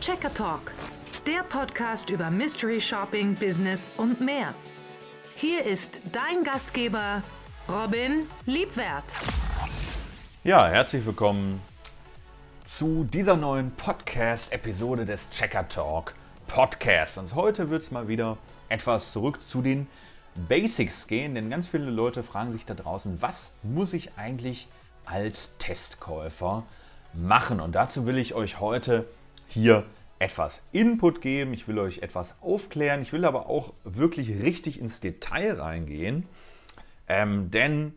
Checker 0.00 0.32
Talk, 0.34 0.72
der 1.26 1.42
Podcast 1.42 2.10
über 2.10 2.30
Mystery 2.30 2.80
Shopping, 2.80 3.34
Business 3.34 3.90
und 3.96 4.20
mehr. 4.20 4.54
Hier 5.36 5.64
ist 5.64 6.00
dein 6.12 6.44
Gastgeber 6.44 7.22
Robin 7.68 8.26
Liebwert. 8.44 9.04
Ja, 10.42 10.68
herzlich 10.68 11.06
willkommen 11.06 11.62
zu 12.64 13.04
dieser 13.04 13.36
neuen 13.36 13.70
Podcast-Episode 13.72 15.06
des 15.06 15.30
Checker 15.30 15.68
Talk 15.68 16.14
Podcasts. 16.46 17.16
Und 17.16 17.34
heute 17.34 17.70
wird 17.70 17.82
es 17.82 17.90
mal 17.90 18.06
wieder 18.06 18.36
etwas 18.68 19.12
zurück 19.12 19.40
zu 19.40 19.62
den 19.62 19.86
Basics 20.34 21.06
gehen, 21.06 21.34
denn 21.34 21.48
ganz 21.48 21.68
viele 21.68 21.90
Leute 21.90 22.22
fragen 22.22 22.52
sich 22.52 22.66
da 22.66 22.74
draußen, 22.74 23.22
was 23.22 23.52
muss 23.62 23.92
ich 23.92 24.18
eigentlich 24.18 24.68
als 25.06 25.56
Testkäufer 25.58 26.64
machen? 27.14 27.60
Und 27.60 27.72
dazu 27.74 28.04
will 28.06 28.18
ich 28.18 28.34
euch 28.34 28.60
heute 28.60 29.06
hier 29.54 29.84
etwas 30.18 30.66
Input 30.72 31.20
geben, 31.20 31.52
ich 31.54 31.66
will 31.66 31.78
euch 31.78 31.98
etwas 31.98 32.40
aufklären, 32.42 33.02
ich 33.02 33.12
will 33.12 33.24
aber 33.24 33.48
auch 33.48 33.72
wirklich 33.84 34.42
richtig 34.42 34.80
ins 34.80 35.00
Detail 35.00 35.60
reingehen, 35.60 36.26
ähm, 37.08 37.50
denn 37.50 37.94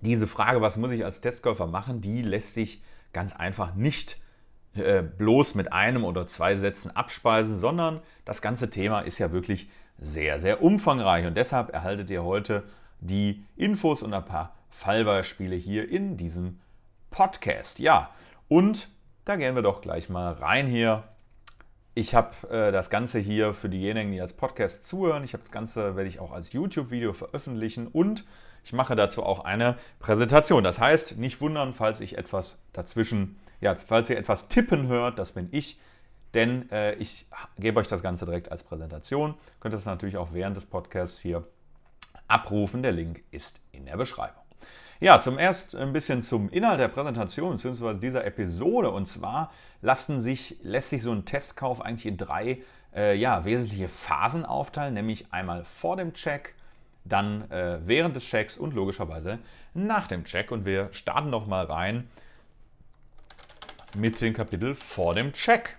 diese 0.00 0.26
Frage, 0.26 0.60
was 0.60 0.76
muss 0.76 0.90
ich 0.90 1.04
als 1.04 1.20
Testkäufer 1.20 1.66
machen, 1.66 2.00
die 2.00 2.22
lässt 2.22 2.54
sich 2.54 2.82
ganz 3.12 3.34
einfach 3.34 3.74
nicht 3.74 4.20
äh, 4.74 5.02
bloß 5.02 5.54
mit 5.54 5.72
einem 5.72 6.04
oder 6.04 6.26
zwei 6.26 6.56
Sätzen 6.56 6.94
abspeisen, 6.94 7.56
sondern 7.56 8.00
das 8.24 8.42
ganze 8.42 8.70
Thema 8.70 9.00
ist 9.00 9.18
ja 9.18 9.32
wirklich 9.32 9.68
sehr, 9.98 10.40
sehr 10.40 10.62
umfangreich. 10.62 11.26
Und 11.26 11.36
deshalb 11.36 11.72
erhaltet 11.72 12.10
ihr 12.10 12.24
heute 12.24 12.64
die 13.00 13.44
Infos 13.56 14.02
und 14.02 14.12
ein 14.12 14.24
paar 14.24 14.54
Fallbeispiele 14.70 15.54
hier 15.54 15.88
in 15.88 16.16
diesem 16.16 16.58
Podcast. 17.10 17.78
Ja, 17.78 18.10
und 18.48 18.88
da 19.24 19.36
gehen 19.36 19.54
wir 19.54 19.62
doch 19.62 19.80
gleich 19.80 20.08
mal 20.08 20.32
rein 20.32 20.66
hier. 20.66 21.04
Ich 21.94 22.14
habe 22.14 22.48
äh, 22.50 22.72
das 22.72 22.90
Ganze 22.90 23.18
hier 23.18 23.54
für 23.54 23.68
diejenigen, 23.68 24.12
die 24.12 24.20
als 24.20 24.32
Podcast 24.32 24.86
zuhören. 24.86 25.24
Ich 25.24 25.32
habe 25.32 25.42
das 25.44 25.52
Ganze, 25.52 25.96
werde 25.96 26.08
ich 26.08 26.20
auch 26.20 26.32
als 26.32 26.52
YouTube-Video 26.52 27.12
veröffentlichen 27.12 27.86
und 27.86 28.24
ich 28.64 28.72
mache 28.72 28.96
dazu 28.96 29.22
auch 29.22 29.44
eine 29.44 29.76
Präsentation. 29.98 30.64
Das 30.64 30.78
heißt, 30.78 31.18
nicht 31.18 31.40
wundern, 31.40 31.74
falls 31.74 32.00
ich 32.00 32.18
etwas 32.18 32.58
dazwischen, 32.72 33.38
ja, 33.60 33.74
falls 33.74 34.10
ihr 34.10 34.18
etwas 34.18 34.48
tippen 34.48 34.88
hört, 34.88 35.18
das 35.18 35.32
bin 35.32 35.48
ich 35.52 35.78
denn 36.34 36.70
äh, 36.70 36.94
ich 36.94 37.26
gebe 37.58 37.80
euch 37.80 37.88
das 37.88 38.02
Ganze 38.02 38.26
direkt 38.26 38.50
als 38.50 38.62
Präsentation. 38.62 39.34
Könnt 39.60 39.74
das 39.74 39.84
natürlich 39.84 40.16
auch 40.16 40.32
während 40.32 40.56
des 40.56 40.66
Podcasts 40.66 41.20
hier 41.20 41.46
abrufen. 42.26 42.82
Der 42.82 42.92
Link 42.92 43.22
ist 43.30 43.60
in 43.72 43.86
der 43.86 43.96
Beschreibung. 43.96 44.43
Ja, 45.04 45.20
zum 45.20 45.38
erst 45.38 45.74
ein 45.74 45.92
bisschen 45.92 46.22
zum 46.22 46.48
Inhalt 46.48 46.80
der 46.80 46.88
Präsentation 46.88 47.56
bzw. 47.56 47.92
dieser 47.98 48.24
Episode. 48.24 48.90
Und 48.90 49.06
zwar 49.06 49.52
lassen 49.82 50.22
sich, 50.22 50.56
lässt 50.62 50.88
sich 50.88 51.02
so 51.02 51.12
ein 51.12 51.26
Testkauf 51.26 51.82
eigentlich 51.82 52.06
in 52.06 52.16
drei 52.16 52.62
äh, 52.96 53.14
ja, 53.14 53.44
wesentliche 53.44 53.88
Phasen 53.88 54.46
aufteilen, 54.46 54.94
nämlich 54.94 55.30
einmal 55.30 55.62
vor 55.64 55.98
dem 55.98 56.14
Check, 56.14 56.54
dann 57.04 57.50
äh, 57.50 57.80
während 57.84 58.16
des 58.16 58.24
Checks 58.24 58.56
und 58.56 58.72
logischerweise 58.72 59.40
nach 59.74 60.08
dem 60.08 60.24
Check. 60.24 60.50
Und 60.50 60.64
wir 60.64 60.88
starten 60.92 61.28
noch 61.28 61.46
mal 61.46 61.66
rein 61.66 62.08
mit 63.94 64.18
dem 64.22 64.32
Kapitel 64.32 64.74
vor 64.74 65.12
dem 65.12 65.34
Check. 65.34 65.76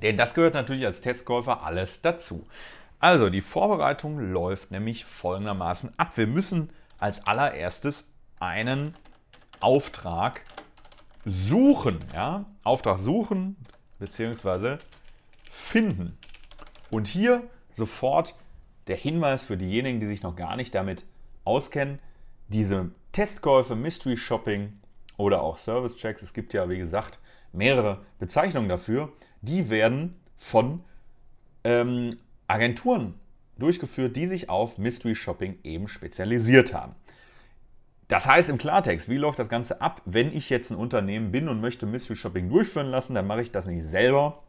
Denn 0.00 0.16
das 0.16 0.32
gehört 0.32 0.54
natürlich 0.54 0.86
als 0.86 1.02
Testkäufer 1.02 1.62
alles 1.62 2.00
dazu. 2.00 2.46
Also 2.98 3.28
die 3.28 3.42
Vorbereitung 3.42 4.32
läuft 4.32 4.70
nämlich 4.70 5.04
folgendermaßen 5.04 5.92
ab. 5.98 6.16
Wir 6.16 6.26
müssen 6.26 6.70
als 7.02 7.26
allererstes 7.26 8.06
einen 8.38 8.94
Auftrag 9.60 10.42
suchen. 11.24 11.98
Ja? 12.14 12.44
Auftrag 12.62 12.98
suchen 12.98 13.56
bzw. 13.98 14.76
finden. 15.50 16.16
Und 16.90 17.08
hier 17.08 17.42
sofort 17.74 18.36
der 18.86 18.96
Hinweis 18.96 19.42
für 19.42 19.56
diejenigen, 19.56 19.98
die 19.98 20.06
sich 20.06 20.22
noch 20.22 20.36
gar 20.36 20.54
nicht 20.54 20.76
damit 20.76 21.04
auskennen. 21.44 21.98
Diese 22.46 22.92
Testkäufe, 23.10 23.74
Mystery 23.74 24.16
Shopping 24.16 24.72
oder 25.16 25.42
auch 25.42 25.56
Service 25.56 25.96
Checks, 25.96 26.22
es 26.22 26.32
gibt 26.32 26.52
ja 26.52 26.68
wie 26.68 26.78
gesagt 26.78 27.18
mehrere 27.52 28.04
Bezeichnungen 28.20 28.68
dafür, 28.68 29.12
die 29.40 29.70
werden 29.70 30.20
von 30.36 30.84
ähm, 31.64 32.10
Agenturen 32.46 33.14
durchgeführt, 33.62 34.16
die 34.16 34.26
sich 34.26 34.48
auf 34.48 34.78
Mystery 34.78 35.14
Shopping 35.14 35.58
eben 35.62 35.88
spezialisiert 35.88 36.74
haben. 36.74 36.94
Das 38.08 38.26
heißt 38.26 38.50
im 38.50 38.58
Klartext, 38.58 39.08
wie 39.08 39.16
läuft 39.16 39.38
das 39.38 39.48
Ganze 39.48 39.80
ab? 39.80 40.02
Wenn 40.04 40.36
ich 40.36 40.50
jetzt 40.50 40.70
ein 40.70 40.76
Unternehmen 40.76 41.32
bin 41.32 41.48
und 41.48 41.60
möchte 41.60 41.86
Mystery 41.86 42.16
Shopping 42.16 42.50
durchführen 42.50 42.88
lassen, 42.88 43.14
dann 43.14 43.26
mache 43.26 43.40
ich 43.40 43.52
das 43.52 43.64
nicht 43.64 43.84
selber. 43.84 44.42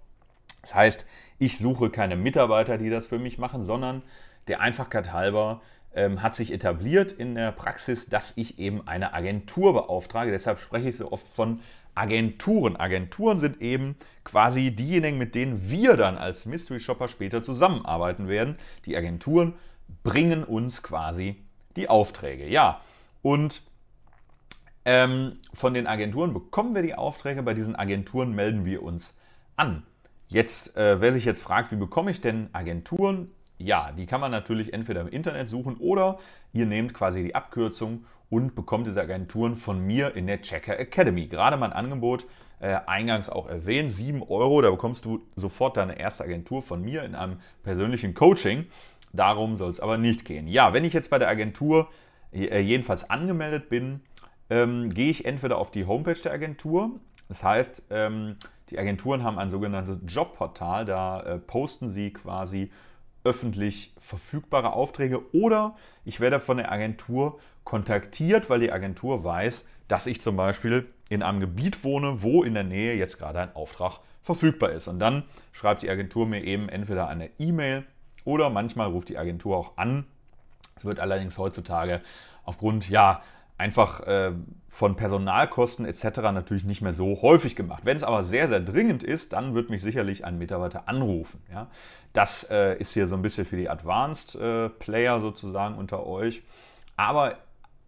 Das 0.61 0.75
heißt, 0.75 1.05
ich 1.39 1.59
suche 1.59 1.89
keine 1.89 2.15
Mitarbeiter, 2.15 2.77
die 2.77 2.89
das 2.89 3.07
für 3.07 3.19
mich 3.19 3.37
machen, 3.37 3.63
sondern 3.63 4.01
der 4.47 4.59
Einfachkeit 4.59 5.13
halber 5.13 5.61
ähm, 5.95 6.21
hat 6.21 6.35
sich 6.35 6.51
etabliert 6.51 7.11
in 7.11 7.35
der 7.35 7.51
Praxis, 7.51 8.07
dass 8.07 8.33
ich 8.35 8.59
eben 8.59 8.87
eine 8.87 9.13
Agentur 9.13 9.73
beauftrage. 9.73 10.31
Deshalb 10.31 10.59
spreche 10.59 10.89
ich 10.89 10.97
so 10.97 11.11
oft 11.11 11.27
von 11.27 11.61
Agenturen. 11.95 12.75
Agenturen 12.75 13.39
sind 13.39 13.61
eben 13.61 13.95
quasi 14.23 14.71
diejenigen, 14.71 15.17
mit 15.17 15.35
denen 15.35 15.69
wir 15.69 15.97
dann 15.97 16.17
als 16.17 16.45
Mystery 16.45 16.79
Shopper 16.79 17.07
später 17.07 17.43
zusammenarbeiten 17.43 18.27
werden. 18.27 18.57
Die 18.85 18.95
Agenturen 18.97 19.53
bringen 20.03 20.43
uns 20.43 20.83
quasi 20.83 21.43
die 21.75 21.89
Aufträge. 21.89 22.47
Ja, 22.47 22.81
und 23.21 23.61
ähm, 24.85 25.37
von 25.53 25.73
den 25.73 25.87
Agenturen 25.87 26.33
bekommen 26.33 26.75
wir 26.75 26.81
die 26.81 26.95
Aufträge. 26.95 27.43
Bei 27.43 27.53
diesen 27.53 27.75
Agenturen 27.75 28.33
melden 28.33 28.65
wir 28.65 28.83
uns 28.83 29.15
an. 29.55 29.83
Jetzt, 30.27 30.75
äh, 30.75 30.99
wer 30.99 31.13
sich 31.13 31.25
jetzt 31.25 31.41
fragt, 31.41 31.71
wie 31.71 31.75
bekomme 31.75 32.11
ich 32.11 32.21
denn 32.21 32.49
Agenturen? 32.53 33.31
Ja, 33.57 33.91
die 33.91 34.05
kann 34.05 34.19
man 34.19 34.31
natürlich 34.31 34.73
entweder 34.73 35.01
im 35.01 35.07
Internet 35.07 35.49
suchen 35.49 35.77
oder 35.77 36.19
ihr 36.53 36.65
nehmt 36.65 36.93
quasi 36.93 37.23
die 37.23 37.35
Abkürzung 37.35 38.05
und 38.33 38.55
bekommt 38.55 38.87
diese 38.87 38.99
Agenturen 38.99 39.55
von 39.55 39.85
mir 39.85 40.15
in 40.15 40.25
der 40.25 40.41
Checker 40.41 40.79
Academy. 40.79 41.27
Gerade 41.27 41.55
mein 41.55 41.71
Angebot, 41.71 42.25
äh, 42.59 42.79
eingangs 42.87 43.29
auch 43.29 43.47
erwähnt, 43.47 43.93
7 43.93 44.23
Euro, 44.23 44.59
da 44.63 44.71
bekommst 44.71 45.05
du 45.05 45.21
sofort 45.35 45.77
deine 45.77 45.99
erste 45.99 46.23
Agentur 46.23 46.63
von 46.63 46.81
mir 46.81 47.03
in 47.03 47.13
einem 47.13 47.37
persönlichen 47.61 48.15
Coaching. 48.15 48.65
Darum 49.11 49.55
soll 49.55 49.69
es 49.69 49.79
aber 49.79 49.99
nicht 49.99 50.25
gehen. 50.25 50.47
Ja, 50.47 50.73
wenn 50.73 50.83
ich 50.83 50.93
jetzt 50.93 51.11
bei 51.11 51.19
der 51.19 51.27
Agentur 51.27 51.89
äh, 52.31 52.59
jedenfalls 52.59 53.07
angemeldet 53.07 53.69
bin, 53.69 54.01
ähm, 54.49 54.89
gehe 54.89 55.11
ich 55.11 55.25
entweder 55.25 55.59
auf 55.59 55.69
die 55.69 55.85
Homepage 55.85 56.19
der 56.19 56.31
Agentur. 56.31 56.89
Das 57.29 57.43
heißt, 57.43 57.83
ähm, 57.91 58.37
die 58.71 58.79
Agenturen 58.79 59.23
haben 59.23 59.37
ein 59.37 59.51
sogenanntes 59.51 59.99
Jobportal, 60.07 60.85
da 60.85 61.21
äh, 61.21 61.37
posten 61.37 61.87
sie 61.87 62.11
quasi 62.11 62.71
öffentlich 63.23 63.93
verfügbare 63.99 64.73
Aufträge 64.73 65.33
oder 65.33 65.75
ich 66.05 66.19
werde 66.19 66.39
von 66.39 66.57
der 66.57 66.71
Agentur 66.71 67.39
kontaktiert, 67.63 68.49
weil 68.49 68.59
die 68.59 68.71
Agentur 68.71 69.23
weiß, 69.23 69.65
dass 69.87 70.07
ich 70.07 70.21
zum 70.21 70.35
Beispiel 70.35 70.89
in 71.09 71.23
einem 71.23 71.39
Gebiet 71.39 71.83
wohne, 71.83 72.21
wo 72.21 72.43
in 72.43 72.53
der 72.53 72.63
Nähe 72.63 72.95
jetzt 72.95 73.17
gerade 73.17 73.39
ein 73.39 73.55
Auftrag 73.55 73.99
verfügbar 74.21 74.71
ist. 74.71 74.87
Und 74.87 74.99
dann 74.99 75.23
schreibt 75.51 75.83
die 75.83 75.89
Agentur 75.89 76.25
mir 76.25 76.43
eben 76.43 76.69
entweder 76.69 77.07
eine 77.07 77.29
E-Mail 77.39 77.85
oder 78.25 78.49
manchmal 78.49 78.87
ruft 78.87 79.09
die 79.09 79.17
Agentur 79.17 79.57
auch 79.57 79.77
an. 79.77 80.05
Es 80.77 80.85
wird 80.85 80.99
allerdings 80.99 81.37
heutzutage 81.37 82.01
aufgrund 82.45 82.89
ja 82.89 83.21
einfach 83.63 84.01
äh, 84.01 84.33
von 84.67 84.97
Personalkosten 84.97 85.85
etc. 85.85 86.17
natürlich 86.33 86.65
nicht 86.65 86.81
mehr 86.81 86.91
so 86.91 87.21
häufig 87.21 87.55
gemacht. 87.55 87.85
Wenn 87.85 87.95
es 87.95 88.03
aber 88.03 88.25
sehr, 88.25 88.49
sehr 88.49 88.59
dringend 88.59 89.03
ist, 89.03 89.31
dann 89.31 89.55
wird 89.55 89.69
mich 89.69 89.81
sicherlich 89.81 90.25
ein 90.25 90.37
Mitarbeiter 90.37 90.89
anrufen. 90.89 91.41
Ja? 91.49 91.67
Das 92.11 92.45
äh, 92.49 92.77
ist 92.77 92.93
hier 92.93 93.07
so 93.07 93.15
ein 93.15 93.21
bisschen 93.21 93.45
für 93.45 93.55
die 93.55 93.69
Advanced 93.69 94.35
äh, 94.35 94.67
Player 94.67 95.21
sozusagen 95.21 95.75
unter 95.75 96.05
euch. 96.05 96.43
Aber 96.97 97.37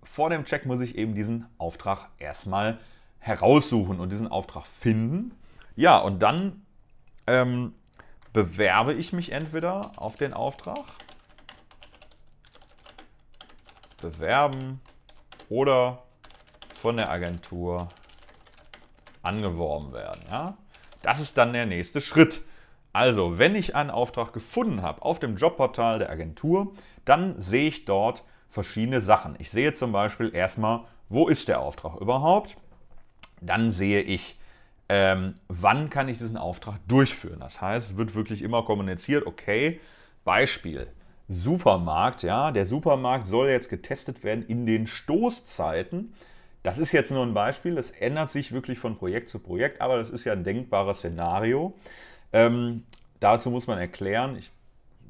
vor 0.02 0.30
dem 0.30 0.46
Check 0.46 0.66
muss 0.66 0.80
ich 0.80 0.98
eben 0.98 1.14
diesen 1.14 1.46
Auftrag 1.58 2.08
erstmal 2.20 2.78
heraussuchen 3.20 4.00
und 4.00 4.12
diesen 4.14 4.30
Auftrag 4.30 4.66
finden. 4.66 5.32
Ja, 5.76 5.98
und 5.98 6.20
dann 6.20 6.62
ähm, 7.28 7.74
bewerbe 8.32 8.94
ich 8.94 9.12
mich 9.12 9.34
entweder 9.34 9.92
auf 9.98 10.16
den 10.16 10.34
Auftrag. 10.34 10.86
Bewerben 14.00 14.80
oder 15.50 16.04
von 16.74 16.98
der 16.98 17.10
Agentur 17.10 17.88
angeworben 19.22 19.94
werden. 19.94 20.22
Ja? 20.30 20.58
Das 21.02 21.20
ist 21.20 21.38
dann 21.38 21.54
der 21.54 21.66
nächste 21.66 22.02
Schritt. 22.02 22.42
Also, 22.94 23.38
wenn 23.38 23.56
ich 23.56 23.76
einen 23.76 23.90
Auftrag 23.90 24.32
gefunden 24.32 24.82
habe 24.82 25.02
auf 25.02 25.20
dem 25.20 25.36
Jobportal 25.36 26.00
der 26.00 26.10
Agentur, 26.10 26.74
dann 27.04 27.42
sehe 27.42 27.68
ich 27.68 27.86
dort 27.86 28.24
verschiedene 28.50 29.02
Sachen. 29.02 29.36
Ich 29.40 29.52
sehe 29.52 29.74
zum 29.74 29.92
Beispiel 29.92 30.34
erstmal, 30.34 30.86
wo 31.10 31.28
ist 31.28 31.48
der 31.48 31.60
Auftrag 31.60 32.00
überhaupt? 32.00 32.56
Dann 33.42 33.72
sehe 33.72 34.02
ich, 34.02 34.40
ähm, 34.88 35.36
wann 35.50 35.90
kann 35.90 36.08
ich 36.08 36.20
diesen 36.20 36.38
Auftrag 36.38 36.76
durchführen. 36.88 37.42
Das 37.42 37.60
heißt, 37.60 37.92
es 37.92 37.98
wird 37.98 38.16
wirklich 38.16 38.42
immer 38.42 38.64
kommuniziert, 38.64 39.28
okay, 39.28 39.82
Beispiel, 40.24 40.88
Supermarkt, 41.28 42.24
ja, 42.24 42.52
der 42.52 42.66
Supermarkt 42.66 43.28
soll 43.28 43.50
jetzt 43.50 43.70
getestet 43.70 44.24
werden 44.24 44.46
in 44.48 44.66
den 44.66 44.88
Stoßzeiten. 44.88 46.14
Das 46.64 46.78
ist 46.78 46.92
jetzt 46.92 47.12
nur 47.12 47.24
ein 47.24 47.34
Beispiel, 47.34 47.76
das 47.76 47.92
ändert 47.92 48.32
sich 48.32 48.52
wirklich 48.52 48.80
von 48.80 48.98
Projekt 48.98 49.30
zu 49.30 49.40
Projekt, 49.40 49.82
aber 49.82 49.98
das 49.98 50.10
ist 50.10 50.24
ja 50.24 50.34
ein 50.34 50.44
denkbares 50.44 50.98
Szenario. 50.98 51.74
Ähm, 52.34 52.84
dazu 53.20 53.52
muss 53.52 53.68
man 53.68 53.78
erklären, 53.78 54.36
ich 54.38 54.52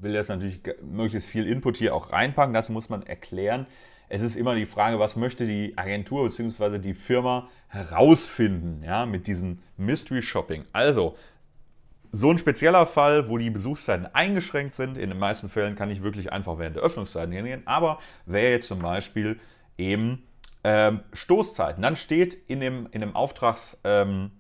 will 0.01 0.13
jetzt 0.13 0.29
natürlich 0.29 0.59
möglichst 0.81 1.29
viel 1.29 1.47
Input 1.47 1.77
hier 1.77 1.95
auch 1.95 2.11
reinpacken, 2.11 2.53
dazu 2.53 2.71
muss 2.71 2.89
man 2.89 3.03
erklären, 3.03 3.67
es 4.07 4.21
ist 4.21 4.35
immer 4.35 4.55
die 4.55 4.65
Frage, 4.65 4.99
was 4.99 5.15
möchte 5.15 5.47
die 5.47 5.77
Agentur 5.77 6.25
bzw. 6.25 6.77
die 6.77 6.93
Firma 6.93 7.49
herausfinden 7.69 8.83
ja, 8.85 9.05
mit 9.05 9.27
diesem 9.27 9.59
Mystery 9.77 10.21
Shopping. 10.21 10.65
Also, 10.73 11.15
so 12.15 12.31
ein 12.31 12.37
spezieller 12.37 12.85
Fall, 12.85 13.27
wo 13.27 13.37
die 13.37 13.49
Besuchszeiten 13.49 14.07
eingeschränkt 14.13 14.73
sind. 14.75 14.97
In 14.97 15.09
den 15.09 15.19
meisten 15.19 15.49
Fällen 15.49 15.75
kann 15.75 15.91
ich 15.91 16.01
wirklich 16.01 16.31
einfach 16.31 16.57
während 16.57 16.77
der 16.77 16.83
Öffnungszeiten 16.83 17.33
hingehen. 17.33 17.63
Aber 17.65 17.99
wäre 18.25 18.51
jetzt 18.51 18.69
zum 18.69 18.79
Beispiel 18.79 19.37
eben 19.77 20.23
ähm, 20.63 21.01
Stoßzeiten. 21.11 21.83
Dann 21.83 21.97
steht 21.97 22.33
in 22.47 22.61
dem, 22.61 22.87
in 22.91 23.01
dem 23.01 23.15
Auftrags, 23.15 23.77
ähm, 23.83 24.31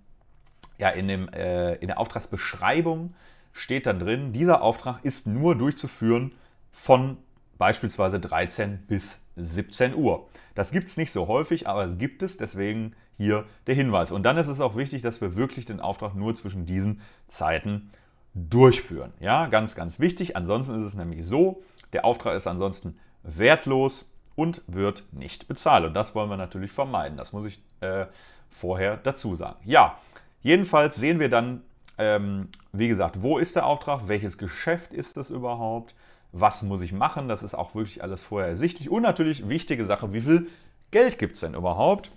ja, 0.77 0.89
in, 0.89 1.09
dem, 1.09 1.27
äh, 1.29 1.75
in 1.75 1.87
der 1.87 1.99
Auftragsbeschreibung 1.99 3.13
steht 3.51 3.87
dann 3.87 3.99
drin, 3.99 4.31
dieser 4.31 4.61
Auftrag 4.61 5.03
ist 5.03 5.27
nur 5.27 5.57
durchzuführen 5.57 6.31
von 6.71 7.17
beispielsweise 7.57 8.19
13 8.19 8.85
bis 8.87 9.21
17 9.35 9.95
Uhr. 9.95 10.27
Das 10.55 10.71
gibt 10.71 10.87
es 10.87 10.97
nicht 10.97 11.11
so 11.11 11.27
häufig, 11.27 11.67
aber 11.67 11.83
es 11.83 11.97
gibt 11.97 12.23
es, 12.23 12.37
deswegen 12.37 12.95
hier 13.17 13.45
der 13.67 13.75
Hinweis. 13.75 14.11
Und 14.11 14.23
dann 14.23 14.37
ist 14.37 14.47
es 14.47 14.59
auch 14.59 14.75
wichtig, 14.75 15.01
dass 15.01 15.21
wir 15.21 15.35
wirklich 15.35 15.65
den 15.65 15.79
Auftrag 15.79 16.15
nur 16.15 16.35
zwischen 16.35 16.65
diesen 16.65 17.01
Zeiten 17.27 17.89
durchführen. 18.33 19.13
Ja, 19.19 19.47
ganz, 19.47 19.75
ganz 19.75 19.99
wichtig. 19.99 20.35
Ansonsten 20.35 20.81
ist 20.81 20.87
es 20.87 20.95
nämlich 20.95 21.25
so, 21.25 21.63
der 21.93 22.05
Auftrag 22.05 22.35
ist 22.35 22.47
ansonsten 22.47 22.97
wertlos 23.23 24.09
und 24.35 24.61
wird 24.67 25.03
nicht 25.11 25.47
bezahlt. 25.47 25.85
Und 25.85 25.93
das 25.93 26.13
wollen 26.13 26.29
wir 26.29 26.37
natürlich 26.37 26.71
vermeiden. 26.71 27.17
Das 27.17 27.31
muss 27.31 27.45
ich 27.45 27.61
äh, 27.79 28.05
vorher 28.49 28.97
dazu 28.97 29.35
sagen. 29.35 29.59
Ja, 29.63 29.97
jedenfalls 30.41 30.95
sehen 30.95 31.19
wir 31.19 31.29
dann, 31.29 31.61
ähm, 31.97 32.49
wie 32.73 32.89
gesagt, 32.89 33.21
wo 33.21 33.37
ist 33.37 33.55
der 33.55 33.65
Auftrag, 33.65 34.07
welches 34.07 34.37
Geschäft 34.37 34.93
ist 34.93 35.15
das 35.15 35.29
überhaupt, 35.29 35.95
was 36.33 36.63
muss 36.63 36.81
ich 36.81 36.91
machen, 36.91 37.29
das 37.29 37.43
ist 37.43 37.55
auch 37.55 37.75
wirklich 37.75 38.03
alles 38.03 38.21
vorher 38.21 38.49
ersichtlich. 38.49 38.89
Und 38.89 39.03
natürlich 39.03 39.47
wichtige 39.47 39.85
Sache, 39.85 40.11
wie 40.11 40.19
viel 40.19 40.47
Geld 40.91 41.17
gibt 41.17 41.35
es 41.35 41.39
denn 41.39 41.53
überhaupt? 41.53 42.11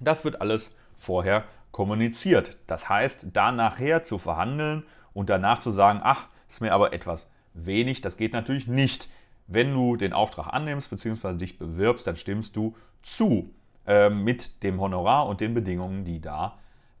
Das 0.00 0.24
wird 0.24 0.40
alles 0.40 0.74
vorher 0.96 1.44
kommuniziert. 1.72 2.56
Das 2.66 2.88
heißt, 2.88 3.26
da 3.32 3.52
nachher 3.52 4.02
zu 4.02 4.18
verhandeln 4.18 4.84
und 5.12 5.30
danach 5.30 5.60
zu 5.60 5.72
sagen, 5.72 6.00
ach, 6.02 6.28
ist 6.48 6.60
mir 6.60 6.72
aber 6.72 6.92
etwas 6.92 7.30
wenig, 7.54 8.00
das 8.00 8.16
geht 8.16 8.32
natürlich 8.32 8.66
nicht. 8.66 9.08
Wenn 9.46 9.72
du 9.72 9.96
den 9.96 10.12
Auftrag 10.12 10.52
annimmst 10.52 10.90
bzw. 10.90 11.34
dich 11.34 11.58
bewirbst, 11.58 12.06
dann 12.06 12.16
stimmst 12.16 12.56
du 12.56 12.74
zu 13.02 13.54
äh, 13.86 14.10
mit 14.10 14.62
dem 14.62 14.80
Honorar 14.80 15.26
und 15.26 15.40
den 15.40 15.54
Bedingungen, 15.54 16.04
die 16.04 16.20
da 16.20 16.58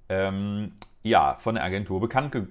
ähm, 0.08 0.72
ja, 1.02 1.36
von 1.38 1.54
der 1.54 1.64
Agentur 1.64 2.00
bekannt, 2.00 2.32
ge 2.32 2.46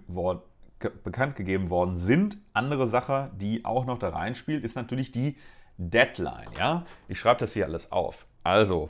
bekannt 1.03 1.35
gegeben 1.35 1.69
worden 1.69 1.97
sind. 1.97 2.37
Andere 2.53 2.87
Sache, 2.87 3.31
die 3.39 3.65
auch 3.65 3.85
noch 3.85 3.97
da 3.97 4.09
reinspielt, 4.09 4.63
ist 4.63 4.75
natürlich 4.75 5.11
die 5.11 5.37
Deadline. 5.77 6.49
Ja? 6.57 6.85
Ich 7.07 7.19
schreibe 7.19 7.39
das 7.39 7.53
hier 7.53 7.65
alles 7.65 7.91
auf. 7.91 8.27
Also, 8.43 8.89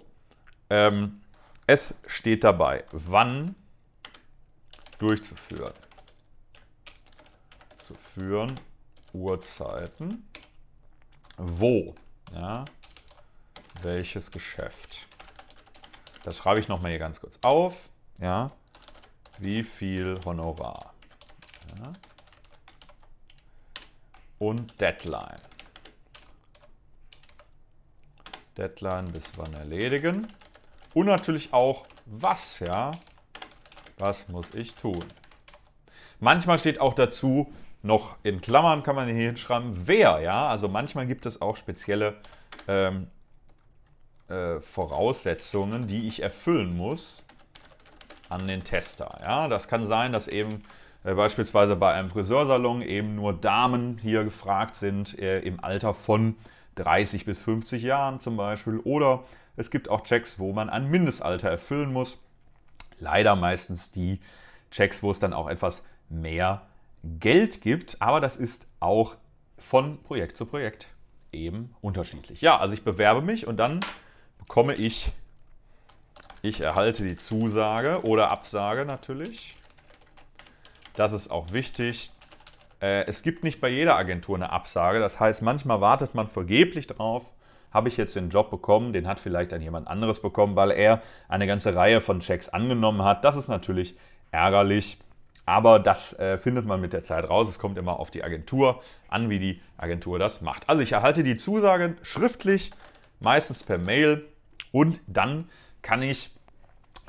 ähm, 0.69 1.21
es 1.67 1.93
steht 2.07 2.43
dabei, 2.43 2.83
wann 2.91 3.55
durchzuführen. 4.99 5.73
Zu 7.87 7.93
führen, 7.95 8.59
Uhrzeiten 9.13 10.27
wo, 11.37 11.95
ja, 12.33 12.65
welches 13.81 14.31
Geschäft. 14.31 15.07
Das 16.23 16.37
schreibe 16.37 16.59
ich 16.59 16.67
nochmal 16.67 16.91
hier 16.91 16.99
ganz 16.99 17.19
kurz 17.19 17.37
auf. 17.43 17.89
Ja, 18.19 18.51
wie 19.37 19.63
viel 19.63 20.19
Honorar. 20.25 20.93
Ja. 21.77 21.93
Und 24.39 24.79
Deadline. 24.79 25.41
Deadline 28.57 29.11
bis 29.11 29.29
wann 29.35 29.53
erledigen. 29.53 30.27
Und 30.95 31.07
natürlich 31.07 31.53
auch 31.53 31.85
was, 32.05 32.59
ja. 32.61 32.91
Was 33.97 34.29
muss 34.29 34.55
ich 34.55 34.75
tun? 34.75 35.03
Manchmal 36.21 36.57
steht 36.57 36.79
auch 36.79 36.93
dazu, 36.93 37.53
noch 37.83 38.15
in 38.23 38.39
Klammern 38.39 38.81
kann 38.81 38.95
man 38.95 39.07
hier 39.07 39.27
hinschreiben, 39.27 39.87
wer, 39.87 40.21
ja. 40.21 40.47
Also 40.47 40.69
manchmal 40.69 41.05
gibt 41.05 41.25
es 41.25 41.41
auch 41.41 41.57
spezielle 41.57 42.15
ähm, 42.69 43.07
äh, 44.29 44.61
Voraussetzungen, 44.61 45.85
die 45.87 46.07
ich 46.07 46.23
erfüllen 46.23 46.77
muss 46.77 47.25
an 48.29 48.47
den 48.47 48.63
Tester. 48.63 49.19
Ja, 49.21 49.49
das 49.49 49.67
kann 49.67 49.85
sein, 49.85 50.13
dass 50.13 50.29
eben 50.29 50.63
äh, 51.03 51.13
beispielsweise 51.13 51.75
bei 51.75 51.93
einem 51.93 52.09
Friseursalon 52.09 52.81
eben 52.81 53.15
nur 53.15 53.33
Damen 53.33 53.97
hier 53.97 54.23
gefragt 54.23 54.75
sind 54.75 55.19
äh, 55.19 55.41
im 55.41 55.61
Alter 55.61 55.93
von 55.93 56.37
30 56.75 57.25
bis 57.25 57.41
50 57.41 57.83
Jahren 57.83 58.21
zum 58.21 58.37
Beispiel. 58.37 58.79
Oder 58.79 59.25
es 59.57 59.71
gibt 59.71 59.89
auch 59.89 60.01
Checks, 60.01 60.39
wo 60.39 60.53
man 60.53 60.69
ein 60.69 60.89
Mindestalter 60.89 61.49
erfüllen 61.49 61.93
muss. 61.93 62.17
Leider 62.99 63.35
meistens 63.35 63.91
die 63.91 64.19
Checks, 64.71 65.03
wo 65.03 65.11
es 65.11 65.19
dann 65.19 65.33
auch 65.33 65.49
etwas 65.49 65.85
mehr 66.09 66.63
Geld 67.03 67.61
gibt, 67.61 68.01
aber 68.01 68.19
das 68.19 68.35
ist 68.35 68.67
auch 68.79 69.15
von 69.57 70.01
Projekt 70.03 70.37
zu 70.37 70.45
Projekt 70.45 70.87
eben 71.31 71.75
unterschiedlich. 71.81 72.41
Ja, 72.41 72.57
also 72.57 72.73
ich 72.73 72.83
bewerbe 72.83 73.21
mich 73.21 73.47
und 73.47 73.57
dann 73.57 73.79
bekomme 74.39 74.75
ich, 74.75 75.11
ich 76.41 76.61
erhalte 76.61 77.03
die 77.03 77.17
Zusage 77.17 78.01
oder 78.03 78.31
Absage 78.31 78.85
natürlich. 78.85 79.53
Das 80.95 81.11
ist 81.11 81.29
auch 81.29 81.51
wichtig. 81.51 82.11
Äh, 82.81 83.05
es 83.05 83.21
gibt 83.21 83.43
nicht 83.43 83.59
bei 83.59 83.69
jeder 83.69 83.95
Agentur 83.97 84.35
eine 84.35 84.51
Absage. 84.51 84.99
Das 84.99 85.19
heißt, 85.19 85.41
manchmal 85.41 85.81
wartet 85.81 86.15
man 86.15 86.27
vergeblich 86.27 86.87
drauf. 86.87 87.25
Habe 87.75 87.89
ich 87.89 87.97
jetzt 87.97 88.15
den 88.15 88.29
Job 88.29 88.49
bekommen, 88.49 88.93
den 88.93 89.05
hat 89.05 89.19
vielleicht 89.19 89.51
dann 89.51 89.61
jemand 89.61 89.89
anderes 89.89 90.21
bekommen, 90.21 90.55
weil 90.55 90.71
er 90.71 91.01
eine 91.27 91.45
ganze 91.45 91.75
Reihe 91.75 91.99
von 91.99 92.21
Checks 92.21 92.47
angenommen 92.49 93.03
hat. 93.03 93.25
Das 93.25 93.35
ist 93.35 93.49
natürlich 93.49 93.97
ärgerlich. 94.31 94.97
Aber 95.45 95.77
das 95.77 96.17
äh, 96.17 96.37
findet 96.37 96.65
man 96.65 96.79
mit 96.79 96.93
der 96.93 97.03
Zeit 97.03 97.29
raus. 97.29 97.49
Es 97.49 97.59
kommt 97.59 97.77
immer 97.77 97.99
auf 97.99 98.11
die 98.11 98.23
Agentur 98.23 98.81
an, 99.09 99.29
wie 99.29 99.39
die 99.39 99.61
Agentur 99.77 100.17
das 100.17 100.41
macht. 100.41 100.69
Also 100.69 100.81
ich 100.81 100.93
erhalte 100.93 101.21
die 101.21 101.35
Zusage 101.35 101.97
schriftlich, 102.01 102.71
meistens 103.19 103.61
per 103.61 103.77
Mail 103.77 104.25
und 104.71 105.01
dann 105.05 105.49
kann 105.81 106.01
ich 106.01 106.33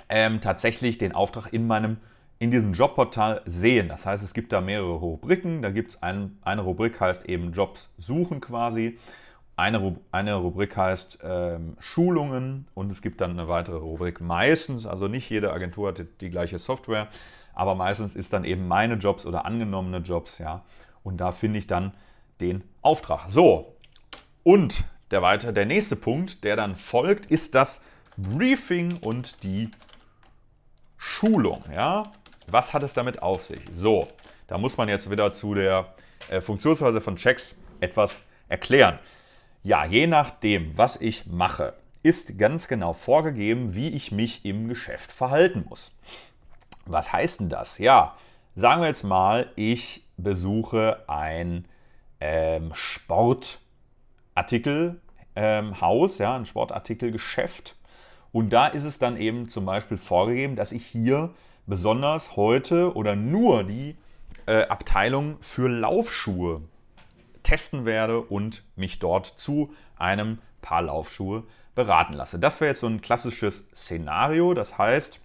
ähm, 0.09 0.41
tatsächlich 0.41 0.99
den 0.99 1.13
Auftrag 1.13 1.53
in 1.53 1.67
meinem 1.67 1.99
in 2.39 2.51
diesem 2.51 2.73
Jobportal 2.73 3.41
sehen. 3.47 3.89
Das 3.89 4.05
heißt, 4.05 4.23
es 4.23 4.35
gibt 4.35 4.53
da 4.53 4.61
mehrere 4.61 4.93
Rubriken. 4.93 5.63
Da 5.63 5.71
gibt 5.71 5.93
es 5.93 6.03
ein, 6.03 6.39
eine 6.43 6.63
Rubrik, 6.63 7.01
heißt 7.01 7.27
eben 7.27 7.53
Jobs 7.53 7.95
suchen 7.99 8.41
quasi. 8.41 8.99
Eine, 9.57 9.97
eine 10.13 10.35
Rubrik 10.35 10.77
heißt 10.77 11.21
ähm, 11.23 11.77
Schulungen 11.81 12.69
und 12.75 12.91
es 12.91 13.01
gibt 13.01 13.23
dann 13.23 13.31
eine 13.31 13.49
weitere 13.49 13.79
Rubrik 13.79 14.21
meistens, 14.21 14.85
also 14.87 15.09
nicht 15.09 15.31
jede 15.31 15.53
Agentur 15.53 15.89
hat 15.89 16.03
die 16.21 16.31
gleiche 16.31 16.59
Software, 16.59 17.09
aber 17.55 17.75
meistens 17.75 18.15
ist 18.15 18.35
dann 18.35 18.45
eben 18.45 18.69
meine 18.69 18.95
Jobs 18.95 19.25
oder 19.25 19.47
angenommene 19.47 19.99
Jobs, 19.99 20.39
ja. 20.39 20.63
Und 21.03 21.19
da 21.19 21.33
finde 21.33 21.59
ich 21.59 21.67
dann 21.67 21.95
den 22.41 22.65
Auftrag. 22.83 23.31
So, 23.31 23.77
und 24.43 24.85
der, 25.11 25.23
weiter, 25.23 25.53
der 25.53 25.67
nächste 25.67 25.97
Punkt, 25.97 26.45
der 26.45 26.55
dann 26.55 26.77
folgt, 26.77 27.27
ist 27.27 27.55
das 27.55 27.83
Briefing 28.17 28.97
und 28.99 29.43
die 29.43 29.71
Schulung. 30.97 31.65
Ja? 31.73 32.13
Was 32.47 32.73
hat 32.73 32.83
es 32.83 32.95
damit 32.95 33.23
auf 33.23 33.43
sich? 33.43 33.61
So, 33.75 34.09
da 34.47 34.59
muss 34.59 34.77
man 34.77 34.89
jetzt 34.89 35.11
wieder 35.11 35.33
zu 35.33 35.55
der 35.55 35.95
äh, 36.29 36.41
Funktionsweise 36.41 37.01
von 37.01 37.17
Checks 37.17 37.57
etwas 37.81 38.17
erklären. 38.49 38.99
Ja, 39.67 39.85
je 39.85 40.07
nachdem, 40.07 40.79
was 40.79 41.01
ich 41.01 41.27
mache, 41.27 41.75
ist 42.05 42.39
ganz 42.39 42.69
genau 42.69 42.93
vorgegeben, 42.93 43.75
wie 43.75 43.89
ich 43.89 44.13
mich 44.13 44.45
im 44.45 44.69
Geschäft 44.69 45.11
verhalten 45.11 45.65
muss. 45.69 45.93
Was 46.85 47.13
heißt 47.13 47.41
denn 47.41 47.49
das? 47.49 47.79
Ja, 47.79 48.15
sagen 48.55 48.83
wir 48.83 48.87
jetzt 48.87 49.03
mal, 49.03 49.51
ich 49.57 50.07
besuche 50.17 51.03
ein 51.09 51.65
ähm, 52.21 52.71
Sportartikelhaus, 52.75 55.01
ähm, 55.35 56.23
ja, 56.23 56.37
ein 56.37 56.47
Sportartikelgeschäft. 56.47 57.75
Und 58.31 58.51
da 58.51 58.69
ist 58.69 58.85
es 58.85 59.01
dann 59.01 59.17
eben 59.17 59.49
zum 59.49 59.67
Beispiel 59.67 59.99
vorgegeben, 59.99 60.55
dass 60.55 60.71
ich 60.71 60.87
hier 60.87 61.35
besonders 61.67 62.37
heute 62.37 62.95
oder 62.95 63.17
nur 63.17 63.65
die 63.65 63.97
äh, 64.47 64.63
Abteilung 64.69 65.39
für 65.41 65.69
Laufschuhe 65.69 66.63
testen 67.47 67.85
werde 67.85 68.21
und 68.21 68.65
mich 68.75 68.99
dort 68.99 69.27
zu 69.27 69.73
einem 69.97 70.39
Paar 70.63 70.83
Laufschuhe 70.83 71.45
beraten 71.77 72.15
lasse. 72.15 72.41
Das 72.41 72.61
wäre 72.61 72.71
jetzt 72.71 72.81
so 72.81 72.89
ein 72.89 73.01
klassisches 73.01 73.65
Szenario. 73.73 74.53
Das 74.53 74.79
heißt, 74.79 75.21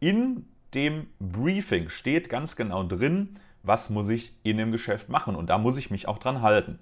in 0.00 0.48
dem 0.74 1.06
Briefing 1.20 1.88
steht 1.88 2.28
ganz 2.28 2.56
genau 2.56 2.82
drin, 2.82 3.38
was 3.62 3.90
muss 3.90 4.08
ich 4.08 4.34
in 4.42 4.56
dem 4.56 4.72
Geschäft 4.72 5.08
machen 5.08 5.36
und 5.36 5.50
da 5.50 5.58
muss 5.58 5.76
ich 5.76 5.92
mich 5.92 6.08
auch 6.08 6.18
dran 6.18 6.42
halten. 6.42 6.80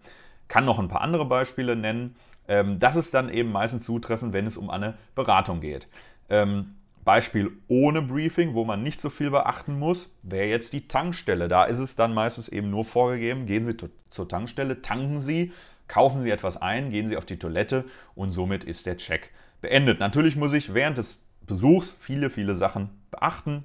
Kann 0.49 0.64
noch 0.64 0.78
ein 0.78 0.88
paar 0.88 1.02
andere 1.02 1.26
Beispiele 1.26 1.76
nennen. 1.76 2.16
Ähm, 2.49 2.78
das 2.78 2.96
ist 2.96 3.12
dann 3.12 3.28
eben 3.28 3.52
meistens 3.52 3.84
zutreffend, 3.84 4.32
wenn 4.32 4.46
es 4.46 4.56
um 4.56 4.70
eine 4.70 4.94
Beratung 5.14 5.60
geht. 5.60 5.88
Ähm, 6.30 6.76
Beispiel 7.04 7.50
ohne 7.69 8.02
Briefing, 8.02 8.54
wo 8.54 8.64
man 8.64 8.83
nicht 8.83 9.00
so 9.00 9.11
viel 9.11 9.30
beachten 9.30 9.78
muss, 9.78 10.14
wäre 10.23 10.49
jetzt 10.49 10.73
die 10.73 10.87
Tankstelle. 10.87 11.49
Da 11.49 11.64
ist 11.64 11.78
es 11.78 11.97
dann 11.97 12.14
meistens 12.14 12.49
eben 12.49 12.71
nur 12.71 12.85
vorgegeben, 12.85 13.47
gehen 13.47 13.64
Sie 13.64 13.76
zur 14.11 14.28
Tankstelle, 14.28 14.83
tanken 14.83 15.21
Sie, 15.21 15.52
kaufen 15.88 16.23
Sie 16.23 16.30
etwas 16.30 16.61
ein, 16.61 16.90
gehen 16.90 17.09
Sie 17.09 17.16
auf 17.16 17.25
die 17.25 17.38
Toilette 17.38 17.85
und 18.14 18.33
somit 18.33 18.64
ist 18.64 18.87
der 18.87 18.97
Check 18.97 19.30
beendet. 19.61 19.99
Natürlich 19.99 20.37
muss 20.37 20.52
ich 20.52 20.75
während 20.75 20.99
des 20.99 21.19
Besuchs 21.47 21.97
viele, 21.99 22.30
viele 22.30 22.54
Sachen 22.54 22.90
beachten, 23.11 23.64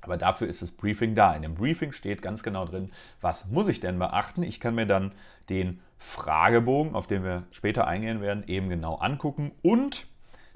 aber 0.00 0.16
dafür 0.16 0.48
ist 0.48 0.62
das 0.62 0.72
Briefing 0.72 1.14
da. 1.14 1.34
In 1.34 1.42
dem 1.42 1.54
Briefing 1.54 1.92
steht 1.92 2.22
ganz 2.22 2.42
genau 2.42 2.64
drin, 2.64 2.90
was 3.20 3.50
muss 3.50 3.68
ich 3.68 3.80
denn 3.80 3.98
beachten. 3.98 4.42
Ich 4.42 4.60
kann 4.60 4.74
mir 4.74 4.86
dann 4.86 5.12
den 5.50 5.80
Fragebogen, 5.98 6.94
auf 6.94 7.06
den 7.06 7.22
wir 7.24 7.44
später 7.50 7.86
eingehen 7.86 8.22
werden, 8.22 8.44
eben 8.46 8.70
genau 8.70 8.94
angucken 8.94 9.52
und 9.60 10.06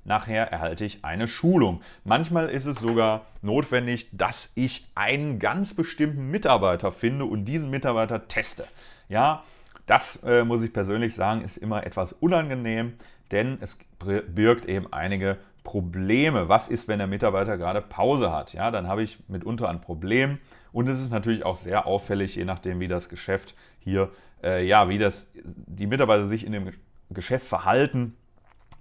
Nachher 0.05 0.53
erhalte 0.53 0.85
ich 0.85 1.05
eine 1.05 1.27
Schulung. 1.27 1.81
Manchmal 2.05 2.49
ist 2.51 2.67
es 2.67 2.79
sogar 2.79 3.27
notwendig, 3.43 4.09
dass 4.13 4.51
ich 4.55 4.87
einen 4.95 5.39
ganz 5.39 5.75
bestimmten 5.75 6.31
Mitarbeiter 6.31 6.93
finde 6.93 7.25
und 7.25 7.47
diesen 7.47 7.71
Mitarbeiter 7.71 8.29
teste. 8.29 8.67
Ja, 9.09 9.43
das 9.87 10.23
äh, 10.25 10.45
muss 10.45 10.63
ich 10.63 10.73
persönlich 10.73 11.15
sagen, 11.15 11.43
ist 11.43 11.57
immer 11.57 11.87
etwas 11.87 12.13
unangenehm, 12.13 12.95
denn 13.31 13.59
es 13.61 13.79
birgt 13.99 14.67
eben 14.67 14.93
einige 14.93 15.39
Probleme. 15.63 16.49
Was 16.49 16.69
ist, 16.69 16.89
wenn 16.89 16.99
der 16.99 17.07
Mitarbeiter 17.07 17.57
gerade 17.57 17.81
Pause 17.81 18.31
hat? 18.31 18.53
Ja, 18.53 18.71
dann 18.71 18.89
habe 18.89 19.03
ich 19.03 19.19
mitunter 19.29 19.69
ein 19.69 19.81
Problem 19.81 20.39
und 20.73 20.89
es 20.89 21.01
ist 21.01 21.11
natürlich 21.11 21.45
auch 21.45 21.57
sehr 21.57 21.87
auffällig, 21.87 22.37
je 22.37 22.45
nachdem, 22.45 22.81
wie 22.81 22.89
das 22.89 23.09
Geschäft 23.09 23.55
hier, 23.79 24.11
äh, 24.43 24.67
ja, 24.67 24.89
wie 24.89 24.99
das 24.99 25.31
die 25.45 25.87
Mitarbeiter 25.87 26.27
sich 26.27 26.45
in 26.45 26.53
dem 26.53 26.71
Geschäft 27.11 27.47
verhalten 27.47 28.17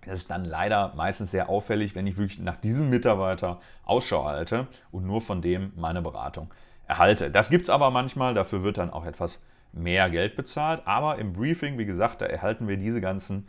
das 0.06 0.20
ist 0.20 0.30
dann 0.30 0.46
leider 0.46 0.94
meistens 0.96 1.32
sehr 1.32 1.50
auffällig, 1.50 1.96
wenn 1.96 2.08
ich 2.08 2.18
wirklich 2.18 2.40
nach 2.40 2.58
diesem 2.58 2.90
Mitarbeiter 2.90 3.60
Ausschau 3.84 4.26
halte 4.26 4.68
und 4.92 5.06
nur 5.06 5.22
von 5.22 5.42
dem 5.42 5.74
meine 5.76 6.02
Beratung 6.02 6.54
erhalte. 6.88 7.32
Das 7.32 7.50
gibt 7.50 7.64
es 7.64 7.70
aber 7.70 7.92
manchmal, 7.92 8.34
dafür 8.34 8.64
wird 8.64 8.78
dann 8.78 8.92
auch 8.92 9.06
etwas 9.06 9.42
mehr 9.74 10.10
Geld 10.10 10.36
bezahlt. 10.36 10.82
Aber 10.86 11.18
im 11.18 11.34
Briefing, 11.34 11.78
wie 11.78 11.86
gesagt, 11.86 12.22
da 12.22 12.26
erhalten 12.26 12.68
wir 12.68 12.78
diese 12.78 13.02
ganzen 13.02 13.48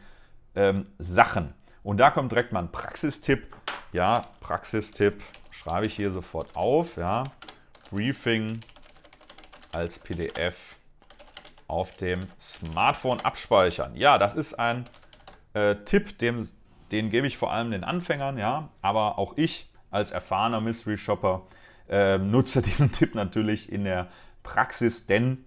ähm, 0.54 0.86
Sachen. 0.98 1.52
Und 1.82 1.98
da 1.98 2.10
kommt 2.10 2.32
direkt 2.32 2.52
mal 2.52 2.60
ein 2.60 2.72
Praxistipp. 2.72 3.54
Ja, 3.92 4.24
Praxistipp 4.40 5.22
schreibe 5.50 5.86
ich 5.86 5.94
hier 5.94 6.10
sofort 6.10 6.56
auf. 6.56 6.96
Ja, 6.96 7.24
Briefing 7.90 8.60
als 9.72 9.98
PDF 9.98 10.76
auf 11.68 11.96
dem 11.96 12.20
Smartphone 12.40 13.20
abspeichern. 13.20 13.96
Ja, 13.96 14.18
das 14.18 14.34
ist 14.34 14.54
ein 14.54 14.86
äh, 15.54 15.76
Tipp, 15.84 16.18
dem, 16.18 16.48
den 16.92 17.10
gebe 17.10 17.26
ich 17.26 17.36
vor 17.36 17.52
allem 17.52 17.70
den 17.70 17.84
Anfängern, 17.84 18.38
ja, 18.38 18.68
aber 18.82 19.18
auch 19.18 19.36
ich 19.36 19.70
als 19.90 20.10
erfahrener 20.10 20.60
Mystery 20.60 20.96
Shopper 20.96 21.42
äh, 21.88 22.18
nutze 22.18 22.62
diesen 22.62 22.92
Tipp 22.92 23.14
natürlich 23.14 23.72
in 23.72 23.84
der 23.84 24.08
Praxis, 24.42 25.06
denn 25.06 25.44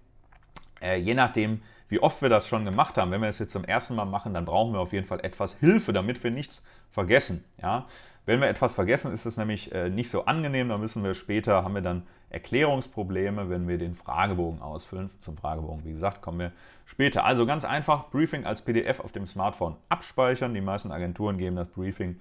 äh, 0.80 0.96
je 0.96 1.14
nachdem, 1.14 1.62
wie 1.88 2.00
oft 2.00 2.20
wir 2.20 2.28
das 2.28 2.46
schon 2.48 2.64
gemacht 2.64 2.98
haben, 2.98 3.10
wenn 3.10 3.22
wir 3.22 3.28
es 3.28 3.38
jetzt 3.38 3.52
zum 3.52 3.64
ersten 3.64 3.94
Mal 3.94 4.04
machen, 4.04 4.34
dann 4.34 4.44
brauchen 4.44 4.72
wir 4.72 4.80
auf 4.80 4.92
jeden 4.92 5.06
Fall 5.06 5.20
etwas 5.24 5.54
Hilfe, 5.54 5.92
damit 5.92 6.22
wir 6.22 6.30
nichts 6.30 6.62
vergessen. 6.90 7.44
Ja? 7.62 7.86
Wenn 8.26 8.40
wir 8.40 8.48
etwas 8.48 8.72
vergessen, 8.74 9.12
ist 9.12 9.24
es 9.24 9.36
nämlich 9.36 9.72
äh, 9.72 9.88
nicht 9.88 10.10
so 10.10 10.26
angenehm. 10.26 10.68
Da 10.68 10.76
müssen 10.76 11.02
wir 11.02 11.14
später, 11.14 11.64
haben 11.64 11.74
wir 11.74 11.80
dann 11.80 12.06
Erklärungsprobleme, 12.30 13.48
wenn 13.48 13.68
wir 13.68 13.78
den 13.78 13.94
Fragebogen 13.94 14.60
ausfüllen. 14.60 15.10
Zum 15.20 15.36
Fragebogen, 15.36 15.84
wie 15.84 15.92
gesagt, 15.92 16.20
kommen 16.20 16.38
wir 16.38 16.52
später. 16.84 17.24
Also 17.24 17.46
ganz 17.46 17.64
einfach, 17.64 18.10
Briefing 18.10 18.44
als 18.44 18.62
PDF 18.62 19.00
auf 19.00 19.12
dem 19.12 19.26
Smartphone 19.26 19.76
abspeichern. 19.88 20.54
Die 20.54 20.60
meisten 20.60 20.92
Agenturen 20.92 21.38
geben 21.38 21.56
das 21.56 21.68
Briefing 21.68 22.20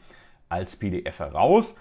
als 0.49 0.75
PDF 0.75 1.19
heraus. 1.19 1.75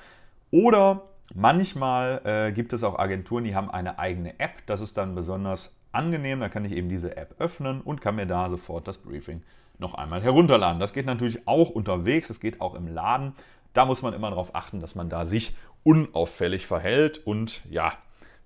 Oder 0.51 1.03
manchmal 1.35 2.21
äh, 2.25 2.53
gibt 2.53 2.73
es 2.73 2.83
auch 2.83 2.99
Agenturen, 2.99 3.45
die 3.45 3.55
haben 3.55 3.71
eine 3.71 3.99
eigene 3.99 4.39
App. 4.41 4.67
Das 4.67 4.81
ist 4.81 4.97
dann 4.97 5.15
besonders 5.15 5.77
angenehm. 5.93 6.41
Da 6.41 6.49
kann 6.49 6.65
ich 6.65 6.73
eben 6.73 6.89
diese 6.89 7.17
App 7.17 7.37
öffnen 7.39 7.81
und 7.81 8.01
kann 8.01 8.17
mir 8.17 8.27
da 8.27 8.51
sofort 8.51 8.89
das 8.89 8.99
Briefing 8.99 9.43
noch 9.79 9.95
einmal 9.95 10.23
herunterladen. 10.23 10.81
Das 10.81 10.93
geht 10.93 11.07
natürlich 11.07 11.47
auch 11.47 11.71
unterwegs, 11.71 12.29
das 12.29 12.41
geht 12.41 12.61
auch 12.61 12.75
im 12.75 12.89
Laden. 12.89 13.35
Da 13.73 13.85
muss 13.85 14.03
man 14.03 14.15
immer 14.15 14.31
darauf 14.31 14.55
achten, 14.55 14.81
dass 14.81 14.95
man 14.95 15.11
da 15.11 15.27
sich 15.27 15.55
unauffällig 15.85 16.67
verhält 16.67 17.25
und 17.27 17.61
ja, 17.71 17.93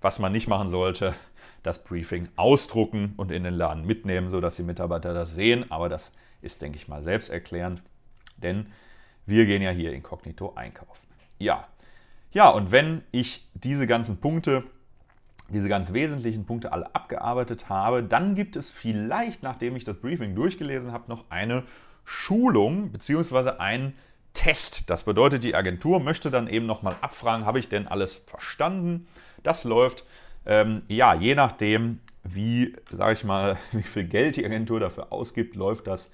was 0.01 0.19
man 0.19 0.31
nicht 0.31 0.47
machen 0.47 0.69
sollte, 0.69 1.15
das 1.63 1.83
Briefing 1.83 2.27
ausdrucken 2.35 3.13
und 3.17 3.31
in 3.31 3.43
den 3.43 3.53
Laden 3.53 3.85
mitnehmen, 3.85 4.29
sodass 4.29 4.55
die 4.55 4.63
Mitarbeiter 4.63 5.13
das 5.13 5.35
sehen. 5.35 5.69
Aber 5.71 5.89
das 5.89 6.11
ist, 6.41 6.61
denke 6.61 6.77
ich 6.77 6.87
mal, 6.87 7.03
selbsterklärend, 7.03 7.83
denn 8.37 8.67
wir 9.25 9.45
gehen 9.45 9.61
ja 9.61 9.69
hier 9.69 9.93
inkognito 9.93 10.53
einkaufen. 10.55 11.07
Ja, 11.37 11.67
ja, 12.31 12.49
und 12.49 12.71
wenn 12.71 13.03
ich 13.11 13.49
diese 13.53 13.87
ganzen 13.87 14.17
Punkte, 14.17 14.63
diese 15.49 15.67
ganz 15.67 15.91
wesentlichen 15.91 16.45
Punkte 16.45 16.71
alle 16.71 16.95
abgearbeitet 16.95 17.67
habe, 17.69 18.03
dann 18.03 18.35
gibt 18.35 18.55
es 18.55 18.69
vielleicht, 18.69 19.43
nachdem 19.43 19.75
ich 19.75 19.83
das 19.83 19.97
Briefing 19.97 20.33
durchgelesen 20.33 20.93
habe, 20.93 21.09
noch 21.09 21.25
eine 21.29 21.63
Schulung 22.05 22.91
bzw. 22.91 23.57
ein 23.59 23.93
Test. 24.33 24.89
Das 24.89 25.03
bedeutet, 25.03 25.43
die 25.43 25.55
Agentur 25.55 25.99
möchte 25.99 26.31
dann 26.31 26.47
eben 26.47 26.65
nochmal 26.65 26.95
abfragen, 27.01 27.45
habe 27.45 27.59
ich 27.59 27.67
denn 27.67 27.87
alles 27.87 28.15
verstanden? 28.15 29.07
Das 29.43 29.63
läuft 29.63 30.05
ähm, 30.45 30.81
ja 30.87 31.13
je 31.13 31.35
nachdem, 31.35 31.99
wie, 32.23 32.75
sage 32.91 33.13
ich 33.13 33.23
mal, 33.23 33.57
wie 33.71 33.83
viel 33.83 34.05
Geld 34.05 34.35
die 34.35 34.45
Agentur 34.45 34.79
dafür 34.79 35.11
ausgibt, 35.11 35.55
läuft 35.55 35.87
das 35.87 36.09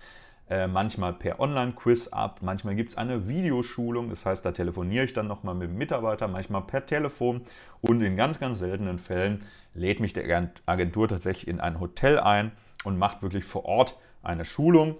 äh, 0.50 0.68
manchmal 0.68 1.14
per 1.14 1.40
Online-Quiz 1.40 2.10
ab. 2.10 2.40
Manchmal 2.42 2.76
gibt 2.76 2.92
es 2.92 2.98
eine 2.98 3.28
Videoschulung, 3.28 4.10
das 4.10 4.26
heißt, 4.26 4.46
da 4.46 4.52
telefoniere 4.52 5.06
ich 5.06 5.14
dann 5.14 5.28
nochmal 5.28 5.56
mit 5.56 5.70
dem 5.70 5.78
Mitarbeiter, 5.78 6.28
manchmal 6.28 6.62
per 6.62 6.86
Telefon 6.86 7.42
und 7.82 8.02
in 8.02 8.16
ganz, 8.16 8.40
ganz 8.40 8.60
seltenen 8.60 9.00
Fällen 9.00 9.44
lädt 9.74 10.00
mich 10.00 10.14
der 10.14 10.50
Agentur 10.66 11.08
tatsächlich 11.08 11.48
in 11.48 11.60
ein 11.60 11.80
Hotel 11.80 12.20
ein 12.20 12.52
und 12.84 12.98
macht 12.98 13.22
wirklich 13.22 13.44
vor 13.44 13.66
Ort 13.66 13.98
eine 14.24 14.46
Schulung. 14.46 14.96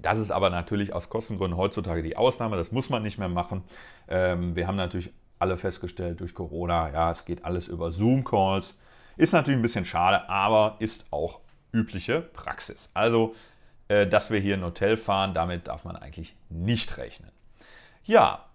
Das 0.00 0.18
ist 0.18 0.30
aber 0.30 0.50
natürlich 0.50 0.92
aus 0.92 1.10
Kostengründen 1.10 1.56
heutzutage 1.56 2.02
die 2.02 2.16
Ausnahme. 2.16 2.56
Das 2.56 2.72
muss 2.72 2.88
man 2.88 3.02
nicht 3.02 3.18
mehr 3.18 3.28
machen. 3.28 3.62
Ähm, 4.08 4.56
wir 4.56 4.66
haben 4.66 4.76
natürlich 4.76 5.12
alle 5.42 5.58
festgestellt 5.58 6.20
durch 6.20 6.34
Corona, 6.34 6.90
ja, 6.90 7.10
es 7.10 7.24
geht 7.24 7.44
alles 7.44 7.68
über 7.68 7.90
Zoom-Calls. 7.92 8.78
Ist 9.16 9.32
natürlich 9.32 9.58
ein 9.58 9.62
bisschen 9.62 9.84
schade, 9.84 10.28
aber 10.28 10.76
ist 10.78 11.04
auch 11.10 11.40
übliche 11.72 12.20
Praxis. 12.20 12.88
Also, 12.94 13.34
äh, 13.88 14.06
dass 14.06 14.30
wir 14.30 14.40
hier 14.40 14.54
ein 14.54 14.64
Hotel 14.64 14.96
fahren, 14.96 15.34
damit 15.34 15.68
darf 15.68 15.84
man 15.84 15.96
eigentlich 15.96 16.34
nicht 16.48 16.96
rechnen. 16.96 17.30
Ja, 18.04 18.46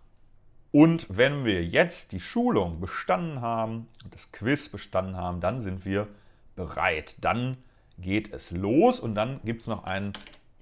und 0.71 1.05
wenn 1.09 1.45
wir 1.45 1.63
jetzt 1.63 2.11
die 2.11 2.19
Schulung 2.19 2.79
bestanden 2.79 3.41
haben 3.41 3.87
das 4.11 4.31
Quiz 4.31 4.69
bestanden 4.69 5.15
haben, 5.15 5.41
dann 5.41 5.61
sind 5.61 5.85
wir 5.85 6.07
bereit. 6.55 7.15
Dann 7.21 7.57
geht 7.97 8.33
es 8.33 8.51
los 8.51 8.99
und 8.99 9.15
dann 9.15 9.39
gibt 9.43 9.61
es 9.61 9.67
noch 9.67 9.83
einen 9.83 10.13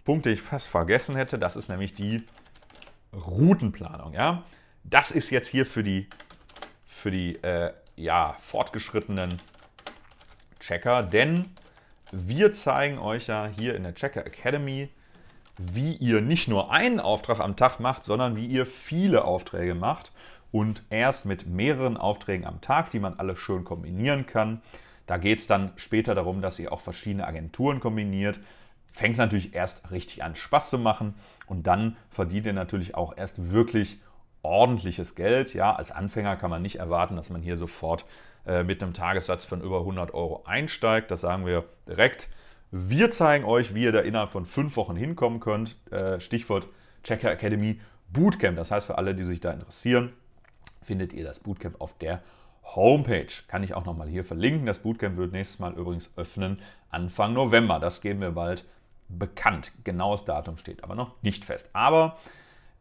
Punkt, 0.03 0.25
den 0.25 0.33
ich 0.33 0.41
fast 0.41 0.67
vergessen 0.67 1.15
hätte. 1.15 1.39
Das 1.39 1.55
ist 1.55 1.69
nämlich 1.69 1.93
die 1.95 2.23
Routenplanung. 3.13 4.13
Ja? 4.13 4.43
Das 4.87 5.09
ist 5.09 5.31
jetzt 5.31 5.47
hier 5.47 5.65
für 5.65 5.83
die, 5.83 6.07
für 6.85 7.09
die 7.09 7.37
äh, 7.43 7.73
ja, 7.95 8.35
fortgeschrittenen 8.39 9.41
Checker, 10.59 11.01
denn 11.01 11.45
wir 12.11 12.53
zeigen 12.53 12.99
euch 12.99 13.27
ja 13.27 13.47
hier 13.47 13.75
in 13.75 13.81
der 13.81 13.95
Checker 13.95 14.25
Academy, 14.27 14.89
wie 15.57 15.95
ihr 15.95 16.21
nicht 16.21 16.47
nur 16.47 16.71
einen 16.71 16.99
Auftrag 16.99 17.39
am 17.39 17.55
Tag 17.55 17.79
macht, 17.79 18.03
sondern 18.03 18.35
wie 18.35 18.45
ihr 18.45 18.67
viele 18.67 19.25
Aufträge 19.25 19.73
macht. 19.73 20.11
Und 20.51 20.83
erst 20.89 21.25
mit 21.25 21.47
mehreren 21.47 21.97
Aufträgen 21.97 22.45
am 22.45 22.61
Tag, 22.61 22.91
die 22.91 22.99
man 22.99 23.15
alle 23.15 23.35
schön 23.35 23.63
kombinieren 23.63 24.27
kann. 24.27 24.61
Da 25.07 25.17
geht 25.17 25.39
es 25.39 25.47
dann 25.47 25.73
später 25.77 26.13
darum, 26.13 26.41
dass 26.41 26.59
ihr 26.59 26.71
auch 26.71 26.81
verschiedene 26.81 27.25
Agenturen 27.25 27.79
kombiniert, 27.79 28.39
fängt 28.93 29.17
natürlich 29.17 29.53
erst 29.53 29.91
richtig 29.91 30.23
an 30.23 30.35
Spaß 30.35 30.69
zu 30.69 30.77
machen. 30.77 31.15
Und 31.47 31.65
dann 31.67 31.97
verdient 32.09 32.45
ihr 32.45 32.53
natürlich 32.53 32.95
auch 32.95 33.17
erst 33.17 33.51
wirklich 33.51 33.99
ordentliches 34.45 35.15
Geld. 35.15 35.53
Ja, 35.53 35.75
als 35.75 35.91
Anfänger 35.91 36.35
kann 36.35 36.49
man 36.49 36.61
nicht 36.61 36.77
erwarten, 36.77 37.15
dass 37.15 37.29
man 37.29 37.41
hier 37.41 37.57
sofort 37.57 38.05
äh, 38.45 38.63
mit 38.63 38.81
einem 38.81 38.93
Tagessatz 38.93 39.43
von 39.43 39.61
über 39.61 39.79
100 39.79 40.13
Euro 40.13 40.43
einsteigt. 40.45 41.11
Das 41.11 41.21
sagen 41.21 41.45
wir 41.45 41.65
direkt. 41.87 42.29
Wir 42.71 43.11
zeigen 43.11 43.45
euch, 43.45 43.73
wie 43.73 43.83
ihr 43.83 43.91
da 43.91 43.99
innerhalb 43.99 44.31
von 44.31 44.45
fünf 44.45 44.77
Wochen 44.77 44.95
hinkommen 44.95 45.39
könnt. 45.39 45.75
Äh, 45.91 46.19
Stichwort 46.19 46.67
Checker 47.03 47.31
Academy 47.31 47.79
Bootcamp. 48.09 48.57
Das 48.57 48.71
heißt, 48.71 48.87
für 48.87 48.97
alle, 48.97 49.15
die 49.15 49.23
sich 49.23 49.39
da 49.39 49.51
interessieren, 49.51 50.13
findet 50.83 51.13
ihr 51.13 51.23
das 51.23 51.39
Bootcamp 51.39 51.81
auf 51.81 51.97
der 51.97 52.21
Homepage. 52.63 53.27
Kann 53.47 53.63
ich 53.63 53.73
auch 53.73 53.85
nochmal 53.85 54.07
hier 54.07 54.25
verlinken. 54.25 54.65
Das 54.65 54.79
Bootcamp 54.79 55.17
wird 55.17 55.31
nächstes 55.31 55.59
Mal 55.59 55.73
übrigens 55.73 56.11
öffnen 56.15 56.59
Anfang 56.89 57.33
November. 57.33 57.79
Das 57.79 58.01
geben 58.01 58.21
wir 58.21 58.31
bald 58.31 58.65
bekannt. 59.07 59.71
Genaues 59.83 60.25
Datum 60.25 60.57
steht 60.57 60.83
aber 60.83 60.95
noch 60.95 61.11
nicht 61.21 61.45
fest. 61.45 61.69
Aber 61.73 62.17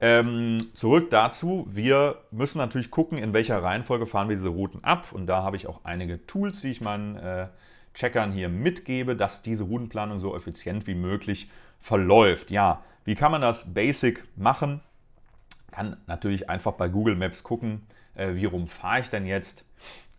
ähm, 0.06 0.58
zurück 0.75 1.11
dazu, 1.11 1.66
wir 1.70 2.18
müssen 2.30 2.58
natürlich 2.58 2.90
gucken, 2.90 3.16
in 3.16 3.32
welcher 3.32 3.62
Reihenfolge 3.62 4.04
fahren 4.04 4.28
wir 4.28 4.37
diese 4.37 4.49
Routen 4.49 4.84
ab. 4.84 5.12
Und 5.12 5.26
da 5.26 5.42
habe 5.42 5.56
ich 5.56 5.66
auch 5.66 5.80
einige 5.82 6.26
Tools, 6.26 6.61
die 6.61 6.68
ich 6.68 6.82
meinen 6.82 7.16
äh, 7.16 7.46
Checkern 7.94 8.30
hier 8.30 8.50
mitgebe, 8.50 9.16
dass 9.16 9.40
diese 9.40 9.64
Routenplanung 9.64 10.18
so 10.18 10.37
effizient 10.37 10.87
wie 10.87 10.94
möglich 10.94 11.49
verläuft. 11.80 12.50
Ja, 12.50 12.82
Wie 13.06 13.14
kann 13.14 13.32
man 13.32 13.40
das 13.40 13.73
basic 13.73 14.25
machen? 14.37 14.82
Kann 15.70 15.96
natürlich 16.06 16.50
einfach 16.50 16.73
bei 16.73 16.88
Google 16.88 17.16
Maps 17.16 17.42
gucken, 17.42 17.87
äh, 18.14 18.34
wie 18.34 18.44
rum 18.44 18.68
fahre 18.68 19.00
ich 19.00 19.08
denn 19.08 19.25
jetzt 19.25 19.64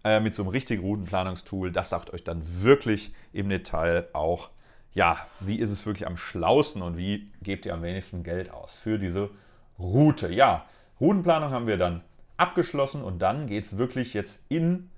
äh, 0.04 0.20
mit 0.20 0.34
so 0.34 0.42
einem 0.42 0.50
richtigen 0.50 0.82
Routenplanungstool. 0.82 1.72
Das 1.72 1.92
sagt 1.92 2.12
euch 2.12 2.24
dann 2.24 2.42
wirklich 2.63 3.13
im 3.34 3.50
Detail 3.50 4.08
auch, 4.13 4.50
ja, 4.96 5.27
wie 5.42 5.60
ist 5.60 5.70
es 5.70 5.86
wirklich 5.86 6.08
am 6.08 6.18
schlausten 6.18 6.82
und 6.82 6.98
wie 6.98 7.32
gebt 7.44 7.68
ihr 7.68 7.75
am 7.75 7.84
wenigsten 7.84 8.24
Geld 8.24 8.50
aus 8.50 8.74
für 8.74 8.98
diese 8.98 9.30
Route. 9.79 10.32
Ja, 10.32 10.65
Routenplanung 11.00 11.51
haben 11.51 11.67
wir 11.67 11.77
dann 11.77 12.01
abgeschlossen 12.38 13.03
und 13.03 13.20
dann 13.20 13.48
geht 13.48 13.65
es 13.65 13.77
wirklich 13.77 14.13
jetzt 14.13 14.39
in 14.50 14.89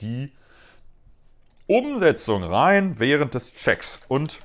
die 0.00 0.32
Umsetzung 1.66 2.44
rein 2.44 2.98
während 2.98 3.34
des 3.34 3.54
Checks. 3.54 4.00
Und 4.08 4.40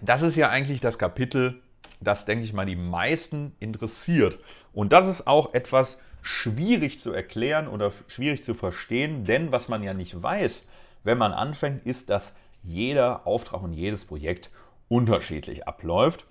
das 0.00 0.22
ist 0.22 0.36
ja 0.36 0.48
eigentlich 0.48 0.80
das 0.80 0.98
Kapitel, 0.98 1.60
das, 2.00 2.24
denke 2.24 2.44
ich 2.44 2.52
mal, 2.52 2.66
die 2.66 2.76
meisten 2.76 3.54
interessiert. 3.60 4.38
Und 4.72 4.92
das 4.92 5.06
ist 5.06 5.26
auch 5.26 5.54
etwas 5.54 5.98
schwierig 6.22 7.00
zu 7.00 7.12
erklären 7.12 7.66
oder 7.68 7.92
schwierig 8.06 8.44
zu 8.44 8.54
verstehen, 8.54 9.24
denn 9.24 9.50
was 9.52 9.68
man 9.68 9.82
ja 9.82 9.92
nicht 9.92 10.22
weiß, 10.22 10.64
wenn 11.04 11.18
man 11.18 11.32
anfängt, 11.32 11.84
ist, 11.84 12.10
dass 12.10 12.34
jeder 12.62 13.26
Auftrag 13.26 13.62
und 13.62 13.72
jedes 13.72 14.04
Projekt 14.04 14.50
unterschiedlich 14.88 15.66
abläuft. 15.66 16.24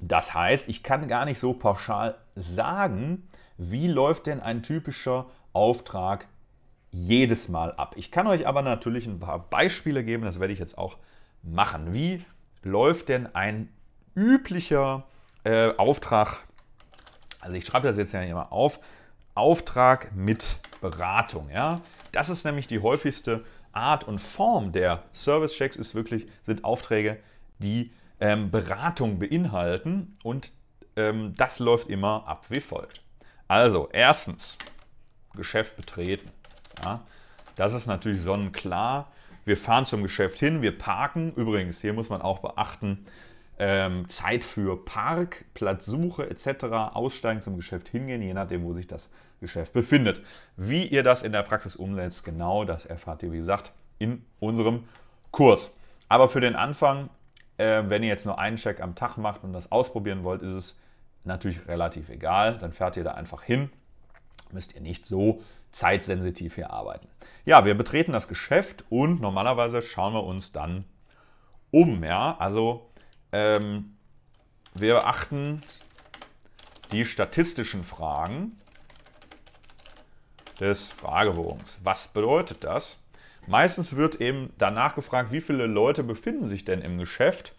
Das 0.00 0.34
heißt, 0.34 0.68
ich 0.68 0.82
kann 0.82 1.08
gar 1.08 1.24
nicht 1.24 1.38
so 1.38 1.52
pauschal 1.52 2.16
sagen, 2.34 3.28
wie 3.56 3.88
läuft 3.88 4.26
denn 4.26 4.40
ein 4.40 4.62
typischer 4.62 5.26
Auftrag 5.52 6.26
jedes 6.90 7.48
Mal 7.48 7.72
ab. 7.72 7.94
Ich 7.96 8.10
kann 8.10 8.26
euch 8.26 8.46
aber 8.46 8.62
natürlich 8.62 9.06
ein 9.06 9.20
paar 9.20 9.38
Beispiele 9.38 10.04
geben, 10.04 10.24
das 10.24 10.40
werde 10.40 10.52
ich 10.52 10.58
jetzt 10.58 10.76
auch 10.76 10.96
machen. 11.42 11.94
Wie 11.94 12.24
läuft 12.62 13.08
denn 13.08 13.34
ein 13.34 13.68
üblicher 14.14 15.04
äh, 15.44 15.74
Auftrag, 15.76 16.40
also 17.40 17.56
ich 17.56 17.64
schreibe 17.64 17.88
das 17.88 17.96
jetzt 17.96 18.12
ja 18.12 18.22
immer 18.22 18.52
auf, 18.52 18.80
Auftrag 19.34 20.14
mit 20.14 20.56
Beratung. 20.80 21.48
Ja? 21.50 21.80
Das 22.12 22.28
ist 22.28 22.44
nämlich 22.44 22.66
die 22.66 22.80
häufigste 22.80 23.44
Art 23.72 24.06
und 24.06 24.18
Form 24.18 24.72
der 24.72 25.02
Service-Checks, 25.12 25.76
ist 25.76 25.94
wirklich, 25.94 26.26
sind 26.44 26.64
Aufträge, 26.64 27.18
die 27.58 27.90
ähm, 28.22 28.52
Beratung 28.52 29.18
beinhalten 29.18 30.16
und 30.22 30.52
ähm, 30.94 31.34
das 31.36 31.58
läuft 31.58 31.88
immer 31.88 32.26
ab 32.28 32.46
wie 32.50 32.60
folgt. 32.60 33.02
Also, 33.48 33.88
erstens, 33.92 34.56
Geschäft 35.34 35.76
betreten. 35.76 36.30
Ja, 36.84 37.00
das 37.56 37.72
ist 37.72 37.86
natürlich 37.86 38.22
sonnenklar. 38.22 39.10
Wir 39.44 39.56
fahren 39.56 39.86
zum 39.86 40.04
Geschäft 40.04 40.38
hin, 40.38 40.62
wir 40.62 40.78
parken. 40.78 41.32
Übrigens, 41.34 41.80
hier 41.80 41.92
muss 41.94 42.10
man 42.10 42.22
auch 42.22 42.38
beachten, 42.38 43.06
ähm, 43.58 44.08
Zeit 44.08 44.44
für 44.44 44.84
Park, 44.84 45.44
Platzsuche 45.54 46.30
etc., 46.30 46.64
Aussteigen 46.94 47.42
zum 47.42 47.56
Geschäft 47.56 47.88
hingehen, 47.88 48.22
je 48.22 48.34
nachdem, 48.34 48.62
wo 48.62 48.72
sich 48.72 48.86
das 48.86 49.10
Geschäft 49.40 49.72
befindet. 49.72 50.20
Wie 50.56 50.86
ihr 50.86 51.02
das 51.02 51.24
in 51.24 51.32
der 51.32 51.42
Praxis 51.42 51.74
umsetzt, 51.74 52.22
genau 52.22 52.64
das 52.64 52.86
erfahrt 52.86 53.24
ihr, 53.24 53.32
wie 53.32 53.38
gesagt, 53.38 53.72
in 53.98 54.24
unserem 54.38 54.84
Kurs. 55.32 55.76
Aber 56.08 56.28
für 56.28 56.40
den 56.40 56.54
Anfang, 56.54 57.10
äh, 57.58 57.82
wenn 57.86 58.02
ihr 58.02 58.08
jetzt 58.08 58.26
nur 58.26 58.38
einen 58.38 58.56
Check 58.56 58.80
am 58.80 58.94
Tag 58.94 59.16
macht 59.16 59.44
und 59.44 59.52
das 59.52 59.70
ausprobieren 59.72 60.24
wollt, 60.24 60.42
ist 60.42 60.52
es 60.52 60.78
natürlich 61.24 61.66
relativ 61.68 62.08
egal. 62.08 62.58
Dann 62.58 62.72
fährt 62.72 62.96
ihr 62.96 63.04
da 63.04 63.12
einfach 63.12 63.42
hin. 63.42 63.70
Müsst 64.52 64.74
ihr 64.74 64.80
nicht 64.80 65.06
so 65.06 65.42
zeitsensitiv 65.72 66.54
hier 66.54 66.70
arbeiten. 66.70 67.08
Ja, 67.44 67.64
wir 67.64 67.74
betreten 67.74 68.12
das 68.12 68.28
Geschäft 68.28 68.84
und 68.90 69.20
normalerweise 69.20 69.82
schauen 69.82 70.14
wir 70.14 70.24
uns 70.24 70.52
dann 70.52 70.84
um. 71.70 72.04
Ja, 72.04 72.36
also 72.38 72.88
ähm, 73.32 73.96
wir 74.74 74.94
beachten 74.94 75.62
die 76.92 77.06
statistischen 77.06 77.84
Fragen 77.84 78.58
des 80.60 80.92
Fragebogens. 80.92 81.78
Was 81.82 82.08
bedeutet 82.08 82.64
das? 82.64 83.01
Meistens 83.46 83.96
wird 83.96 84.20
eben 84.20 84.52
danach 84.58 84.94
gefragt, 84.94 85.32
wie 85.32 85.40
viele 85.40 85.66
Leute 85.66 86.04
befinden 86.04 86.48
sich 86.48 86.64
denn 86.64 86.80
im 86.80 86.98
Geschäft 86.98 87.54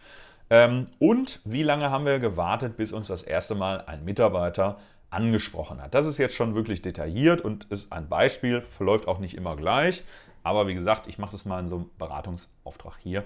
ähm, 0.49 0.87
und 0.99 1.41
wie 1.43 1.63
lange 1.63 1.89
haben 1.89 2.05
wir 2.05 2.19
gewartet, 2.19 2.77
bis 2.77 2.91
uns 2.91 3.07
das 3.07 3.23
erste 3.23 3.55
Mal 3.55 3.83
ein 3.85 4.05
Mitarbeiter 4.05 4.79
angesprochen 5.09 5.81
hat. 5.81 5.93
Das 5.93 6.05
ist 6.05 6.17
jetzt 6.17 6.35
schon 6.35 6.55
wirklich 6.55 6.81
detailliert 6.81 7.41
und 7.41 7.65
ist 7.65 7.91
ein 7.91 8.09
Beispiel, 8.09 8.61
verläuft 8.61 9.07
auch 9.07 9.19
nicht 9.19 9.35
immer 9.35 9.55
gleich. 9.55 10.03
Aber 10.43 10.67
wie 10.67 10.73
gesagt, 10.73 11.07
ich 11.07 11.17
mache 11.17 11.31
das 11.31 11.45
mal 11.45 11.59
in 11.59 11.67
so 11.67 11.75
einem 11.75 11.89
Beratungsauftrag 11.97 12.97
hier 12.99 13.23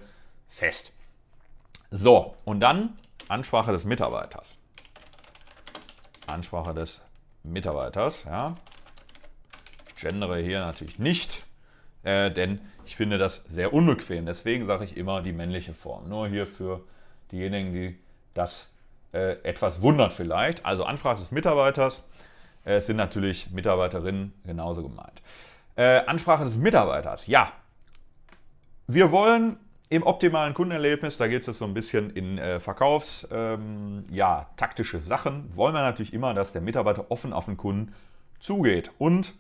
fest. 0.48 0.92
So, 1.90 2.36
und 2.46 2.60
dann 2.60 2.98
Ansprache 3.30 3.72
des 3.72 3.86
Mitarbeiters. 3.86 4.56
Ansprache 6.28 6.74
des 6.74 7.02
Mitarbeiters, 7.44 8.26
ja. 8.26 8.56
Gendere 10.00 10.40
hier 10.40 10.60
natürlich 10.60 11.00
nicht, 11.00 11.47
äh, 12.08 12.32
denn 12.32 12.62
ich 12.86 12.96
finde 12.96 13.18
das 13.18 13.44
sehr 13.50 13.74
unbequem. 13.74 14.26
Deswegen 14.26 14.66
sage 14.66 14.86
ich 14.86 14.96
immer 14.96 15.22
die 15.22 15.34
männliche 15.34 15.74
Form. 15.74 16.08
Nur 16.08 16.30
hier 16.30 16.48
für 16.48 16.82
diejenigen, 17.34 17.74
die 17.74 18.00
das 18.34 18.70
äh, 19.12 19.34
etwas 19.44 19.82
wundert 19.82 20.14
vielleicht. 20.14 20.66
Also 20.66 20.86
Ansprache 20.86 21.18
des 21.20 21.32
Mitarbeiters 21.32 22.08
äh, 22.64 22.80
sind 22.80 22.96
natürlich 22.96 23.52
Mitarbeiterinnen 23.52 24.34
genauso 24.46 24.84
gemeint. 24.84 25.22
Äh, 25.76 26.06
Ansprache 26.06 26.46
des 26.46 26.56
Mitarbeiters, 26.56 27.28
ja. 27.28 27.52
Wir 28.88 29.12
wollen 29.12 29.58
im 29.90 30.04
optimalen 30.04 30.54
Kundenerlebnis, 30.54 31.18
da 31.18 31.28
geht 31.28 31.46
es 31.46 31.60
so 31.60 31.66
ein 31.66 31.74
bisschen 31.74 32.12
in 32.12 32.38
äh, 32.38 32.62
Verkaufs, 32.62 33.28
ähm, 33.32 34.06
ja, 34.10 34.48
taktische 34.56 35.00
Sachen, 35.00 35.54
wollen 35.56 35.74
wir 35.74 35.82
natürlich 35.82 36.14
immer, 36.14 36.34
dass 36.34 36.54
der 36.54 36.62
Mitarbeiter 36.62 37.12
offen 37.12 37.34
auf 37.34 37.46
den 37.46 37.58
Kunden 37.58 37.94
zugeht. 38.40 38.92
Und 38.98 39.34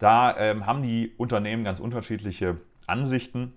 da 0.00 0.36
ähm, 0.36 0.66
haben 0.66 0.82
die 0.82 1.12
Unternehmen 1.18 1.62
ganz 1.62 1.78
unterschiedliche 1.78 2.56
Ansichten. 2.86 3.52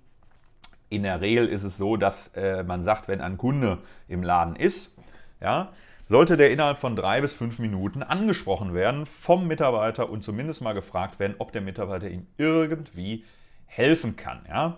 In 0.90 1.04
der 1.04 1.22
Regel 1.22 1.48
ist 1.48 1.64
es 1.64 1.78
so, 1.78 1.98
dass 1.98 2.28
äh, 2.36 2.64
man 2.64 2.84
sagt, 2.84 3.08
wenn 3.08 3.22
ein 3.22 3.38
Kunde 3.38 3.80
im 4.08 4.22
Laden 4.22 4.56
ist, 4.56 4.96
ja, 5.42 5.72
sollte 6.10 6.38
der 6.38 6.52
innerhalb 6.52 6.80
von 6.80 6.96
drei 6.96 7.22
bis 7.22 7.34
fünf 7.34 7.60
Minuten 7.60 8.04
angesprochen 8.04 8.74
werden 8.74 9.06
vom 9.06 9.48
Mitarbeiter 9.48 10.10
und 10.10 10.24
zumindest 10.24 10.62
mal 10.62 10.74
gefragt 10.74 11.18
werden, 11.18 11.36
ob 11.40 11.54
der 11.54 11.62
Mitarbeiter 11.62 12.10
ihm 12.10 12.28
irgendwie 12.38 13.24
helfen 13.66 14.16
kann. 14.16 14.46
Ja. 14.48 14.78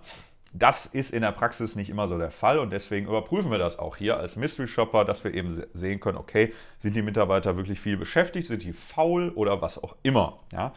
Das 0.53 0.85
ist 0.85 1.13
in 1.13 1.21
der 1.21 1.33
Praxis 1.33 1.75
nicht 1.75 1.89
immer 1.89 2.07
so 2.07 2.17
der 2.17 2.31
Fall 2.31 2.59
und 2.59 2.71
deswegen 2.71 3.07
überprüfen 3.07 3.51
wir 3.51 3.57
das 3.57 3.77
auch 3.77 3.97
hier 3.97 4.17
als 4.17 4.37
Mystery 4.37 4.69
Shopper, 4.69 5.03
dass 5.03 5.23
wir 5.23 5.33
eben 5.33 5.61
sehen 5.73 5.99
können, 5.99 6.17
okay, 6.17 6.53
sind 6.79 6.95
die 6.95 7.01
Mitarbeiter 7.01 7.57
wirklich 7.57 7.81
viel 7.81 7.97
beschäftigt, 7.97 8.47
sind 8.47 8.63
die 8.63 8.71
faul 8.71 9.31
oder 9.35 9.61
was 9.61 9.83
auch 9.83 9.97
immer. 10.03 10.39
Ja. 10.53 10.71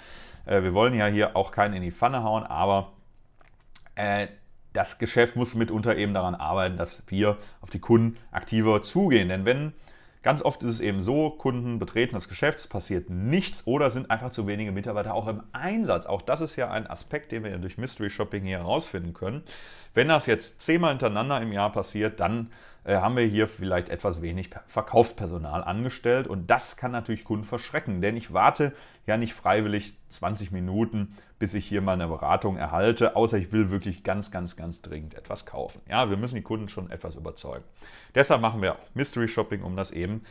Äh, 0.48 0.62
wir 0.62 0.74
wollen 0.74 0.94
ja 0.94 1.06
hier 1.06 1.36
auch 1.36 1.52
keinen 1.52 1.74
in 1.74 1.82
die 1.82 1.92
Pfanne 1.92 2.22
hauen, 2.22 2.44
aber 2.44 2.92
äh, 3.94 4.28
das 4.72 4.98
Geschäft 4.98 5.36
muss 5.36 5.54
mitunter 5.54 5.96
eben 5.96 6.14
daran 6.14 6.34
arbeiten, 6.34 6.76
dass 6.76 7.02
wir 7.06 7.36
auf 7.60 7.70
die 7.70 7.80
Kunden 7.80 8.16
aktiver 8.30 8.82
zugehen. 8.82 9.28
Denn 9.28 9.44
wenn 9.44 9.72
ganz 10.22 10.42
oft 10.42 10.62
ist 10.62 10.74
es 10.74 10.80
eben 10.80 11.00
so, 11.00 11.30
Kunden 11.30 11.78
betreten 11.78 12.14
das 12.14 12.28
Geschäft, 12.28 12.58
es 12.58 12.68
passiert 12.68 13.10
nichts 13.10 13.66
oder 13.66 13.90
sind 13.90 14.10
einfach 14.10 14.30
zu 14.30 14.46
wenige 14.46 14.72
Mitarbeiter 14.72 15.14
auch 15.14 15.26
im 15.26 15.42
Einsatz. 15.52 16.06
Auch 16.06 16.22
das 16.22 16.40
ist 16.40 16.56
ja 16.56 16.70
ein 16.70 16.86
Aspekt, 16.86 17.32
den 17.32 17.44
wir 17.44 17.56
durch 17.58 17.78
Mystery 17.78 18.10
Shopping 18.10 18.44
hier 18.44 18.58
herausfinden 18.58 19.14
können. 19.14 19.42
Wenn 19.94 20.08
das 20.08 20.26
jetzt 20.26 20.60
zehnmal 20.60 20.90
hintereinander 20.90 21.40
im 21.40 21.52
Jahr 21.52 21.72
passiert, 21.72 22.20
dann 22.20 22.52
haben 22.84 23.16
wir 23.16 23.24
hier 23.24 23.48
vielleicht 23.48 23.90
etwas 23.90 24.22
wenig 24.22 24.50
Verkaufspersonal 24.66 25.62
angestellt 25.62 26.26
und 26.26 26.48
das 26.48 26.76
kann 26.76 26.90
natürlich 26.90 27.24
Kunden 27.24 27.44
verschrecken, 27.44 28.00
denn 28.00 28.16
ich 28.16 28.32
warte 28.32 28.72
ja 29.06 29.16
nicht 29.16 29.34
freiwillig 29.34 29.94
20 30.10 30.52
Minuten, 30.52 31.16
bis 31.38 31.54
ich 31.54 31.66
hier 31.66 31.82
mal 31.82 31.92
eine 31.92 32.08
Beratung 32.08 32.56
erhalte, 32.56 33.14
außer 33.16 33.36
ich 33.38 33.52
will 33.52 33.70
wirklich 33.70 34.04
ganz, 34.04 34.30
ganz, 34.30 34.56
ganz 34.56 34.80
dringend 34.80 35.14
etwas 35.14 35.46
kaufen. 35.46 35.80
Ja, 35.88 36.10
wir 36.10 36.16
müssen 36.16 36.36
die 36.36 36.42
Kunden 36.42 36.68
schon 36.68 36.90
etwas 36.90 37.14
überzeugen. 37.14 37.64
Deshalb 38.14 38.40
machen 38.40 38.62
wir 38.62 38.74
auch 38.74 38.94
Mystery 38.94 39.28
Shopping, 39.28 39.62
um 39.62 39.76
das 39.76 39.90
eben 39.90 40.22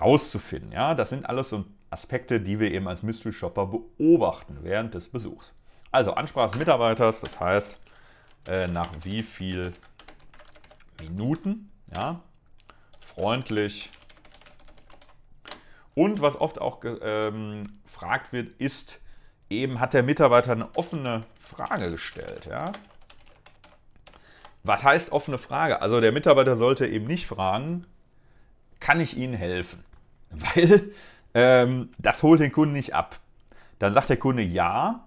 rauszufinden. 0.00 0.72
Ja, 0.72 0.94
das 0.94 1.10
sind 1.10 1.26
alles 1.26 1.50
so 1.50 1.64
Aspekte, 1.90 2.40
die 2.40 2.58
wir 2.58 2.70
eben 2.70 2.88
als 2.88 3.02
Mystery 3.02 3.32
Shopper 3.32 3.66
beobachten 3.66 4.58
während 4.62 4.94
des 4.94 5.08
Besuchs. 5.08 5.54
Also 5.92 6.12
Ansprache 6.12 6.50
des 6.50 6.58
Mitarbeiters, 6.58 7.20
das 7.20 7.38
heißt, 7.40 7.78
äh, 8.48 8.66
nach 8.66 8.88
wie 9.02 9.22
viel 9.22 9.72
Minuten 11.00 11.70
ja? 11.94 12.20
Freundlich. 13.00 13.90
Und 15.94 16.20
was 16.20 16.38
oft 16.38 16.60
auch 16.60 16.82
ähm, 16.84 17.62
gefragt 17.84 18.32
wird, 18.32 18.52
ist 18.54 19.00
eben, 19.48 19.80
hat 19.80 19.94
der 19.94 20.02
Mitarbeiter 20.02 20.52
eine 20.52 20.74
offene 20.76 21.24
Frage 21.38 21.90
gestellt? 21.90 22.46
Ja? 22.46 22.72
Was 24.62 24.82
heißt 24.82 25.12
offene 25.12 25.38
Frage? 25.38 25.80
Also 25.80 26.00
der 26.00 26.12
Mitarbeiter 26.12 26.56
sollte 26.56 26.86
eben 26.86 27.06
nicht 27.06 27.26
fragen, 27.26 27.86
kann 28.80 29.00
ich 29.00 29.16
Ihnen 29.16 29.34
helfen? 29.34 29.84
Weil 30.30 30.92
ähm, 31.34 31.90
das 31.98 32.22
holt 32.22 32.40
den 32.40 32.52
Kunden 32.52 32.74
nicht 32.74 32.94
ab. 32.94 33.20
Dann 33.78 33.94
sagt 33.94 34.10
der 34.10 34.16
Kunde 34.16 34.42
ja. 34.42 35.06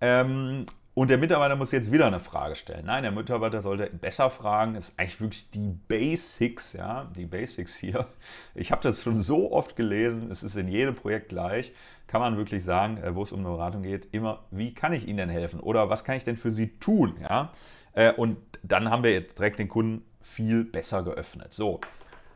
Ähm, 0.00 0.66
und 0.98 1.10
der 1.10 1.18
Mitarbeiter 1.18 1.54
muss 1.54 1.70
jetzt 1.70 1.92
wieder 1.92 2.08
eine 2.08 2.18
Frage 2.18 2.56
stellen. 2.56 2.86
Nein, 2.86 3.04
der 3.04 3.12
Mitarbeiter 3.12 3.62
sollte 3.62 3.88
besser 3.88 4.30
fragen. 4.30 4.74
Das 4.74 4.88
ist 4.88 4.98
eigentlich 4.98 5.20
wirklich 5.20 5.48
die 5.50 5.68
Basics, 5.68 6.72
ja, 6.72 7.08
die 7.14 7.24
Basics 7.24 7.76
hier. 7.76 8.08
Ich 8.56 8.72
habe 8.72 8.82
das 8.82 9.04
schon 9.04 9.22
so 9.22 9.52
oft 9.52 9.76
gelesen. 9.76 10.28
Es 10.32 10.42
ist 10.42 10.56
in 10.56 10.66
jedem 10.66 10.96
Projekt 10.96 11.28
gleich. 11.28 11.72
Kann 12.08 12.20
man 12.20 12.36
wirklich 12.36 12.64
sagen, 12.64 12.96
äh, 12.96 13.14
wo 13.14 13.22
es 13.22 13.30
um 13.30 13.38
eine 13.38 13.48
Beratung 13.48 13.84
geht, 13.84 14.12
immer, 14.12 14.40
wie 14.50 14.74
kann 14.74 14.92
ich 14.92 15.06
Ihnen 15.06 15.18
denn 15.18 15.28
helfen? 15.28 15.60
Oder 15.60 15.88
was 15.88 16.02
kann 16.02 16.16
ich 16.16 16.24
denn 16.24 16.36
für 16.36 16.50
Sie 16.50 16.66
tun? 16.80 17.16
Ja, 17.20 17.52
äh, 17.92 18.12
und 18.12 18.36
dann 18.64 18.90
haben 18.90 19.04
wir 19.04 19.12
jetzt 19.12 19.38
direkt 19.38 19.60
den 19.60 19.68
Kunden 19.68 20.04
viel 20.20 20.64
besser 20.64 21.04
geöffnet. 21.04 21.54
So, 21.54 21.80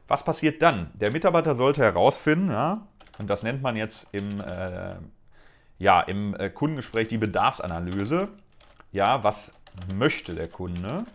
was 0.07 0.25
passiert 0.25 0.62
dann? 0.62 0.92
Der 0.94 1.11
Mitarbeiter 1.11 1.57
sollte 1.57 1.83
herausfinden, 1.83 2.53
ja, 2.53 2.87
und 3.18 3.29
das 3.29 3.42
nennt 3.42 3.61
man 3.61 3.75
jetzt 3.75 4.07
im, 4.12 4.40
äh, 4.40 4.98
ja, 5.81 6.01
im 6.03 6.37
äh, 6.37 6.48
Kundengespräch 6.48 7.09
die 7.09 7.18
Bedarfsanalyse 7.18 8.29
ja, 8.92 9.24
was 9.24 9.52
möchte 9.94 10.35
der 10.35 10.48
Kunde? 10.48 11.07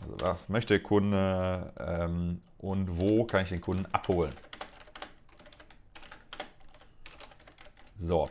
Also 0.00 0.16
was 0.20 0.48
möchte 0.48 0.74
der 0.74 0.82
Kunde 0.82 1.72
ähm, 1.78 2.40
und 2.58 2.98
wo 2.98 3.24
kann 3.24 3.42
ich 3.42 3.50
den 3.50 3.60
Kunden 3.60 3.86
abholen? 3.92 4.32
So, 8.00 8.28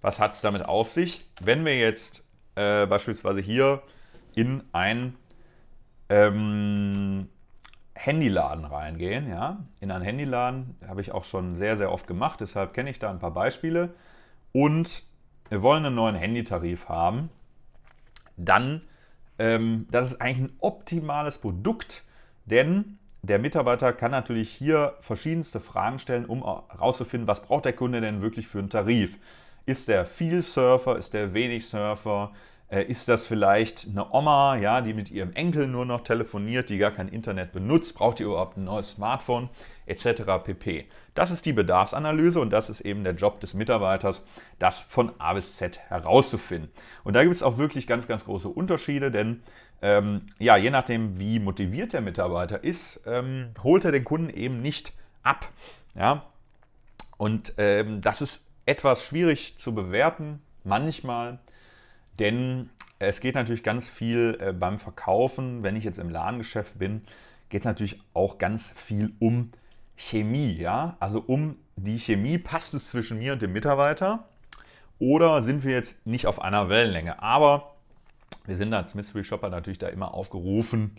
was 0.00 0.18
hat 0.18 0.34
es 0.34 0.40
damit 0.40 0.64
auf 0.64 0.90
sich? 0.90 1.28
Wenn 1.40 1.64
wir 1.64 1.78
jetzt 1.78 2.26
äh, 2.56 2.86
beispielsweise 2.86 3.40
hier 3.40 3.82
in 4.34 4.64
ein 4.72 5.16
ähm, 6.08 7.28
Handyladen 7.94 8.64
reingehen, 8.64 9.28
ja, 9.28 9.64
in 9.80 9.90
einen 9.90 10.04
Handyladen 10.04 10.76
habe 10.88 11.02
ich 11.02 11.12
auch 11.12 11.24
schon 11.24 11.54
sehr, 11.54 11.76
sehr 11.76 11.92
oft 11.92 12.06
gemacht, 12.06 12.40
deshalb 12.40 12.74
kenne 12.74 12.90
ich 12.90 12.98
da 12.98 13.10
ein 13.10 13.18
paar 13.18 13.30
Beispiele 13.30 13.94
und 14.52 15.02
wir 15.48 15.62
wollen 15.62 15.84
einen 15.84 15.94
neuen 15.94 16.16
Handytarif 16.16 16.88
haben, 16.88 17.30
dann, 18.36 18.82
ähm, 19.38 19.86
das 19.90 20.12
ist 20.12 20.20
eigentlich 20.20 20.50
ein 20.50 20.56
optimales 20.60 21.38
Produkt, 21.38 22.04
denn 22.46 22.98
der 23.22 23.38
Mitarbeiter 23.38 23.92
kann 23.92 24.12
natürlich 24.12 24.50
hier 24.50 24.94
verschiedenste 25.00 25.60
Fragen 25.60 25.98
stellen, 25.98 26.26
um 26.26 26.42
herauszufinden, 26.42 27.26
was 27.26 27.42
braucht 27.42 27.64
der 27.64 27.72
Kunde 27.72 28.00
denn 28.00 28.22
wirklich 28.22 28.46
für 28.46 28.58
einen 28.58 28.70
Tarif. 28.70 29.18
Ist 29.64 29.88
der 29.88 30.06
viel 30.06 30.42
Surfer, 30.42 30.96
ist 30.96 31.12
der 31.12 31.34
wenig 31.34 31.66
Surfer, 31.66 32.30
äh, 32.70 32.84
ist 32.84 33.08
das 33.08 33.26
vielleicht 33.26 33.88
eine 33.90 34.12
Oma, 34.12 34.56
ja, 34.56 34.80
die 34.80 34.94
mit 34.94 35.10
ihrem 35.10 35.32
Enkel 35.32 35.66
nur 35.66 35.84
noch 35.84 36.02
telefoniert, 36.02 36.68
die 36.68 36.78
gar 36.78 36.92
kein 36.92 37.08
Internet 37.08 37.52
benutzt? 37.52 37.96
Braucht 37.96 38.20
ihr 38.20 38.26
überhaupt 38.26 38.56
ein 38.56 38.64
neues 38.64 38.90
Smartphone? 38.90 39.48
Etc. 39.86 40.22
pp. 40.44 40.86
Das 41.14 41.30
ist 41.30 41.46
die 41.46 41.52
Bedarfsanalyse 41.52 42.40
und 42.40 42.50
das 42.50 42.68
ist 42.68 42.80
eben 42.80 43.04
der 43.04 43.14
Job 43.14 43.40
des 43.40 43.54
Mitarbeiters, 43.54 44.24
das 44.58 44.80
von 44.80 45.12
A 45.18 45.34
bis 45.34 45.56
Z 45.56 45.78
herauszufinden. 45.88 46.70
Und 47.04 47.14
da 47.14 47.22
gibt 47.22 47.36
es 47.36 47.42
auch 47.42 47.58
wirklich 47.58 47.86
ganz, 47.86 48.06
ganz 48.06 48.24
große 48.24 48.48
Unterschiede, 48.48 49.10
denn 49.10 49.42
ähm, 49.82 50.22
ja, 50.38 50.56
je 50.56 50.70
nachdem, 50.70 51.18
wie 51.18 51.38
motiviert 51.38 51.92
der 51.92 52.00
Mitarbeiter 52.00 52.64
ist, 52.64 53.00
ähm, 53.06 53.50
holt 53.62 53.84
er 53.84 53.92
den 53.92 54.04
Kunden 54.04 54.30
eben 54.30 54.60
nicht 54.60 54.92
ab. 55.22 55.48
Ja? 55.94 56.24
Und 57.16 57.54
ähm, 57.58 58.00
das 58.00 58.20
ist 58.20 58.44
etwas 58.64 59.04
schwierig 59.04 59.58
zu 59.58 59.74
bewerten, 59.74 60.40
manchmal. 60.64 61.38
Denn 62.18 62.70
es 62.98 63.20
geht 63.20 63.34
natürlich 63.34 63.62
ganz 63.62 63.88
viel 63.88 64.38
äh, 64.40 64.52
beim 64.52 64.78
Verkaufen, 64.78 65.62
wenn 65.62 65.76
ich 65.76 65.84
jetzt 65.84 65.98
im 65.98 66.08
Ladengeschäft 66.08 66.78
bin, 66.78 67.02
geht 67.48 67.62
es 67.62 67.66
natürlich 67.66 68.00
auch 68.14 68.38
ganz 68.38 68.72
viel 68.76 69.12
um 69.18 69.52
Chemie, 69.96 70.54
ja? 70.54 70.96
Also 71.00 71.22
um 71.26 71.56
die 71.76 71.98
Chemie, 71.98 72.38
passt 72.38 72.74
es 72.74 72.88
zwischen 72.88 73.18
mir 73.18 73.32
und 73.32 73.42
dem 73.42 73.52
Mitarbeiter 73.52 74.28
oder 74.98 75.42
sind 75.42 75.64
wir 75.64 75.72
jetzt 75.72 76.06
nicht 76.06 76.26
auf 76.26 76.40
einer 76.40 76.68
Wellenlänge? 76.68 77.22
Aber 77.22 77.74
wir 78.46 78.56
sind 78.56 78.72
als 78.72 78.94
Mystery 78.94 79.24
Shopper 79.24 79.50
natürlich 79.50 79.78
da 79.78 79.88
immer 79.88 80.14
aufgerufen, 80.14 80.92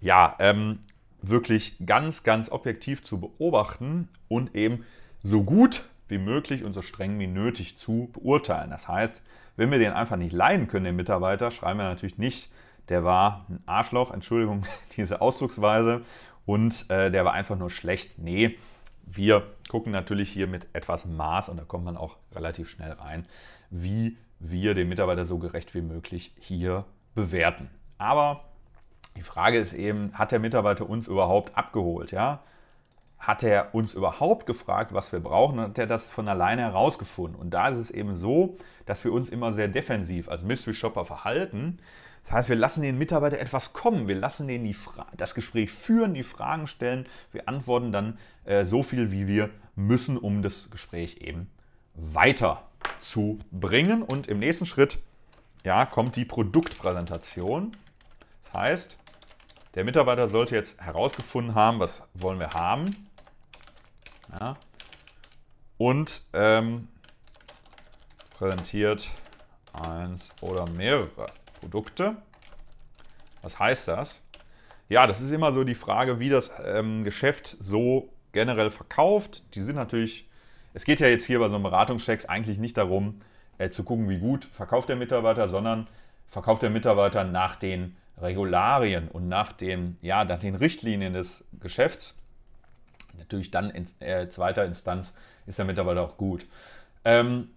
ja, 0.00 0.34
ähm, 0.38 0.80
wirklich 1.22 1.76
ganz, 1.84 2.22
ganz 2.22 2.50
objektiv 2.50 3.02
zu 3.02 3.20
beobachten 3.20 4.08
und 4.28 4.54
eben 4.54 4.84
so 5.22 5.42
gut 5.42 5.82
wie 6.08 6.18
möglich 6.18 6.64
und 6.64 6.74
so 6.74 6.82
streng 6.82 7.18
wie 7.18 7.26
nötig 7.26 7.76
zu 7.76 8.10
beurteilen. 8.12 8.70
Das 8.70 8.88
heißt, 8.88 9.22
wenn 9.56 9.70
wir 9.70 9.78
den 9.78 9.92
einfach 9.92 10.16
nicht 10.16 10.32
leiden 10.32 10.68
können, 10.68 10.84
den 10.84 10.96
Mitarbeiter, 10.96 11.50
schreiben 11.50 11.80
wir 11.80 11.88
natürlich 11.88 12.18
nicht, 12.18 12.50
der 12.88 13.04
war 13.04 13.44
ein 13.48 13.62
Arschloch, 13.66 14.12
Entschuldigung, 14.12 14.64
diese 14.96 15.20
Ausdrucksweise, 15.20 16.02
und 16.48 16.88
äh, 16.88 17.10
der 17.10 17.26
war 17.26 17.34
einfach 17.34 17.58
nur 17.58 17.68
schlecht. 17.68 18.18
Nee, 18.18 18.56
wir 19.04 19.42
gucken 19.68 19.92
natürlich 19.92 20.30
hier 20.30 20.46
mit 20.46 20.66
etwas 20.72 21.04
Maß 21.04 21.50
und 21.50 21.58
da 21.58 21.64
kommt 21.64 21.84
man 21.84 21.98
auch 21.98 22.16
relativ 22.34 22.70
schnell 22.70 22.92
rein, 22.92 23.26
wie 23.68 24.16
wir 24.38 24.72
den 24.72 24.88
Mitarbeiter 24.88 25.26
so 25.26 25.36
gerecht 25.36 25.74
wie 25.74 25.82
möglich 25.82 26.32
hier 26.40 26.86
bewerten. 27.14 27.68
Aber 27.98 28.44
die 29.14 29.22
Frage 29.22 29.58
ist 29.58 29.74
eben, 29.74 30.14
hat 30.14 30.32
der 30.32 30.38
Mitarbeiter 30.38 30.88
uns 30.88 31.06
überhaupt 31.06 31.54
abgeholt? 31.54 32.12
Ja? 32.12 32.40
hat 33.18 33.42
er 33.42 33.74
uns 33.74 33.92
überhaupt 33.94 34.46
gefragt, 34.46 34.94
was 34.94 35.12
wir 35.12 35.20
brauchen, 35.20 35.58
und 35.58 35.64
hat 35.70 35.78
er 35.78 35.86
das 35.86 36.08
von 36.08 36.28
alleine 36.28 36.62
herausgefunden. 36.62 37.38
Und 37.38 37.50
da 37.50 37.68
ist 37.68 37.78
es 37.78 37.90
eben 37.90 38.14
so, 38.14 38.56
dass 38.86 39.04
wir 39.04 39.12
uns 39.12 39.28
immer 39.28 39.52
sehr 39.52 39.68
defensiv 39.68 40.28
als 40.30 40.42
Mystery 40.42 40.72
Shopper 40.72 41.04
verhalten. 41.04 41.78
Das 42.22 42.32
heißt, 42.32 42.48
wir 42.48 42.56
lassen 42.56 42.82
den 42.82 42.98
Mitarbeiter 42.98 43.38
etwas 43.38 43.72
kommen, 43.72 44.08
wir 44.08 44.16
lassen 44.16 44.48
den 44.48 44.64
die 44.64 44.76
das 45.16 45.34
Gespräch 45.34 45.72
führen, 45.72 46.14
die 46.14 46.22
Fragen 46.22 46.66
stellen, 46.66 47.06
wir 47.32 47.48
antworten 47.48 47.92
dann 47.92 48.18
äh, 48.44 48.64
so 48.64 48.82
viel, 48.82 49.12
wie 49.12 49.26
wir 49.26 49.50
müssen, 49.76 50.18
um 50.18 50.42
das 50.42 50.70
Gespräch 50.70 51.18
eben 51.20 51.50
weiter 51.94 52.64
zu 52.98 53.38
bringen. 53.50 54.02
Und 54.02 54.26
im 54.26 54.38
nächsten 54.38 54.66
Schritt 54.66 54.98
ja, 55.64 55.86
kommt 55.86 56.16
die 56.16 56.24
Produktpräsentation. 56.24 57.72
Das 58.44 58.52
heißt, 58.54 58.98
der 59.74 59.84
Mitarbeiter 59.84 60.28
sollte 60.28 60.54
jetzt 60.54 60.80
herausgefunden 60.80 61.54
haben, 61.54 61.78
was 61.80 62.02
wollen 62.14 62.38
wir 62.38 62.50
haben. 62.50 63.08
Ja. 64.32 64.56
Und 65.76 66.22
ähm, 66.32 66.88
präsentiert 68.36 69.08
eins 69.72 70.30
oder 70.40 70.68
mehrere 70.70 71.26
Produkte. 71.60 72.16
Was 73.42 73.58
heißt 73.58 73.88
das? 73.88 74.22
Ja, 74.88 75.06
das 75.06 75.20
ist 75.20 75.32
immer 75.32 75.52
so 75.52 75.64
die 75.64 75.74
Frage, 75.74 76.18
wie 76.18 76.28
das 76.28 76.50
ähm, 76.64 77.04
Geschäft 77.04 77.56
so 77.60 78.08
generell 78.32 78.70
verkauft. 78.70 79.54
Die 79.54 79.62
sind 79.62 79.76
natürlich, 79.76 80.28
es 80.74 80.84
geht 80.84 81.00
ja 81.00 81.08
jetzt 81.08 81.24
hier 81.24 81.38
bei 81.38 81.48
so 81.48 81.56
einem 81.56 81.64
Beratungschecks 81.64 82.24
eigentlich 82.24 82.58
nicht 82.58 82.76
darum, 82.76 83.20
äh, 83.58 83.70
zu 83.70 83.84
gucken, 83.84 84.08
wie 84.08 84.18
gut 84.18 84.44
verkauft 84.44 84.88
der 84.88 84.96
Mitarbeiter, 84.96 85.48
sondern 85.48 85.86
verkauft 86.28 86.62
der 86.62 86.70
Mitarbeiter 86.70 87.24
nach 87.24 87.56
den 87.56 87.96
Regularien 88.20 89.08
und 89.08 89.28
nach, 89.28 89.52
dem, 89.52 89.96
ja, 90.02 90.24
nach 90.24 90.38
den 90.38 90.54
Richtlinien 90.54 91.12
des 91.12 91.44
Geschäfts 91.60 92.16
natürlich 93.18 93.50
dann 93.50 93.70
in 93.70 93.86
äh, 94.00 94.28
zweiter 94.28 94.64
Instanz 94.64 95.12
ist 95.46 95.58
der 95.58 95.66
Mitarbeiter 95.66 96.02
auch 96.02 96.16
gut. 96.16 96.46
Ähm, 97.04 97.50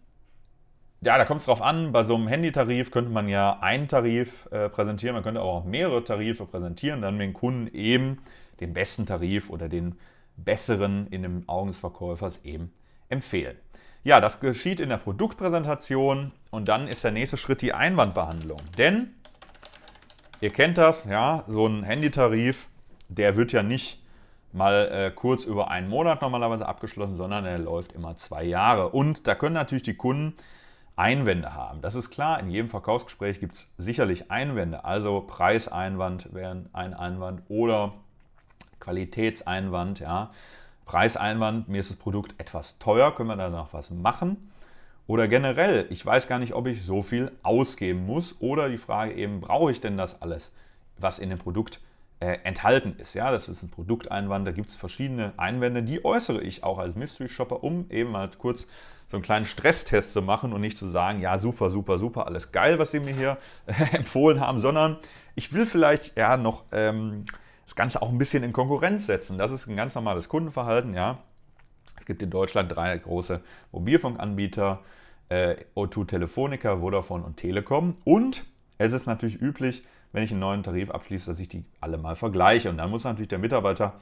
ja, 1.03 1.17
da 1.17 1.25
kommt 1.25 1.41
es 1.41 1.47
drauf 1.47 1.61
an. 1.61 1.91
Bei 1.91 2.03
so 2.03 2.15
einem 2.15 2.27
Handytarif 2.27 2.91
könnte 2.91 3.11
man 3.11 3.27
ja 3.27 3.57
einen 3.59 3.87
Tarif 3.87 4.47
äh, 4.51 4.69
präsentieren, 4.69 5.15
man 5.15 5.23
könnte 5.23 5.41
aber 5.41 5.49
auch 5.49 5.65
mehrere 5.65 6.03
Tarife 6.03 6.45
präsentieren, 6.45 7.01
dann 7.01 7.17
den 7.17 7.33
Kunden 7.33 7.67
eben 7.75 8.19
den 8.59 8.73
besten 8.73 9.07
Tarif 9.07 9.49
oder 9.49 9.67
den 9.67 9.95
besseren 10.37 11.07
in 11.07 11.23
den 11.23 11.49
Augen 11.49 11.69
des 11.69 11.79
Verkäufers 11.79 12.43
eben 12.43 12.71
empfehlen. 13.09 13.57
Ja, 14.03 14.19
das 14.19 14.39
geschieht 14.39 14.79
in 14.79 14.89
der 14.89 14.97
Produktpräsentation 14.97 16.31
und 16.51 16.67
dann 16.67 16.87
ist 16.87 17.03
der 17.03 17.11
nächste 17.11 17.37
Schritt 17.37 17.61
die 17.61 17.73
Einwandbehandlung. 17.73 18.59
Denn 18.77 19.13
ihr 20.39 20.51
kennt 20.51 20.77
das, 20.77 21.05
ja, 21.05 21.43
so 21.47 21.67
ein 21.67 21.83
Handytarif, 21.83 22.67
der 23.09 23.37
wird 23.37 23.51
ja 23.51 23.63
nicht 23.63 24.03
mal 24.53 24.89
äh, 24.91 25.11
kurz 25.11 25.45
über 25.45 25.71
einen 25.71 25.87
Monat 25.89 26.21
normalerweise 26.21 26.67
abgeschlossen, 26.67 27.15
sondern 27.15 27.45
er 27.45 27.57
läuft 27.57 27.93
immer 27.93 28.17
zwei 28.17 28.43
Jahre. 28.43 28.89
Und 28.89 29.27
da 29.27 29.35
können 29.35 29.53
natürlich 29.53 29.83
die 29.83 29.95
Kunden 29.95 30.35
Einwände 30.95 31.53
haben. 31.53 31.81
Das 31.81 31.95
ist 31.95 32.09
klar, 32.09 32.39
in 32.39 32.49
jedem 32.49 32.69
Verkaufsgespräch 32.69 33.39
gibt 33.39 33.53
es 33.53 33.73
sicherlich 33.77 34.29
Einwände. 34.29 34.85
Also 34.85 35.21
Preiseinwand 35.21 36.33
wäre 36.33 36.65
ein 36.73 36.93
Einwand 36.93 37.41
oder 37.49 37.93
Qualitätseinwand. 38.79 39.99
Ja. 39.99 40.31
Preiseinwand, 40.85 41.69
mir 41.69 41.79
ist 41.79 41.89
das 41.89 41.97
Produkt 41.97 42.35
etwas 42.39 42.77
teuer, 42.79 43.15
können 43.15 43.29
wir 43.29 43.35
da 43.37 43.49
noch 43.49 43.73
was 43.73 43.89
machen? 43.89 44.51
Oder 45.07 45.27
generell, 45.27 45.87
ich 45.89 46.05
weiß 46.05 46.27
gar 46.27 46.39
nicht, 46.39 46.53
ob 46.53 46.67
ich 46.67 46.85
so 46.85 47.01
viel 47.01 47.31
ausgeben 47.43 48.05
muss. 48.05 48.39
Oder 48.39 48.69
die 48.69 48.77
Frage 48.77 49.13
eben, 49.13 49.41
brauche 49.41 49.71
ich 49.71 49.81
denn 49.81 49.97
das 49.97 50.21
alles, 50.21 50.53
was 50.97 51.19
in 51.19 51.29
dem 51.29 51.39
Produkt 51.39 51.79
äh, 52.21 52.37
enthalten 52.43 52.95
ist. 52.99 53.13
Ja, 53.13 53.31
das 53.31 53.49
ist 53.49 53.63
ein 53.63 53.69
Produkteinwand, 53.69 54.47
da 54.47 54.51
gibt 54.51 54.69
es 54.69 54.75
verschiedene 54.75 55.33
Einwände, 55.37 55.83
die 55.83 56.05
äußere 56.05 56.41
ich 56.41 56.63
auch 56.63 56.77
als 56.77 56.95
Mystery 56.95 57.29
Shopper, 57.29 57.63
um 57.63 57.89
eben 57.89 58.11
mal 58.11 58.29
kurz 58.37 58.67
so 59.11 59.17
einen 59.17 59.23
kleinen 59.23 59.45
Stresstest 59.45 60.13
zu 60.13 60.21
machen 60.21 60.53
und 60.53 60.61
nicht 60.61 60.77
zu 60.77 60.87
sagen, 60.87 61.19
ja, 61.19 61.37
super, 61.37 61.69
super, 61.69 61.99
super, 61.99 62.27
alles 62.27 62.53
geil, 62.53 62.79
was 62.79 62.91
Sie 62.91 63.01
mir 63.01 63.13
hier 63.13 63.37
äh, 63.67 63.73
empfohlen 63.97 64.39
haben, 64.39 64.59
sondern 64.59 64.97
ich 65.35 65.53
will 65.53 65.65
vielleicht 65.65 66.15
ja 66.15 66.37
noch 66.37 66.63
ähm, 66.71 67.25
das 67.65 67.75
Ganze 67.75 68.01
auch 68.01 68.09
ein 68.09 68.17
bisschen 68.17 68.41
in 68.43 68.53
Konkurrenz 68.53 69.05
setzen. 69.07 69.37
Das 69.37 69.51
ist 69.51 69.67
ein 69.67 69.75
ganz 69.75 69.95
normales 69.95 70.29
Kundenverhalten, 70.29 70.93
ja. 70.93 71.19
Es 71.99 72.05
gibt 72.05 72.21
in 72.21 72.29
Deutschland 72.29 72.73
drei 72.73 72.97
große 72.97 73.41
Mobilfunkanbieter. 73.73 74.79
äh, 75.27 75.55
O2 75.75 76.07
Telefonica, 76.07 76.77
Vodafone 76.77 77.23
und 77.23 77.37
Telekom. 77.37 77.95
Und 78.03 78.45
es 78.77 78.91
ist 78.91 79.07
natürlich 79.07 79.41
üblich, 79.41 79.81
wenn 80.11 80.23
ich 80.23 80.31
einen 80.31 80.39
neuen 80.41 80.63
Tarif 80.63 80.89
abschließe, 80.91 81.27
dass 81.27 81.39
ich 81.39 81.47
die 81.47 81.63
alle 81.79 81.97
mal 81.97 82.15
vergleiche. 82.15 82.69
Und 82.69 82.77
dann 82.77 82.89
muss 82.89 83.03
natürlich 83.03 83.29
der 83.29 83.39
Mitarbeiter 83.39 83.93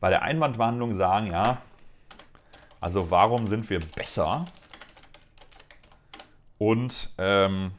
bei 0.00 0.08
der 0.08 0.22
Einwandbehandlung 0.22 0.96
sagen, 0.96 1.26
ja, 1.26 1.58
also 2.80 3.10
warum 3.10 3.46
sind 3.46 3.68
wir 3.70 3.80
besser? 3.80 4.46
Und 6.58 7.10
ähm, 7.18 7.72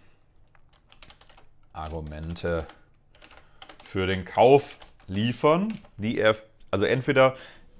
Argumente 1.73 2.65
für 3.83 4.07
den 4.07 4.25
Kauf 4.25 4.77
liefern, 5.07 5.67
die 5.97 6.17
er, 6.17 6.35
also 6.71 6.85
entweder 6.85 7.35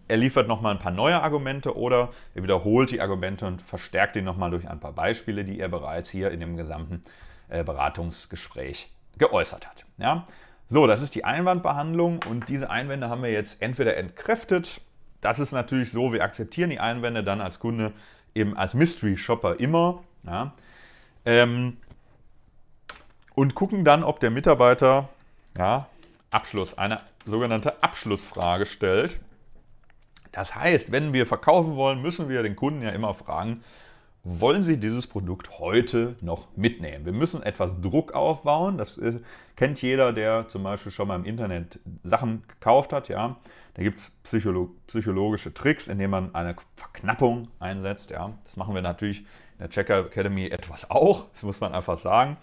er 0.08 0.18
liefert 0.18 0.48
nochmal 0.48 0.76
ein 0.76 0.80
paar 0.82 0.92
neue 0.92 1.22
Argumente 1.22 1.78
oder 1.78 2.10
er 2.36 2.44
wiederholt 2.44 2.92
die 2.92 3.00
Argumente 3.00 3.48
und 3.48 3.62
verstärkt 3.62 4.18
die 4.18 4.22
nochmal 4.22 4.52
durch 4.52 4.68
ein 4.68 4.80
paar 4.80 4.92
Beispiele, 4.92 5.46
die 5.46 5.60
er 5.60 5.70
bereits 5.70 6.10
hier 6.10 6.32
in 6.32 6.42
dem 6.42 6.58
gesamten 6.58 7.02
äh, 7.48 7.64
Beratungsgespräch 7.64 8.92
geäußert 9.18 9.70
hat. 9.70 9.86
Ja? 9.98 10.26
So, 10.68 10.86
das 10.86 11.02
ist 11.02 11.16
die 11.16 11.24
Einwandbehandlung 11.24 12.20
und 12.30 12.50
diese 12.50 12.70
Einwände 12.70 13.10
haben 13.10 13.24
wir 13.24 13.32
jetzt 13.32 13.62
entweder 13.62 13.96
entkräftet. 13.96 14.82
Das 15.22 15.40
ist 15.40 15.52
natürlich 15.52 15.92
so, 15.92 16.14
wir 16.14 16.24
akzeptieren 16.24 16.70
die 16.70 16.80
Einwände 16.80 17.24
dann 17.24 17.42
als 17.42 17.60
Kunde 17.60 17.94
eben 18.34 18.58
als 18.58 18.74
Mystery 18.74 19.18
Shopper 19.18 19.60
immer. 19.60 20.04
Ja? 20.24 20.54
Ähm, 21.26 21.78
und 23.36 23.56
gucken 23.56 23.86
dann, 23.86 24.04
ob 24.04 24.20
der 24.20 24.32
Mitarbeiter 24.32 25.10
ja, 25.58 25.88
Abschluss, 26.32 26.78
eine 26.78 27.02
sogenannte 27.26 27.84
Abschlussfrage 27.84 28.66
stellt. 28.66 29.20
Das 30.32 30.56
heißt, 30.56 30.92
wenn 30.92 31.14
wir 31.14 31.28
verkaufen 31.28 31.76
wollen, 31.76 32.02
müssen 32.02 32.30
wir 32.30 32.42
den 32.42 32.56
Kunden 32.56 32.82
ja 32.82 32.90
immer 32.90 33.14
fragen, 33.14 33.64
wollen 34.24 34.62
Sie 34.62 34.78
dieses 34.78 35.08
Produkt 35.08 35.60
heute 35.60 36.16
noch 36.22 36.48
mitnehmen? 36.56 37.06
Wir 37.06 37.12
müssen 37.12 37.42
etwas 37.42 37.72
Druck 37.82 38.14
aufbauen. 38.14 38.78
Das 38.78 38.98
äh, 39.00 39.20
kennt 39.56 39.82
jeder, 39.82 40.14
der 40.14 40.48
zum 40.48 40.64
Beispiel 40.64 40.92
schon 40.92 41.08
mal 41.08 41.16
im 41.16 41.26
Internet 41.26 41.80
Sachen 42.04 42.44
gekauft 42.48 42.94
hat. 42.94 43.10
Ja, 43.10 43.38
da 43.74 43.84
gibt 43.84 44.00
es 44.00 44.10
Psycholo 44.24 44.76
psychologische 44.88 45.54
Tricks, 45.54 45.88
indem 45.88 46.12
man 46.12 46.36
eine 46.36 46.56
Verknappung 46.76 47.48
einsetzt. 47.60 48.12
Ja, 48.12 48.34
das 48.44 48.58
machen 48.58 48.76
wir 48.76 48.82
natürlich 48.82 49.20
in 49.20 49.60
der 49.60 49.70
Checker 49.70 50.06
Academy 50.06 50.48
etwas 50.48 50.90
auch. 50.90 51.28
Das 51.34 51.44
muss 51.44 51.60
man 51.60 51.74
einfach 51.74 51.98
sagen, 52.00 52.38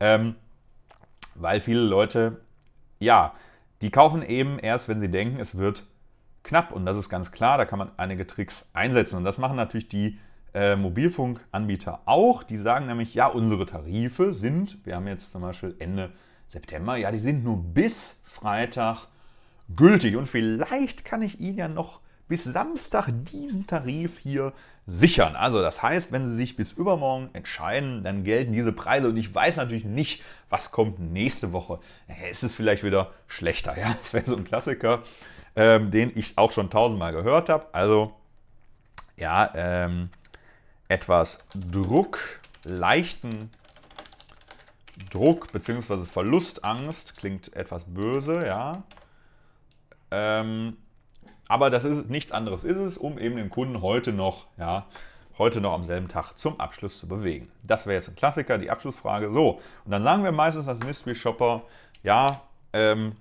ähm, 0.00 0.34
weil 1.34 1.60
viele 1.60 1.80
Leute, 1.80 2.40
ja, 2.98 3.34
die 3.82 3.90
kaufen 3.90 4.22
eben 4.22 4.58
erst, 4.58 4.88
wenn 4.88 5.00
sie 5.00 5.08
denken, 5.08 5.40
es 5.40 5.56
wird 5.56 5.84
knapp. 6.42 6.72
Und 6.72 6.86
das 6.86 6.96
ist 6.96 7.08
ganz 7.08 7.32
klar. 7.32 7.58
Da 7.58 7.64
kann 7.64 7.78
man 7.78 7.90
einige 7.96 8.26
Tricks 8.26 8.66
einsetzen. 8.72 9.16
Und 9.16 9.24
das 9.24 9.38
machen 9.38 9.56
natürlich 9.56 9.88
die 9.88 10.18
äh, 10.54 10.76
Mobilfunkanbieter 10.76 12.00
auch. 12.06 12.42
Die 12.42 12.58
sagen 12.58 12.86
nämlich, 12.86 13.14
ja, 13.14 13.26
unsere 13.26 13.66
Tarife 13.66 14.32
sind, 14.32 14.84
wir 14.84 14.96
haben 14.96 15.06
jetzt 15.06 15.30
zum 15.30 15.42
Beispiel 15.42 15.74
Ende 15.78 16.12
September, 16.48 16.96
ja, 16.96 17.10
die 17.10 17.18
sind 17.18 17.44
nur 17.44 17.62
bis 17.62 18.20
Freitag 18.24 19.08
gültig. 19.74 20.16
Und 20.16 20.26
vielleicht 20.26 21.04
kann 21.04 21.22
ich 21.22 21.40
Ihnen 21.40 21.58
ja 21.58 21.68
noch 21.68 22.00
bis 22.28 22.44
Samstag 22.44 23.08
diesen 23.32 23.66
Tarif 23.66 24.18
hier 24.18 24.52
sichern. 24.86 25.36
Also 25.36 25.60
das 25.62 25.82
heißt, 25.82 26.12
wenn 26.12 26.28
Sie 26.28 26.36
sich 26.36 26.56
bis 26.56 26.72
übermorgen 26.72 27.30
entscheiden, 27.32 28.04
dann 28.04 28.24
gelten 28.24 28.52
diese 28.52 28.72
Preise 28.72 29.08
und 29.08 29.16
ich 29.16 29.32
weiß 29.34 29.56
natürlich 29.56 29.84
nicht, 29.84 30.22
was 30.48 30.70
kommt 30.70 30.98
nächste 30.98 31.52
Woche. 31.52 31.78
Es 32.30 32.42
ist 32.42 32.54
vielleicht 32.54 32.84
wieder 32.84 33.12
schlechter. 33.26 33.76
Ja, 33.78 33.96
das 34.00 34.12
wäre 34.14 34.26
so 34.26 34.36
ein 34.36 34.44
Klassiker, 34.44 35.02
ähm, 35.54 35.90
den 35.90 36.12
ich 36.14 36.36
auch 36.38 36.50
schon 36.50 36.70
tausendmal 36.70 37.12
gehört 37.12 37.48
habe. 37.48 37.66
Also 37.72 38.12
ja, 39.16 39.50
ähm, 39.54 40.10
etwas 40.88 41.38
Druck, 41.54 42.18
leichten 42.64 43.50
Druck 45.10 45.52
bzw. 45.52 46.04
Verlustangst, 46.04 47.16
klingt 47.16 47.54
etwas 47.54 47.84
böse, 47.84 48.46
ja. 48.46 48.82
Ähm, 50.10 50.76
aber 51.48 51.70
das 51.70 51.84
ist 51.84 52.10
nichts 52.10 52.32
anderes 52.32 52.64
ist 52.64 52.76
es, 52.76 52.96
um 52.96 53.18
eben 53.18 53.36
den 53.36 53.50
Kunden 53.50 53.82
heute 53.82 54.12
noch, 54.12 54.46
ja, 54.58 54.86
heute 55.38 55.60
noch 55.60 55.72
am 55.72 55.84
selben 55.84 56.08
Tag 56.08 56.34
zum 56.36 56.58
Abschluss 56.58 56.98
zu 56.98 57.06
bewegen. 57.06 57.50
Das 57.62 57.86
wäre 57.86 57.96
jetzt 57.96 58.08
ein 58.08 58.16
Klassiker, 58.16 58.58
die 58.58 58.70
Abschlussfrage. 58.70 59.30
So, 59.30 59.60
und 59.84 59.90
dann 59.90 60.02
sagen 60.02 60.24
wir 60.24 60.32
meistens 60.32 60.66
als 60.68 60.80
Mystery 60.84 61.14
Shopper, 61.14 61.62
ja, 62.02 62.42
ähm, 62.72 63.16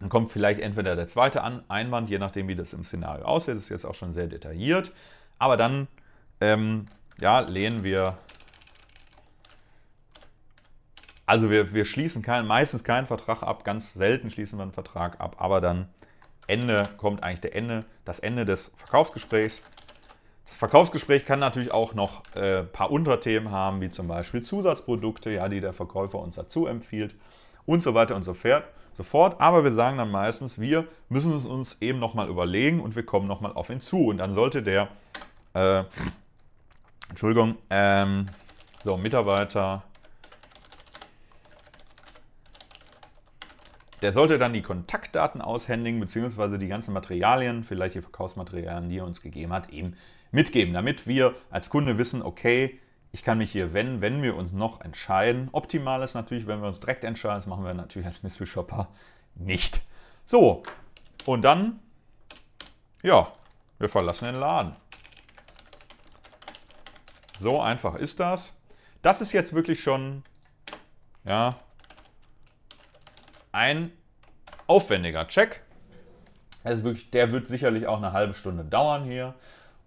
dann 0.00 0.08
kommt 0.08 0.30
vielleicht 0.30 0.60
entweder 0.60 0.96
der 0.96 1.06
zweite 1.06 1.44
Einwand, 1.68 2.10
je 2.10 2.18
nachdem, 2.18 2.48
wie 2.48 2.56
das 2.56 2.72
im 2.72 2.82
Szenario 2.82 3.24
aussieht. 3.24 3.54
Das 3.54 3.64
ist 3.64 3.68
jetzt 3.68 3.84
auch 3.84 3.94
schon 3.94 4.12
sehr 4.12 4.26
detailliert. 4.26 4.90
Aber 5.38 5.56
dann 5.56 5.86
ähm, 6.40 6.86
ja, 7.20 7.40
lehnen 7.40 7.84
wir. 7.84 8.18
Also 11.26 11.50
wir, 11.50 11.72
wir 11.72 11.84
schließen 11.84 12.22
kein, 12.22 12.46
meistens 12.46 12.84
keinen 12.84 13.06
Vertrag 13.06 13.42
ab, 13.42 13.64
ganz 13.64 13.94
selten 13.94 14.30
schließen 14.30 14.58
wir 14.58 14.64
einen 14.64 14.72
Vertrag 14.72 15.20
ab, 15.20 15.36
aber 15.38 15.60
dann 15.60 15.88
Ende 16.46 16.82
kommt 16.96 17.22
eigentlich 17.22 17.40
der 17.40 17.54
Ende, 17.54 17.84
das 18.04 18.18
Ende 18.18 18.44
des 18.44 18.72
Verkaufsgesprächs. 18.76 19.62
Das 20.46 20.54
Verkaufsgespräch 20.56 21.24
kann 21.24 21.38
natürlich 21.38 21.72
auch 21.72 21.94
noch 21.94 22.22
ein 22.34 22.42
äh, 22.42 22.62
paar 22.64 22.90
Unterthemen 22.90 23.50
haben, 23.50 23.80
wie 23.80 23.90
zum 23.90 24.08
Beispiel 24.08 24.42
Zusatzprodukte, 24.42 25.30
ja, 25.30 25.48
die 25.48 25.60
der 25.60 25.72
Verkäufer 25.72 26.18
uns 26.18 26.34
dazu 26.34 26.66
empfiehlt 26.66 27.14
und 27.64 27.82
so 27.82 27.94
weiter 27.94 28.16
und 28.16 28.24
so 28.24 28.34
fort. 28.34 28.66
Aber 29.40 29.64
wir 29.64 29.72
sagen 29.72 29.98
dann 29.98 30.10
meistens, 30.10 30.60
wir 30.60 30.86
müssen 31.08 31.34
es 31.34 31.44
uns 31.44 31.80
eben 31.80 32.00
nochmal 32.00 32.28
überlegen 32.28 32.80
und 32.80 32.96
wir 32.96 33.06
kommen 33.06 33.28
nochmal 33.28 33.52
auf 33.52 33.70
ihn 33.70 33.80
zu. 33.80 34.08
Und 34.08 34.18
dann 34.18 34.34
sollte 34.34 34.62
der 34.62 34.88
äh, 35.54 35.84
Entschuldigung, 37.08 37.56
ähm, 37.70 38.26
so, 38.84 38.96
Mitarbeiter. 38.96 39.82
Der 44.02 44.12
sollte 44.12 44.38
dann 44.38 44.52
die 44.52 44.62
Kontaktdaten 44.62 45.40
aushändigen, 45.40 46.00
beziehungsweise 46.00 46.58
die 46.58 46.68
ganzen 46.68 46.92
Materialien, 46.92 47.62
vielleicht 47.62 47.94
die 47.94 48.02
Verkaufsmaterialien, 48.02 48.90
die 48.90 48.98
er 48.98 49.06
uns 49.06 49.22
gegeben 49.22 49.52
hat, 49.52 49.70
ihm 49.70 49.94
mitgeben, 50.32 50.74
damit 50.74 51.06
wir 51.06 51.34
als 51.50 51.68
Kunde 51.68 51.98
wissen, 51.98 52.22
okay, 52.22 52.80
ich 53.12 53.22
kann 53.22 53.38
mich 53.38 53.52
hier, 53.52 53.74
wenn, 53.74 54.00
wenn 54.00 54.22
wir 54.22 54.36
uns 54.36 54.52
noch 54.52 54.80
entscheiden. 54.80 55.48
Optimal 55.52 56.02
ist 56.02 56.14
natürlich, 56.14 56.46
wenn 56.46 56.60
wir 56.60 56.68
uns 56.68 56.80
direkt 56.80 57.04
entscheiden, 57.04 57.36
das 57.36 57.46
machen 57.46 57.64
wir 57.64 57.74
natürlich 57.74 58.06
als 58.06 58.22
Mystery 58.22 58.46
Shopper 58.46 58.88
nicht. 59.34 59.80
So, 60.24 60.62
und 61.26 61.42
dann, 61.42 61.78
ja, 63.02 63.32
wir 63.78 63.88
verlassen 63.88 64.24
den 64.24 64.36
Laden. 64.36 64.74
So 67.38 67.60
einfach 67.60 67.94
ist 67.96 68.18
das. 68.18 68.60
Das 69.02 69.20
ist 69.20 69.32
jetzt 69.32 69.52
wirklich 69.52 69.80
schon 69.80 70.22
ja, 71.24 71.56
ein 73.52 73.92
aufwendiger 74.66 75.28
Check. 75.28 75.62
Also 76.64 76.84
wirklich, 76.84 77.10
der 77.10 77.32
wird 77.32 77.48
sicherlich 77.48 77.86
auch 77.86 77.98
eine 77.98 78.12
halbe 78.12 78.34
Stunde 78.34 78.64
dauern 78.64 79.04
hier. 79.04 79.34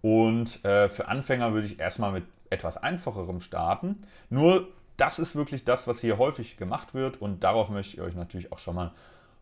Und 0.01 0.63
äh, 0.63 0.89
für 0.89 1.07
Anfänger 1.07 1.53
würde 1.53 1.67
ich 1.67 1.79
erstmal 1.79 2.11
mit 2.11 2.25
etwas 2.49 2.77
einfacherem 2.77 3.41
starten. 3.41 4.03
Nur 4.29 4.67
das 4.97 5.19
ist 5.19 5.35
wirklich 5.35 5.65
das, 5.65 5.87
was 5.87 5.99
hier 5.99 6.17
häufig 6.17 6.57
gemacht 6.57 6.93
wird 6.93 7.21
und 7.21 7.43
darauf 7.43 7.69
möchte 7.69 7.95
ich 7.95 8.01
euch 8.01 8.15
natürlich 8.15 8.51
auch 8.51 8.59
schon 8.59 8.75
mal 8.75 8.91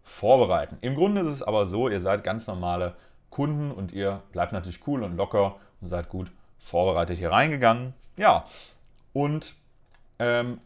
vorbereiten. 0.04 0.78
Im 0.82 0.96
Grunde 0.96 1.22
ist 1.22 1.30
es 1.30 1.44
aber 1.44 1.66
so, 1.66 1.90
ihr 1.90 2.00
seid 2.00 2.24
ganz 2.24 2.48
normale 2.48 2.96
Kunden 3.30 3.72
und 3.72 3.92
ihr 3.92 4.22
bleibt 4.32 4.52
natürlich 4.52 4.86
cool 4.88 5.04
und 5.04 5.16
locker 5.16 5.58
und 5.82 5.88
seid 5.88 6.10
gut 6.10 6.32
vorbereitet 6.60 7.18
hier 7.18 7.32
reingegangen. 7.32 7.94
Ja, 8.18 8.46
und 9.12 9.56
ähm, 10.20 10.60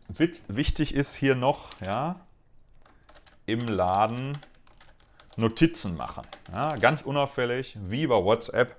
wichtig 0.47 0.93
ist 0.93 1.15
hier 1.15 1.35
noch, 1.35 1.69
ja, 1.85 2.17
im 3.47 3.61
Laden 3.61 4.37
Notizen 5.35 5.97
machen. 5.97 6.23
Ja, 6.51 6.75
ganz 6.75 7.01
unauffällig, 7.01 7.75
wie 7.87 8.05
bei 8.05 8.23
WhatsApp, 8.23 8.75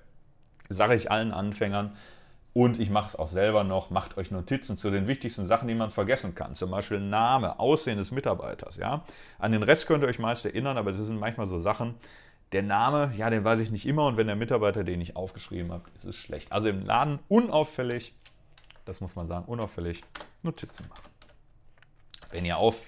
sage 0.68 0.94
ich 0.94 1.10
allen 1.10 1.32
Anfängern. 1.32 1.96
Und 2.52 2.78
ich 2.78 2.90
mache 2.90 3.08
es 3.08 3.16
auch 3.16 3.28
selber 3.28 3.64
noch, 3.64 3.90
macht 3.90 4.16
euch 4.16 4.30
Notizen 4.30 4.78
zu 4.78 4.90
den 4.90 5.06
wichtigsten 5.06 5.46
Sachen, 5.46 5.68
die 5.68 5.74
man 5.74 5.90
vergessen 5.90 6.36
kann. 6.36 6.54
Zum 6.54 6.70
Beispiel 6.70 7.00
Name, 7.00 7.58
Aussehen 7.58 7.98
des 7.98 8.12
Mitarbeiters. 8.12 8.76
Ja? 8.76 9.04
An 9.40 9.50
den 9.52 9.64
Rest 9.64 9.86
könnt 9.86 10.02
ihr 10.02 10.08
euch 10.08 10.18
meist 10.20 10.44
erinnern, 10.44 10.78
aber 10.78 10.90
es 10.90 10.96
sind 10.96 11.18
manchmal 11.18 11.46
so 11.48 11.58
Sachen, 11.58 11.96
der 12.52 12.62
Name, 12.62 13.12
ja, 13.16 13.28
den 13.28 13.44
weiß 13.44 13.60
ich 13.60 13.70
nicht 13.70 13.86
immer 13.86 14.06
und 14.06 14.16
wenn 14.16 14.26
der 14.26 14.36
Mitarbeiter 14.36 14.84
den 14.84 15.00
nicht 15.00 15.16
aufgeschrieben 15.16 15.70
hat, 15.70 15.82
ist 15.96 16.06
es 16.06 16.16
schlecht. 16.16 16.50
Also 16.50 16.68
im 16.68 16.86
Laden 16.86 17.18
unauffällig 17.28 18.14
das 18.88 19.02
muss 19.02 19.14
man 19.14 19.28
sagen, 19.28 19.44
unauffällig 19.44 20.02
Notizen 20.42 20.88
machen. 20.88 21.10
Wenn 22.30 22.46
ihr 22.46 22.56
auf, 22.56 22.80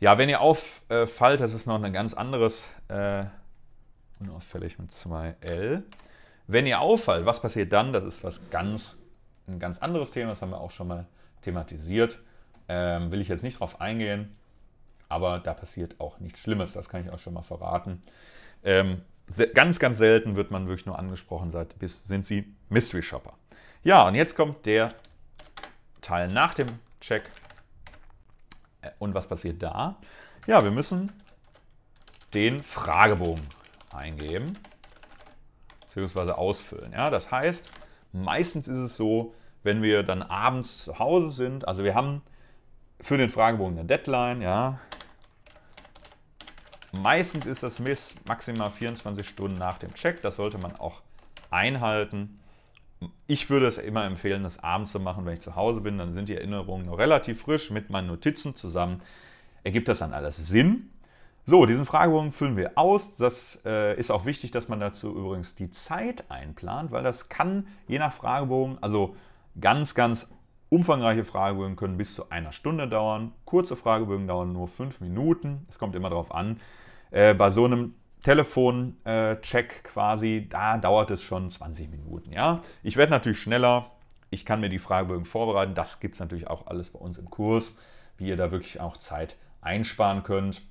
ja, 0.00 0.16
wenn 0.16 0.28
ihr 0.28 0.40
auffallt, 0.40 1.40
das 1.40 1.52
ist 1.52 1.66
noch 1.66 1.80
ein 1.80 1.92
ganz 1.92 2.14
anderes, 2.14 2.68
äh, 2.88 3.24
unauffällig 4.18 4.78
mit 4.78 4.92
2L. 4.92 5.82
Wenn 6.46 6.66
ihr 6.66 6.80
auffallt, 6.80 7.26
was 7.26 7.40
passiert 7.40 7.72
dann? 7.72 7.92
Das 7.92 8.04
ist 8.04 8.24
was 8.24 8.40
ganz, 8.50 8.96
ein 9.46 9.58
ganz 9.58 9.78
anderes 9.78 10.10
Thema, 10.10 10.30
das 10.30 10.42
haben 10.42 10.50
wir 10.50 10.60
auch 10.60 10.70
schon 10.70 10.88
mal 10.88 11.06
thematisiert. 11.42 12.18
Ähm, 12.68 13.10
will 13.10 13.20
ich 13.20 13.28
jetzt 13.28 13.42
nicht 13.42 13.60
drauf 13.60 13.80
eingehen, 13.80 14.34
aber 15.08 15.38
da 15.38 15.52
passiert 15.54 16.00
auch 16.00 16.18
nichts 16.18 16.40
Schlimmes, 16.40 16.72
das 16.72 16.88
kann 16.88 17.02
ich 17.02 17.10
auch 17.10 17.18
schon 17.18 17.34
mal 17.34 17.42
verraten. 17.42 18.00
Ähm, 18.64 19.02
ganz, 19.54 19.78
ganz 19.78 19.98
selten 19.98 20.34
wird 20.34 20.50
man 20.50 20.66
wirklich 20.66 20.86
nur 20.86 20.98
angesprochen, 20.98 21.52
seit 21.52 21.78
bis 21.78 22.04
sind 22.04 22.24
sie 22.24 22.54
Mystery 22.68 23.02
Shopper. 23.02 23.34
Ja, 23.82 24.06
und 24.06 24.14
jetzt 24.14 24.34
kommt 24.34 24.66
der 24.66 24.94
Teil 26.00 26.28
nach 26.28 26.54
dem 26.54 26.68
Check. 27.00 27.30
Äh, 28.82 28.90
und 28.98 29.14
was 29.14 29.26
passiert 29.26 29.62
da? 29.62 29.96
Ja, 30.46 30.62
wir 30.62 30.70
müssen 30.70 31.12
den 32.34 32.62
Fragebogen 32.62 33.42
eingeben 33.92 34.56
bzw. 35.94 36.32
ausfüllen. 36.32 36.92
Ja, 36.92 37.10
das 37.10 37.30
heißt, 37.30 37.68
meistens 38.12 38.68
ist 38.68 38.78
es 38.78 38.96
so, 38.96 39.34
wenn 39.62 39.82
wir 39.82 40.02
dann 40.02 40.22
abends 40.22 40.84
zu 40.84 40.98
Hause 40.98 41.30
sind, 41.30 41.68
also 41.68 41.84
wir 41.84 41.94
haben 41.94 42.22
für 43.00 43.18
den 43.18 43.30
Fragebogen 43.30 43.78
eine 43.78 43.86
Deadline, 43.86 44.42
ja. 44.42 44.78
Meistens 46.92 47.46
ist 47.46 47.62
das 47.62 47.78
Miss 47.78 48.14
maximal 48.26 48.70
24 48.70 49.26
Stunden 49.28 49.58
nach 49.58 49.78
dem 49.78 49.94
Check, 49.94 50.22
das 50.22 50.36
sollte 50.36 50.58
man 50.58 50.76
auch 50.76 51.02
einhalten. 51.50 52.39
Ich 53.26 53.48
würde 53.48 53.66
es 53.66 53.78
immer 53.78 54.04
empfehlen, 54.04 54.42
das 54.42 54.62
abends 54.62 54.92
zu 54.92 55.00
machen, 55.00 55.24
wenn 55.24 55.34
ich 55.34 55.40
zu 55.40 55.56
Hause 55.56 55.80
bin, 55.80 55.98
dann 55.98 56.12
sind 56.12 56.28
die 56.28 56.34
Erinnerungen 56.34 56.86
noch 56.86 56.98
relativ 56.98 57.42
frisch 57.42 57.70
mit 57.70 57.90
meinen 57.90 58.08
Notizen 58.08 58.54
zusammen. 58.54 59.02
Ergibt 59.64 59.88
das 59.88 60.00
dann 60.00 60.12
alles 60.12 60.36
Sinn? 60.36 60.90
So, 61.46 61.66
diesen 61.66 61.86
Fragebogen 61.86 62.32
füllen 62.32 62.56
wir 62.56 62.72
aus. 62.76 63.16
Das 63.16 63.60
äh, 63.64 63.98
ist 63.98 64.10
auch 64.10 64.26
wichtig, 64.26 64.50
dass 64.50 64.68
man 64.68 64.80
dazu 64.80 65.08
übrigens 65.08 65.54
die 65.54 65.70
Zeit 65.70 66.30
einplant, 66.30 66.90
weil 66.92 67.02
das 67.02 67.28
kann 67.28 67.66
je 67.88 67.98
nach 67.98 68.12
Fragebogen, 68.12 68.78
also 68.82 69.16
ganz, 69.60 69.94
ganz 69.94 70.30
umfangreiche 70.68 71.24
Fragebögen 71.24 71.76
können 71.76 71.96
bis 71.96 72.14
zu 72.14 72.30
einer 72.30 72.52
Stunde 72.52 72.88
dauern. 72.88 73.32
Kurze 73.44 73.74
Fragebögen 73.76 74.28
dauern 74.28 74.52
nur 74.52 74.68
fünf 74.68 75.00
Minuten. 75.00 75.66
Es 75.68 75.78
kommt 75.78 75.96
immer 75.96 76.10
darauf 76.10 76.32
an. 76.32 76.60
Äh, 77.10 77.34
bei 77.34 77.50
so 77.50 77.64
einem 77.64 77.94
Telefoncheck 78.22 79.72
äh, 79.72 79.82
quasi, 79.82 80.46
da 80.48 80.78
dauert 80.78 81.10
es 81.10 81.22
schon 81.22 81.50
20 81.50 81.90
Minuten. 81.90 82.32
Ja? 82.32 82.62
Ich 82.82 82.96
werde 82.96 83.12
natürlich 83.12 83.40
schneller. 83.40 83.90
Ich 84.30 84.44
kann 84.44 84.60
mir 84.60 84.68
die 84.68 84.78
Fragebögen 84.78 85.24
vorbereiten. 85.24 85.74
Das 85.74 86.00
gibt 86.00 86.14
es 86.14 86.20
natürlich 86.20 86.46
auch 86.46 86.66
alles 86.66 86.90
bei 86.90 86.98
uns 86.98 87.18
im 87.18 87.30
Kurs, 87.30 87.76
wie 88.16 88.28
ihr 88.28 88.36
da 88.36 88.52
wirklich 88.52 88.80
auch 88.80 88.96
Zeit 88.98 89.36
einsparen 89.60 90.22
könnt. 90.22 90.62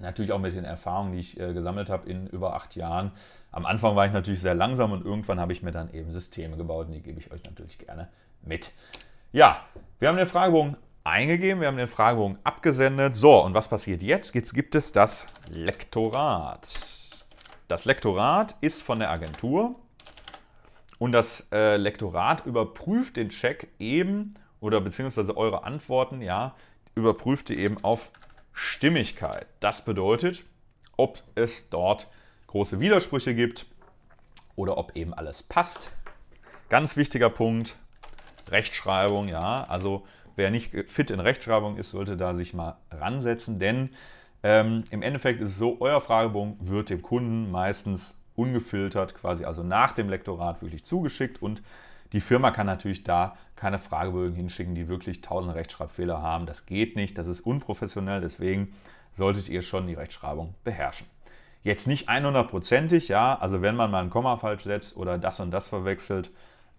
Natürlich 0.00 0.32
auch 0.32 0.36
ein 0.36 0.42
bisschen 0.42 0.64
Erfahrung, 0.64 1.12
die 1.12 1.20
ich 1.20 1.38
äh, 1.38 1.52
gesammelt 1.52 1.90
habe 1.90 2.08
in 2.08 2.26
über 2.26 2.54
acht 2.54 2.76
Jahren. 2.76 3.12
Am 3.50 3.66
Anfang 3.66 3.94
war 3.94 4.06
ich 4.06 4.12
natürlich 4.12 4.40
sehr 4.40 4.54
langsam 4.54 4.92
und 4.92 5.04
irgendwann 5.04 5.38
habe 5.38 5.52
ich 5.52 5.62
mir 5.62 5.72
dann 5.72 5.92
eben 5.92 6.10
Systeme 6.12 6.56
gebaut 6.56 6.86
und 6.86 6.92
die 6.92 7.02
gebe 7.02 7.20
ich 7.20 7.30
euch 7.30 7.44
natürlich 7.44 7.78
gerne 7.78 8.08
mit. 8.42 8.72
Ja, 9.32 9.60
wir 9.98 10.08
haben 10.08 10.16
den 10.16 10.26
Fragebogen 10.26 10.76
eingegeben, 11.04 11.60
wir 11.60 11.68
haben 11.68 11.76
den 11.76 11.88
Fragebogen 11.88 12.38
abgesendet. 12.44 13.16
So, 13.16 13.42
und 13.42 13.54
was 13.54 13.68
passiert 13.68 14.02
jetzt? 14.02 14.34
Jetzt 14.34 14.54
gibt 14.54 14.74
es 14.74 14.92
das 14.92 15.26
Lektorat. 15.48 16.68
Das 17.68 17.84
Lektorat 17.84 18.54
ist 18.60 18.82
von 18.82 18.98
der 18.98 19.10
Agentur 19.10 19.74
und 20.98 21.12
das 21.12 21.48
äh, 21.52 21.76
Lektorat 21.76 22.46
überprüft 22.46 23.16
den 23.16 23.30
Check 23.30 23.68
eben 23.78 24.34
oder 24.60 24.80
beziehungsweise 24.80 25.36
eure 25.36 25.64
Antworten, 25.64 26.22
ja, 26.22 26.54
überprüft 26.94 27.50
ihr 27.50 27.58
eben 27.58 27.82
auf 27.82 28.10
Stimmigkeit. 28.52 29.46
Das 29.60 29.84
bedeutet, 29.84 30.44
ob 30.96 31.22
es 31.34 31.70
dort 31.70 32.08
große 32.46 32.78
Widersprüche 32.78 33.34
gibt 33.34 33.66
oder 34.54 34.76
ob 34.76 34.94
eben 34.94 35.14
alles 35.14 35.42
passt. 35.42 35.90
Ganz 36.68 36.96
wichtiger 36.96 37.30
Punkt, 37.30 37.76
Rechtschreibung, 38.48 39.28
ja, 39.28 39.64
also 39.64 40.06
wer 40.36 40.50
nicht 40.50 40.72
fit 40.88 41.10
in 41.10 41.20
Rechtschreibung 41.20 41.76
ist, 41.76 41.90
sollte 41.90 42.16
da 42.16 42.34
sich 42.34 42.54
mal 42.54 42.76
ransetzen, 42.90 43.58
denn 43.58 43.90
ähm, 44.42 44.84
im 44.90 45.02
Endeffekt 45.02 45.40
ist 45.40 45.50
es 45.50 45.58
so, 45.58 45.76
euer 45.80 46.00
Fragebogen 46.00 46.56
wird 46.60 46.90
dem 46.90 47.02
Kunden 47.02 47.50
meistens 47.50 48.14
ungefiltert, 48.34 49.14
quasi 49.14 49.44
also 49.44 49.62
nach 49.62 49.92
dem 49.92 50.08
Lektorat 50.08 50.62
wirklich 50.62 50.84
zugeschickt 50.84 51.40
und 51.40 51.62
die 52.12 52.20
Firma 52.20 52.50
kann 52.50 52.66
natürlich 52.66 53.04
da 53.04 53.36
keine 53.56 53.78
Fragebögen 53.78 54.34
hinschicken, 54.34 54.74
die 54.74 54.88
wirklich 54.88 55.20
tausend 55.20 55.54
Rechtschreibfehler 55.54 56.20
haben. 56.20 56.46
Das 56.46 56.66
geht 56.66 56.96
nicht, 56.96 57.16
das 57.16 57.26
ist 57.26 57.40
unprofessionell, 57.40 58.20
deswegen 58.20 58.74
solltet 59.16 59.48
ihr 59.48 59.62
schon 59.62 59.86
die 59.86 59.94
Rechtschreibung 59.94 60.54
beherrschen. 60.64 61.06
Jetzt 61.62 61.86
nicht 61.86 62.08
100%ig, 62.08 63.08
ja, 63.08 63.38
also 63.38 63.62
wenn 63.62 63.76
man 63.76 63.90
mal 63.90 64.02
ein 64.02 64.10
Komma 64.10 64.36
falsch 64.36 64.64
setzt 64.64 64.96
oder 64.96 65.16
das 65.16 65.38
und 65.38 65.52
das 65.52 65.68
verwechselt, 65.68 66.30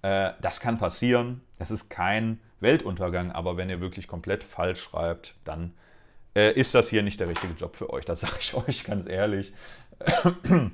äh, 0.04 0.34
das 0.42 0.60
kann 0.60 0.78
passieren. 0.78 1.42
Das 1.58 1.72
ist 1.72 1.90
kein 1.90 2.40
Weltuntergang, 2.60 3.32
aber 3.32 3.58
wenn 3.58 3.70
ihr 3.70 3.82
wirklich 3.82 4.08
komplett 4.08 4.44
falsch 4.44 4.82
schreibt, 4.82 5.36
dann 5.44 5.74
äh, 6.36 6.52
ist 6.54 6.76
das 6.76 6.90
hier 6.90 7.02
nicht 7.02 7.20
der 7.20 7.28
richtige 7.28 7.54
Job 7.54 7.76
für 7.76 7.90
euch. 7.90 8.06
Das 8.06 8.20
sage 8.22 8.38
ich 8.40 8.54
euch 8.54 8.84
ganz 8.84 9.08
ehrlich. 9.08 9.54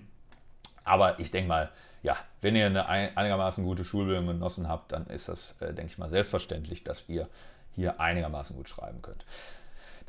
aber 0.84 1.20
ich 1.20 1.32
denke 1.32 1.48
mal, 1.48 1.72
ja, 2.02 2.18
wenn 2.42 2.56
ihr 2.56 2.65
eine 2.65 2.88
einigermaßen 2.88 3.63
gute 3.63 3.84
Schulbildung 3.84 4.28
genossen 4.28 4.68
habt, 4.68 4.92
dann 4.92 5.08
ist 5.08 5.30
das, 5.30 5.56
äh, 5.60 5.74
denke 5.74 5.92
ich 5.92 5.98
mal, 5.98 6.10
selbstverständlich, 6.10 6.84
dass 6.84 7.08
ihr 7.08 7.28
hier 7.76 8.00
einigermaßen 8.00 8.56
gut 8.56 8.70
schreiben 8.70 9.02
könnt. 9.02 9.26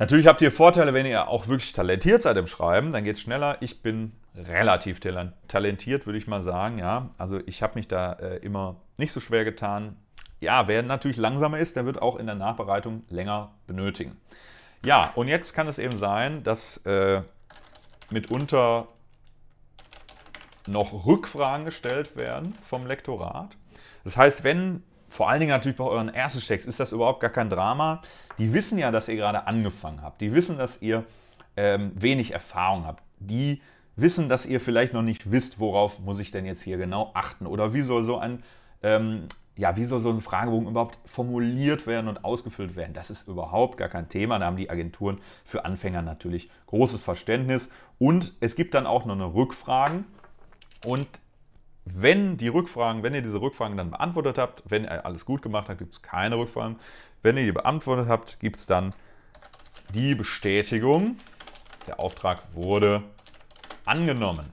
Natürlich 0.01 0.27
habt 0.27 0.41
ihr 0.41 0.51
Vorteile, 0.51 0.95
wenn 0.95 1.05
ihr 1.05 1.29
auch 1.29 1.47
wirklich 1.47 1.75
talentiert 1.75 2.23
seid 2.23 2.39
im 2.39 2.47
Schreiben, 2.47 2.91
dann 2.91 3.05
geht 3.05 3.17
es 3.17 3.21
schneller. 3.21 3.59
Ich 3.61 3.83
bin 3.83 4.13
relativ 4.35 4.99
talentiert, 4.99 6.07
würde 6.07 6.19
ich 6.19 6.27
mal 6.27 6.43
sagen. 6.43 6.79
Ja, 6.79 7.11
also 7.19 7.39
ich 7.45 7.63
habe 7.63 7.75
mich 7.75 7.87
da 7.87 8.15
äh, 8.15 8.37
immer 8.39 8.77
nicht 8.97 9.13
so 9.13 9.21
schwer 9.21 9.45
getan. 9.45 9.97
Ja, 10.41 10.69
wer 10.69 10.83
natürlich 10.83 11.19
langsamer 11.19 11.59
ist, 11.59 11.77
der 11.77 11.85
wird 11.85 12.01
auch 12.01 12.17
in 12.17 12.25
der 12.25 12.35
Nachbereitung 12.35 13.05
länger 13.11 13.51
benötigen. 13.67 14.17
Ja, 14.87 15.13
und 15.17 15.29
jetzt 15.29 15.53
kann 15.53 15.69
es 15.69 15.79
eben 15.79 15.99
sein, 15.99 16.45
dass 16.45 16.79
äh, 16.87 17.21
mitunter 18.09 18.89
noch 20.67 21.05
Rückfragen 21.05 21.67
gestellt 21.67 22.17
werden 22.17 22.57
vom 22.63 22.87
Lektorat. 22.87 23.55
Das 24.05 24.17
heißt, 24.17 24.45
wenn, 24.45 24.83
vor 25.11 25.29
allen 25.29 25.41
Dingen 25.41 25.51
natürlich 25.51 25.77
bei 25.77 25.85
euren 25.85 26.09
ersten 26.09 26.41
Checks, 26.41 26.65
ist 26.65 26.81
das 26.81 26.93
überhaupt 26.93 27.21
gar 27.21 27.31
kein 27.31 27.51
Drama. 27.51 28.01
Die 28.39 28.53
wissen 28.55 28.79
ja, 28.79 28.91
dass 28.91 29.09
ihr 29.09 29.17
gerade 29.17 29.47
angefangen 29.47 30.03
habt. 30.03 30.21
Die 30.21 30.33
wissen, 30.33 30.57
dass 30.57 30.81
ihr 30.81 31.05
ähm, 31.57 31.93
wenig 31.95 32.31
Erfahrung 32.33 32.87
habt. 32.87 33.03
Die 33.19 33.61
wissen, 33.97 34.29
dass 34.29 34.47
ihr 34.47 34.61
vielleicht 34.61 34.95
noch 34.95 35.03
nicht 35.03 35.31
wisst, 35.31 35.61
worauf 35.61 35.99
muss 35.99 36.19
ich 36.19 36.31
denn 36.31 36.47
jetzt 36.47 36.63
hier 36.63 36.79
genau 36.79 37.11
achten 37.13 37.47
oder 37.47 37.75
wie 37.75 37.83
soll 37.83 38.05
so 38.05 38.17
ein 38.19 38.43
ähm, 38.83 39.27
ja, 39.61 39.77
wie 39.77 39.85
soll 39.85 40.01
so 40.01 40.09
ein 40.09 40.21
Fragebogen 40.21 40.69
überhaupt 40.69 40.99
formuliert 41.05 41.87
werden 41.87 42.09
und 42.09 42.25
ausgefüllt 42.25 42.77
werden? 42.77 42.95
Das 42.95 43.11
ist 43.11 43.29
überhaupt 43.29 43.77
gar 43.77 43.89
kein 43.89 44.09
Thema. 44.09 44.39
Da 44.39 44.47
haben 44.47 44.57
die 44.57 44.71
Agenturen 44.71 45.19
für 45.45 45.67
Anfänger 45.67 46.01
natürlich 46.01 46.51
großes 46.67 47.03
Verständnis. 47.03 47.69
Und 47.99 48.33
es 48.41 48.57
gibt 48.57 48.73
dann 48.73 48.87
auch 48.87 49.05
noch 49.05 49.15
eine 49.15 49.35
Rückfragen. 49.35 50.07
Und 50.87 51.07
wenn 51.85 52.37
die 52.37 52.49
Rückfragen, 52.49 53.03
wenn 53.03 53.15
ihr 53.15 53.23
diese 53.23 53.41
Rückfragen 53.41 53.77
dann 53.77 53.91
beantwortet 53.91 54.39
habt, 54.39 54.63
wenn 54.67 54.85
ihr 54.85 55.05
alles 55.05 55.25
gut 55.25 55.43
gemacht 55.43 55.69
habt, 55.69 55.79
gibt 55.79 55.95
es 55.95 56.03
keine 56.03 56.37
Rückfragen. 56.37 56.79
Wenn 57.23 57.37
ihr 57.37 57.45
die 57.45 57.53
beantwortet 57.53 58.09
habt, 58.09 58.41
gibt 58.41 58.57
es 58.57 58.67
dann 58.67 58.95
die 59.95 60.15
Bestätigung, 60.15 61.17
der 61.87 61.99
Auftrag 61.99 62.43
wurde 62.55 63.03
angenommen. 63.85 64.47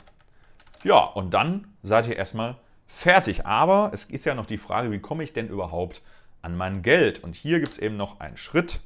Ja, 0.84 1.00
und 1.04 1.34
dann 1.34 1.68
seid 1.84 2.08
ihr 2.08 2.16
erstmal 2.16 2.56
fertig. 2.88 3.46
Aber 3.46 3.92
es 3.94 4.06
ist 4.06 4.26
ja 4.26 4.34
noch 4.34 4.46
die 4.46 4.58
Frage, 4.58 4.92
wie 4.92 5.00
komme 5.00 5.24
ich 5.24 5.34
denn 5.34 5.48
überhaupt 5.48 6.02
an 6.42 6.56
mein 6.56 6.82
Geld? 6.82 7.24
Und 7.24 7.36
hier 7.36 7.60
gibt 7.60 7.74
es 7.74 7.80
eben 7.80 7.98
noch 7.98 8.20
einen 8.20 8.38
Schritt. 8.38 8.80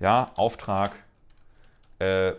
Ja, 0.00 0.32
Auftrag 0.36 0.92
äh, 1.98 2.32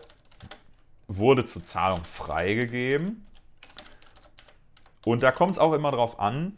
wurde 1.07 1.45
zur 1.45 1.63
Zahlung 1.63 2.03
freigegeben. 2.03 3.25
Und 5.05 5.23
da 5.23 5.31
kommt 5.31 5.53
es 5.53 5.59
auch 5.59 5.71
immer 5.71 5.91
darauf 5.91 6.19
an, 6.19 6.53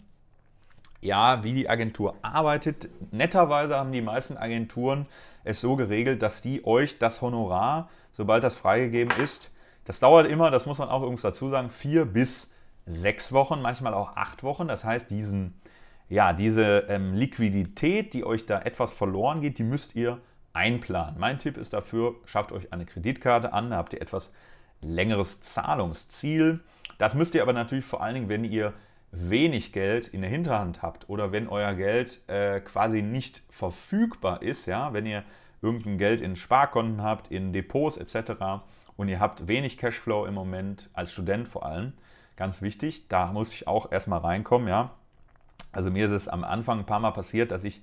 ja, 1.01 1.43
wie 1.43 1.53
die 1.53 1.69
Agentur 1.69 2.15
arbeitet. 2.23 2.89
Netterweise 3.11 3.77
haben 3.77 3.91
die 3.91 4.01
meisten 4.01 4.35
Agenturen 4.35 5.05
es 5.43 5.61
so 5.61 5.75
geregelt, 5.75 6.23
dass 6.23 6.41
die 6.41 6.65
euch 6.65 6.97
das 6.97 7.21
Honorar, 7.21 7.89
sobald 8.13 8.43
das 8.43 8.55
freigegeben 8.55 9.15
ist, 9.19 9.51
das 9.85 9.99
dauert 9.99 10.27
immer, 10.27 10.49
das 10.49 10.65
muss 10.65 10.79
man 10.79 10.89
auch 10.89 11.01
übrigens 11.01 11.21
dazu 11.21 11.47
sagen, 11.49 11.69
vier 11.69 12.05
bis 12.05 12.51
sechs 12.85 13.31
Wochen, 13.31 13.61
manchmal 13.61 13.93
auch 13.93 14.15
acht 14.15 14.43
Wochen. 14.43 14.67
Das 14.67 14.83
heißt, 14.83 15.09
diesen, 15.09 15.61
ja, 16.09 16.33
diese 16.33 16.85
ähm, 16.89 17.13
Liquidität, 17.13 18.13
die 18.13 18.25
euch 18.25 18.45
da 18.45 18.61
etwas 18.61 18.91
verloren 18.91 19.41
geht, 19.41 19.59
die 19.59 19.63
müsst 19.63 19.95
ihr 19.95 20.19
einplanen. 20.53 21.15
Mein 21.19 21.37
Tipp 21.37 21.57
ist 21.57 21.73
dafür, 21.73 22.15
schafft 22.25 22.51
euch 22.51 22.73
eine 22.73 22.85
Kreditkarte 22.85 23.53
an, 23.53 23.69
da 23.69 23.77
habt 23.77 23.93
ihr 23.93 24.01
etwas 24.01 24.31
längeres 24.81 25.41
Zahlungsziel. 25.41 26.59
Das 26.97 27.13
müsst 27.13 27.35
ihr 27.35 27.41
aber 27.41 27.53
natürlich 27.53 27.85
vor 27.85 28.01
allen 28.01 28.15
Dingen, 28.15 28.29
wenn 28.29 28.43
ihr 28.43 28.73
wenig 29.11 29.71
Geld 29.71 30.07
in 30.07 30.21
der 30.21 30.29
Hinterhand 30.29 30.81
habt 30.81 31.09
oder 31.09 31.31
wenn 31.31 31.47
euer 31.47 31.73
Geld 31.73 32.21
äh, 32.27 32.59
quasi 32.59 33.01
nicht 33.01 33.41
verfügbar 33.49 34.41
ist, 34.41 34.65
ja, 34.65 34.93
wenn 34.93 35.05
ihr 35.05 35.23
irgendein 35.61 35.97
Geld 35.97 36.21
in 36.21 36.35
Sparkonten 36.35 37.01
habt, 37.01 37.31
in 37.31 37.53
Depots 37.53 37.97
etc. 37.97 38.33
und 38.95 39.07
ihr 39.07 39.19
habt 39.19 39.47
wenig 39.47 39.77
Cashflow 39.77 40.25
im 40.25 40.33
Moment, 40.33 40.89
als 40.93 41.11
Student 41.11 41.47
vor 41.47 41.65
allem, 41.65 41.93
ganz 42.35 42.61
wichtig, 42.61 43.07
da 43.07 43.31
muss 43.31 43.51
ich 43.51 43.67
auch 43.67 43.91
erstmal 43.91 44.19
reinkommen, 44.19 44.67
ja. 44.67 44.91
Also 45.71 45.89
mir 45.89 46.07
ist 46.07 46.13
es 46.13 46.27
am 46.27 46.43
Anfang 46.43 46.79
ein 46.79 46.85
paar 46.85 46.99
Mal 46.99 47.11
passiert, 47.11 47.51
dass 47.51 47.63
ich 47.63 47.81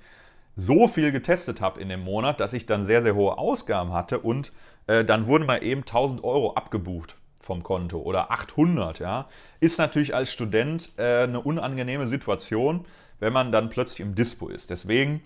so 0.56 0.86
viel 0.86 1.10
getestet 1.10 1.60
habe 1.60 1.80
in 1.80 1.88
dem 1.88 2.00
Monat, 2.00 2.40
dass 2.40 2.52
ich 2.52 2.66
dann 2.66 2.84
sehr, 2.84 3.02
sehr 3.02 3.14
hohe 3.14 3.38
Ausgaben 3.38 3.92
hatte 3.92 4.20
und 4.20 4.52
äh, 4.86 5.04
dann 5.04 5.26
wurden 5.26 5.46
mal 5.46 5.62
eben 5.62 5.82
1000 5.82 6.22
Euro 6.24 6.54
abgebucht 6.54 7.16
vom 7.40 7.62
Konto 7.62 7.98
oder 7.98 8.30
800, 8.30 8.98
ja. 8.98 9.28
Ist 9.60 9.78
natürlich 9.78 10.14
als 10.14 10.32
Student 10.32 10.92
äh, 10.96 11.24
eine 11.24 11.40
unangenehme 11.40 12.06
Situation, 12.06 12.86
wenn 13.20 13.32
man 13.32 13.52
dann 13.52 13.68
plötzlich 13.68 14.00
im 14.00 14.14
Dispo 14.14 14.48
ist. 14.48 14.70
Deswegen, 14.70 15.22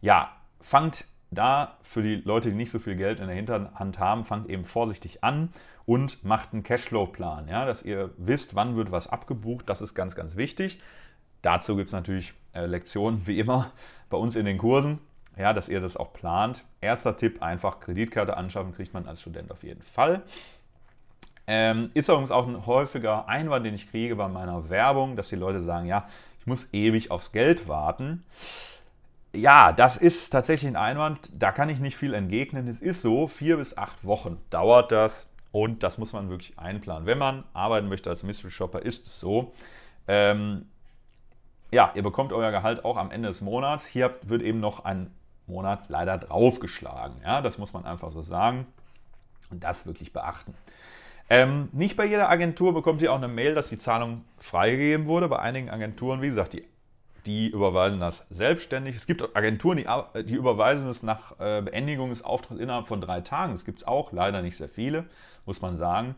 ja, 0.00 0.30
fangt 0.60 1.06
da 1.30 1.78
für 1.82 2.02
die 2.02 2.16
Leute, 2.16 2.50
die 2.50 2.54
nicht 2.54 2.70
so 2.70 2.78
viel 2.78 2.94
Geld 2.94 3.20
in 3.20 3.26
der 3.26 3.36
Hinterhand 3.36 3.98
haben, 3.98 4.24
fangt 4.24 4.48
eben 4.48 4.64
vorsichtig 4.64 5.24
an 5.24 5.48
und 5.86 6.24
macht 6.24 6.52
einen 6.52 6.62
Cashflow-Plan, 6.62 7.48
ja, 7.48 7.64
dass 7.64 7.82
ihr 7.82 8.10
wisst, 8.18 8.54
wann 8.54 8.76
wird 8.76 8.92
was 8.92 9.08
abgebucht. 9.08 9.68
Das 9.68 9.80
ist 9.80 9.94
ganz, 9.94 10.14
ganz 10.14 10.36
wichtig. 10.36 10.80
Dazu 11.40 11.74
gibt 11.76 11.88
es 11.88 11.92
natürlich 11.92 12.34
äh, 12.52 12.66
Lektionen, 12.66 13.26
wie 13.26 13.38
immer, 13.38 13.72
bei 14.10 14.16
uns 14.16 14.36
in 14.36 14.44
den 14.44 14.58
Kursen, 14.58 15.00
ja, 15.36 15.52
dass 15.52 15.68
ihr 15.68 15.80
das 15.80 15.96
auch 15.96 16.12
plant. 16.12 16.64
Erster 16.80 17.16
Tipp, 17.16 17.42
einfach 17.42 17.80
Kreditkarte 17.80 18.36
anschaffen, 18.36 18.74
kriegt 18.74 18.94
man 18.94 19.06
als 19.06 19.20
Student 19.20 19.50
auf 19.50 19.62
jeden 19.62 19.82
Fall. 19.82 20.22
Ähm, 21.46 21.90
ist 21.94 22.08
übrigens 22.08 22.30
auch 22.30 22.46
ein 22.46 22.66
häufiger 22.66 23.28
Einwand, 23.28 23.66
den 23.66 23.74
ich 23.74 23.90
kriege 23.90 24.16
bei 24.16 24.28
meiner 24.28 24.70
Werbung, 24.70 25.16
dass 25.16 25.28
die 25.28 25.36
Leute 25.36 25.62
sagen, 25.62 25.86
ja, 25.86 26.08
ich 26.38 26.46
muss 26.46 26.72
ewig 26.72 27.10
aufs 27.10 27.32
Geld 27.32 27.68
warten. 27.68 28.24
Ja, 29.32 29.72
das 29.72 29.96
ist 29.96 30.30
tatsächlich 30.30 30.70
ein 30.70 30.76
Einwand, 30.76 31.30
da 31.32 31.52
kann 31.52 31.70
ich 31.70 31.80
nicht 31.80 31.96
viel 31.96 32.14
entgegnen. 32.14 32.68
Es 32.68 32.80
ist 32.80 33.02
so, 33.02 33.26
vier 33.26 33.56
bis 33.56 33.76
acht 33.76 34.04
Wochen 34.04 34.38
dauert 34.50 34.92
das 34.92 35.26
und 35.52 35.82
das 35.82 35.98
muss 35.98 36.12
man 36.12 36.28
wirklich 36.28 36.58
einplanen. 36.58 37.06
Wenn 37.06 37.18
man 37.18 37.44
arbeiten 37.54 37.88
möchte 37.88 38.10
als 38.10 38.22
Mystery 38.22 38.50
Shopper, 38.50 38.82
ist 38.82 39.06
es 39.06 39.18
so. 39.18 39.54
Ähm, 40.06 40.66
ja, 41.70 41.90
ihr 41.94 42.02
bekommt 42.02 42.32
euer 42.32 42.50
Gehalt 42.50 42.84
auch 42.84 42.98
am 42.98 43.10
Ende 43.10 43.28
des 43.28 43.40
Monats. 43.40 43.86
Hier 43.86 44.14
wird 44.22 44.42
eben 44.42 44.60
noch 44.60 44.84
ein 44.84 45.10
Monat 45.46 45.88
leider 45.88 46.18
draufgeschlagen. 46.18 47.16
Ja, 47.24 47.40
das 47.40 47.58
muss 47.58 47.72
man 47.72 47.84
einfach 47.84 48.12
so 48.12 48.22
sagen 48.22 48.66
und 49.50 49.62
das 49.62 49.86
wirklich 49.86 50.12
beachten. 50.12 50.54
Ähm, 51.30 51.68
nicht 51.72 51.96
bei 51.96 52.04
jeder 52.04 52.28
Agentur 52.28 52.74
bekommt 52.74 53.00
ihr 53.00 53.12
auch 53.12 53.16
eine 53.16 53.28
Mail, 53.28 53.54
dass 53.54 53.68
die 53.68 53.78
Zahlung 53.78 54.24
freigegeben 54.38 55.06
wurde. 55.06 55.28
Bei 55.28 55.38
einigen 55.38 55.70
Agenturen, 55.70 56.20
wie 56.20 56.28
gesagt, 56.28 56.52
die, 56.52 56.64
die 57.24 57.48
überweisen 57.48 58.00
das 58.00 58.26
selbstständig. 58.30 58.96
Es 58.96 59.06
gibt 59.06 59.34
Agenturen, 59.34 59.78
die, 59.78 60.24
die 60.24 60.34
überweisen 60.34 60.88
es 60.88 61.02
nach 61.02 61.38
äh, 61.38 61.62
Beendigung 61.62 62.10
des 62.10 62.24
Auftrags 62.24 62.60
innerhalb 62.60 62.86
von 62.86 63.00
drei 63.00 63.20
Tagen. 63.20 63.52
Das 63.52 63.64
gibt 63.64 63.78
es 63.78 63.86
auch, 63.86 64.12
leider 64.12 64.42
nicht 64.42 64.56
sehr 64.56 64.68
viele, 64.68 65.04
muss 65.46 65.62
man 65.62 65.78
sagen. 65.78 66.16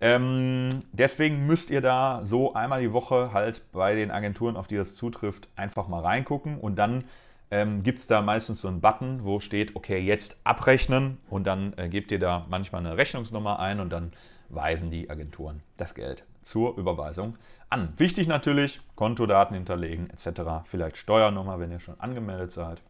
Ähm, 0.00 0.68
deswegen 0.92 1.46
müsst 1.46 1.70
ihr 1.70 1.80
da 1.80 2.20
so 2.24 2.54
einmal 2.54 2.82
die 2.82 2.92
Woche 2.92 3.32
halt 3.32 3.62
bei 3.72 3.94
den 3.94 4.10
Agenturen, 4.10 4.56
auf 4.56 4.66
die 4.66 4.76
das 4.76 4.94
zutrifft, 4.94 5.48
einfach 5.56 5.88
mal 5.88 6.00
reingucken 6.00 6.58
und 6.58 6.76
dann 6.76 7.04
ähm, 7.50 7.82
gibt 7.82 8.00
es 8.00 8.06
da 8.06 8.22
meistens 8.22 8.60
so 8.60 8.68
einen 8.68 8.80
Button, 8.80 9.24
wo 9.24 9.40
steht, 9.40 9.76
okay, 9.76 9.98
jetzt 9.98 10.36
abrechnen 10.44 11.18
und 11.30 11.46
dann 11.46 11.74
äh, 11.76 11.88
gebt 11.88 12.10
ihr 12.10 12.18
da 12.18 12.46
manchmal 12.48 12.84
eine 12.84 12.96
Rechnungsnummer 12.96 13.58
ein 13.58 13.80
und 13.80 13.90
dann 13.90 14.12
weisen 14.48 14.90
die 14.90 15.10
Agenturen 15.10 15.62
das 15.76 15.94
Geld 15.94 16.24
zur 16.42 16.76
Überweisung 16.76 17.36
an. 17.70 17.92
Wichtig 17.96 18.26
natürlich, 18.26 18.80
Kontodaten 18.94 19.54
hinterlegen 19.54 20.10
etc. 20.10 20.64
Vielleicht 20.64 20.96
Steuernummer, 20.96 21.58
wenn 21.58 21.70
ihr 21.70 21.80
schon 21.80 21.98
angemeldet 22.00 22.52
seid. 22.52 22.80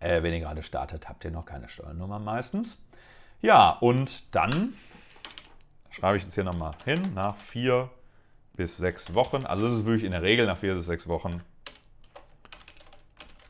Äh, 0.00 0.22
wenn 0.22 0.32
ihr 0.32 0.40
gerade 0.40 0.62
startet, 0.62 1.08
habt 1.08 1.24
ihr 1.24 1.30
noch 1.30 1.44
keine 1.44 1.68
Steuernummer 1.68 2.18
meistens. 2.18 2.82
Ja, 3.40 3.70
und 3.70 4.34
dann 4.34 4.74
schreibe 5.90 6.16
ich 6.16 6.22
jetzt 6.22 6.34
hier 6.34 6.44
nochmal 6.44 6.72
hin, 6.84 7.00
nach 7.14 7.36
vier 7.36 7.90
bis 8.54 8.76
sechs 8.76 9.14
Wochen, 9.14 9.46
also 9.46 9.66
das 9.66 9.76
ist 9.76 9.84
wirklich 9.84 10.04
in 10.04 10.12
der 10.12 10.22
Regel 10.22 10.46
nach 10.46 10.58
vier 10.58 10.74
bis 10.74 10.86
sechs 10.86 11.08
Wochen, 11.08 11.40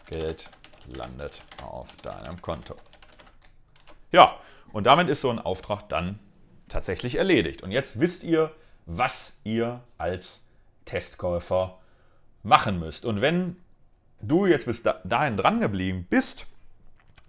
Geld 0.06 0.50
landet 0.86 1.42
auf 1.62 1.88
deinem 2.02 2.40
Konto. 2.42 2.76
Ja, 4.10 4.36
und 4.72 4.84
damit 4.84 5.08
ist 5.08 5.20
so 5.20 5.30
ein 5.30 5.38
Auftrag 5.38 5.88
dann 5.88 6.18
tatsächlich 6.68 7.16
erledigt. 7.16 7.62
Und 7.62 7.70
jetzt 7.70 8.00
wisst 8.00 8.22
ihr, 8.24 8.52
was 8.86 9.36
ihr 9.44 9.80
als 9.98 10.42
Testkäufer 10.84 11.78
machen 12.42 12.78
müsst. 12.78 13.04
Und 13.04 13.20
wenn 13.20 13.56
du 14.20 14.46
jetzt 14.46 14.66
bis 14.66 14.82
dahin 14.82 15.36
dran 15.36 15.60
geblieben 15.60 16.06
bist, 16.08 16.46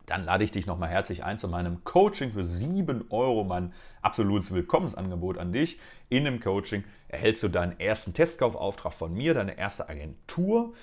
dann 0.06 0.26
lade 0.26 0.44
ich 0.44 0.52
dich 0.52 0.66
nochmal 0.66 0.90
herzlich 0.90 1.24
ein 1.24 1.38
zu 1.38 1.48
meinem 1.48 1.84
Coaching 1.84 2.34
für 2.34 2.44
7 2.44 3.06
Euro, 3.10 3.44
mein 3.44 3.74
absolutes 4.02 4.54
Willkommensangebot 4.54 5.38
an 5.38 5.54
dich. 5.54 5.80
In 6.10 6.26
dem 6.26 6.42
Coaching 6.42 6.84
erhältst 7.08 7.44
du 7.44 7.48
deinen 7.48 7.80
ersten 7.80 8.14
Testkaufauftrag 8.14 8.94
von 8.94 9.14
mir, 9.14 9.34
deine 9.34 9.58
erste 9.58 9.88
Agentur 9.88 10.74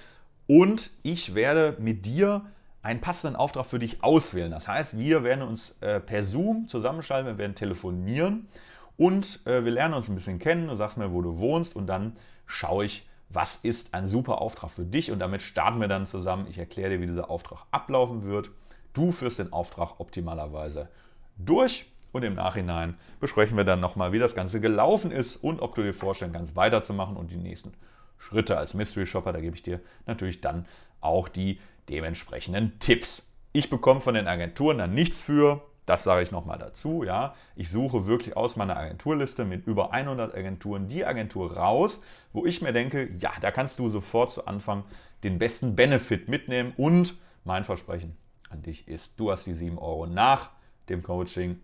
und 0.50 0.90
ich 1.04 1.36
werde 1.36 1.76
mit 1.78 2.06
dir 2.06 2.44
einen 2.82 3.00
passenden 3.00 3.36
Auftrag 3.36 3.66
für 3.66 3.78
dich 3.78 4.02
auswählen. 4.02 4.50
Das 4.50 4.66
heißt, 4.66 4.98
wir 4.98 5.22
werden 5.22 5.42
uns 5.42 5.76
äh, 5.80 6.00
per 6.00 6.24
Zoom 6.24 6.66
zusammenschalten, 6.66 7.30
wir 7.30 7.38
werden 7.38 7.54
telefonieren 7.54 8.48
und 8.96 9.46
äh, 9.46 9.64
wir 9.64 9.70
lernen 9.70 9.94
uns 9.94 10.08
ein 10.08 10.16
bisschen 10.16 10.40
kennen. 10.40 10.66
Du 10.66 10.74
sagst 10.74 10.96
mir, 10.96 11.12
wo 11.12 11.22
du 11.22 11.38
wohnst 11.38 11.76
und 11.76 11.86
dann 11.86 12.16
schaue 12.46 12.84
ich, 12.84 13.08
was 13.28 13.58
ist 13.58 13.94
ein 13.94 14.08
super 14.08 14.40
Auftrag 14.40 14.72
für 14.72 14.84
dich 14.84 15.12
und 15.12 15.20
damit 15.20 15.40
starten 15.40 15.80
wir 15.80 15.86
dann 15.86 16.08
zusammen. 16.08 16.48
Ich 16.50 16.58
erkläre 16.58 16.90
dir, 16.90 17.00
wie 17.00 17.06
dieser 17.06 17.30
Auftrag 17.30 17.66
ablaufen 17.70 18.24
wird. 18.24 18.50
Du 18.92 19.12
führst 19.12 19.38
den 19.38 19.52
Auftrag 19.52 20.00
optimalerweise 20.00 20.88
durch 21.36 21.86
und 22.10 22.24
im 22.24 22.34
Nachhinein 22.34 22.96
besprechen 23.20 23.56
wir 23.56 23.62
dann 23.62 23.78
nochmal, 23.78 24.10
wie 24.10 24.18
das 24.18 24.34
Ganze 24.34 24.58
gelaufen 24.58 25.12
ist 25.12 25.36
und 25.36 25.62
ob 25.62 25.76
du 25.76 25.82
dir 25.84 25.94
vorstellen 25.94 26.32
kannst, 26.32 26.56
weiterzumachen 26.56 27.16
und 27.16 27.30
die 27.30 27.36
nächsten 27.36 27.72
Schritte 28.20 28.56
als 28.56 28.74
Mystery 28.74 29.06
Shopper. 29.06 29.32
Da 29.32 29.40
gebe 29.40 29.56
ich 29.56 29.64
dir 29.64 29.80
natürlich 30.06 30.40
dann 30.40 30.66
auch 31.00 31.28
die 31.28 31.58
dementsprechenden 31.88 32.78
Tipps. 32.78 33.26
Ich 33.52 33.68
bekomme 33.68 34.00
von 34.00 34.14
den 34.14 34.28
Agenturen 34.28 34.78
dann 34.78 34.94
nichts 34.94 35.20
für, 35.20 35.62
das 35.86 36.04
sage 36.04 36.22
ich 36.22 36.30
nochmal 36.30 36.58
dazu, 36.58 37.02
ja. 37.02 37.34
Ich 37.56 37.70
suche 37.70 38.06
wirklich 38.06 38.36
aus 38.36 38.54
meiner 38.54 38.76
Agenturliste 38.76 39.44
mit 39.44 39.66
über 39.66 39.92
100 39.92 40.34
Agenturen 40.34 40.86
die 40.86 41.04
Agentur 41.04 41.56
raus, 41.56 42.00
wo 42.32 42.46
ich 42.46 42.62
mir 42.62 42.72
denke, 42.72 43.10
ja, 43.16 43.32
da 43.40 43.50
kannst 43.50 43.80
du 43.80 43.88
sofort 43.88 44.30
zu 44.30 44.46
Anfang 44.46 44.84
den 45.24 45.38
besten 45.40 45.74
Benefit 45.74 46.28
mitnehmen 46.28 46.74
und 46.76 47.14
mein 47.44 47.64
Versprechen 47.64 48.16
an 48.50 48.62
dich 48.62 48.86
ist, 48.86 49.18
du 49.18 49.32
hast 49.32 49.46
die 49.46 49.54
7 49.54 49.78
Euro 49.78 50.06
nach 50.06 50.50
dem 50.88 51.02
Coaching 51.02 51.60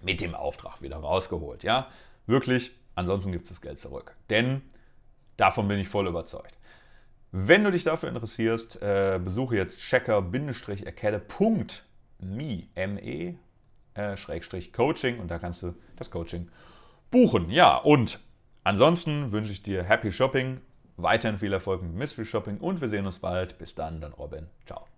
mit 0.00 0.20
dem 0.20 0.34
Auftrag 0.34 0.82
wieder 0.82 0.96
rausgeholt, 0.96 1.62
ja. 1.62 1.88
Wirklich, 2.26 2.72
ansonsten 2.94 3.30
gibt 3.30 3.44
es 3.44 3.50
das 3.50 3.60
Geld 3.60 3.78
zurück. 3.78 4.16
Denn 4.30 4.62
davon 5.36 5.68
bin 5.68 5.78
ich 5.78 5.88
voll 5.88 6.06
überzeugt. 6.06 6.56
Wenn 7.30 7.64
du 7.64 7.70
dich 7.70 7.84
dafür 7.84 8.10
interessierst, 8.10 8.82
äh, 8.82 9.18
besuche 9.22 9.56
jetzt 9.56 9.78
checker-academy, 9.78 12.68
M-E, 12.74 13.34
äh, 13.94 14.16
Schrägstrich 14.16 14.72
Coaching 14.72 15.18
und 15.18 15.30
da 15.30 15.38
kannst 15.38 15.62
du 15.62 15.74
das 15.96 16.10
Coaching 16.10 16.48
buchen. 17.10 17.50
Ja, 17.50 17.76
und 17.76 18.20
ansonsten 18.64 19.32
wünsche 19.32 19.52
ich 19.52 19.62
dir 19.62 19.84
Happy 19.84 20.12
Shopping, 20.12 20.60
weiterhin 20.96 21.38
viel 21.38 21.52
Erfolg 21.52 21.82
mit 21.82 21.94
Mystery 21.94 22.26
Shopping 22.26 22.58
und 22.58 22.80
wir 22.80 22.88
sehen 22.88 23.06
uns 23.06 23.18
bald. 23.18 23.58
Bis 23.58 23.74
dann, 23.74 24.00
dann 24.00 24.12
Robin. 24.12 24.46
Ciao. 24.66 24.91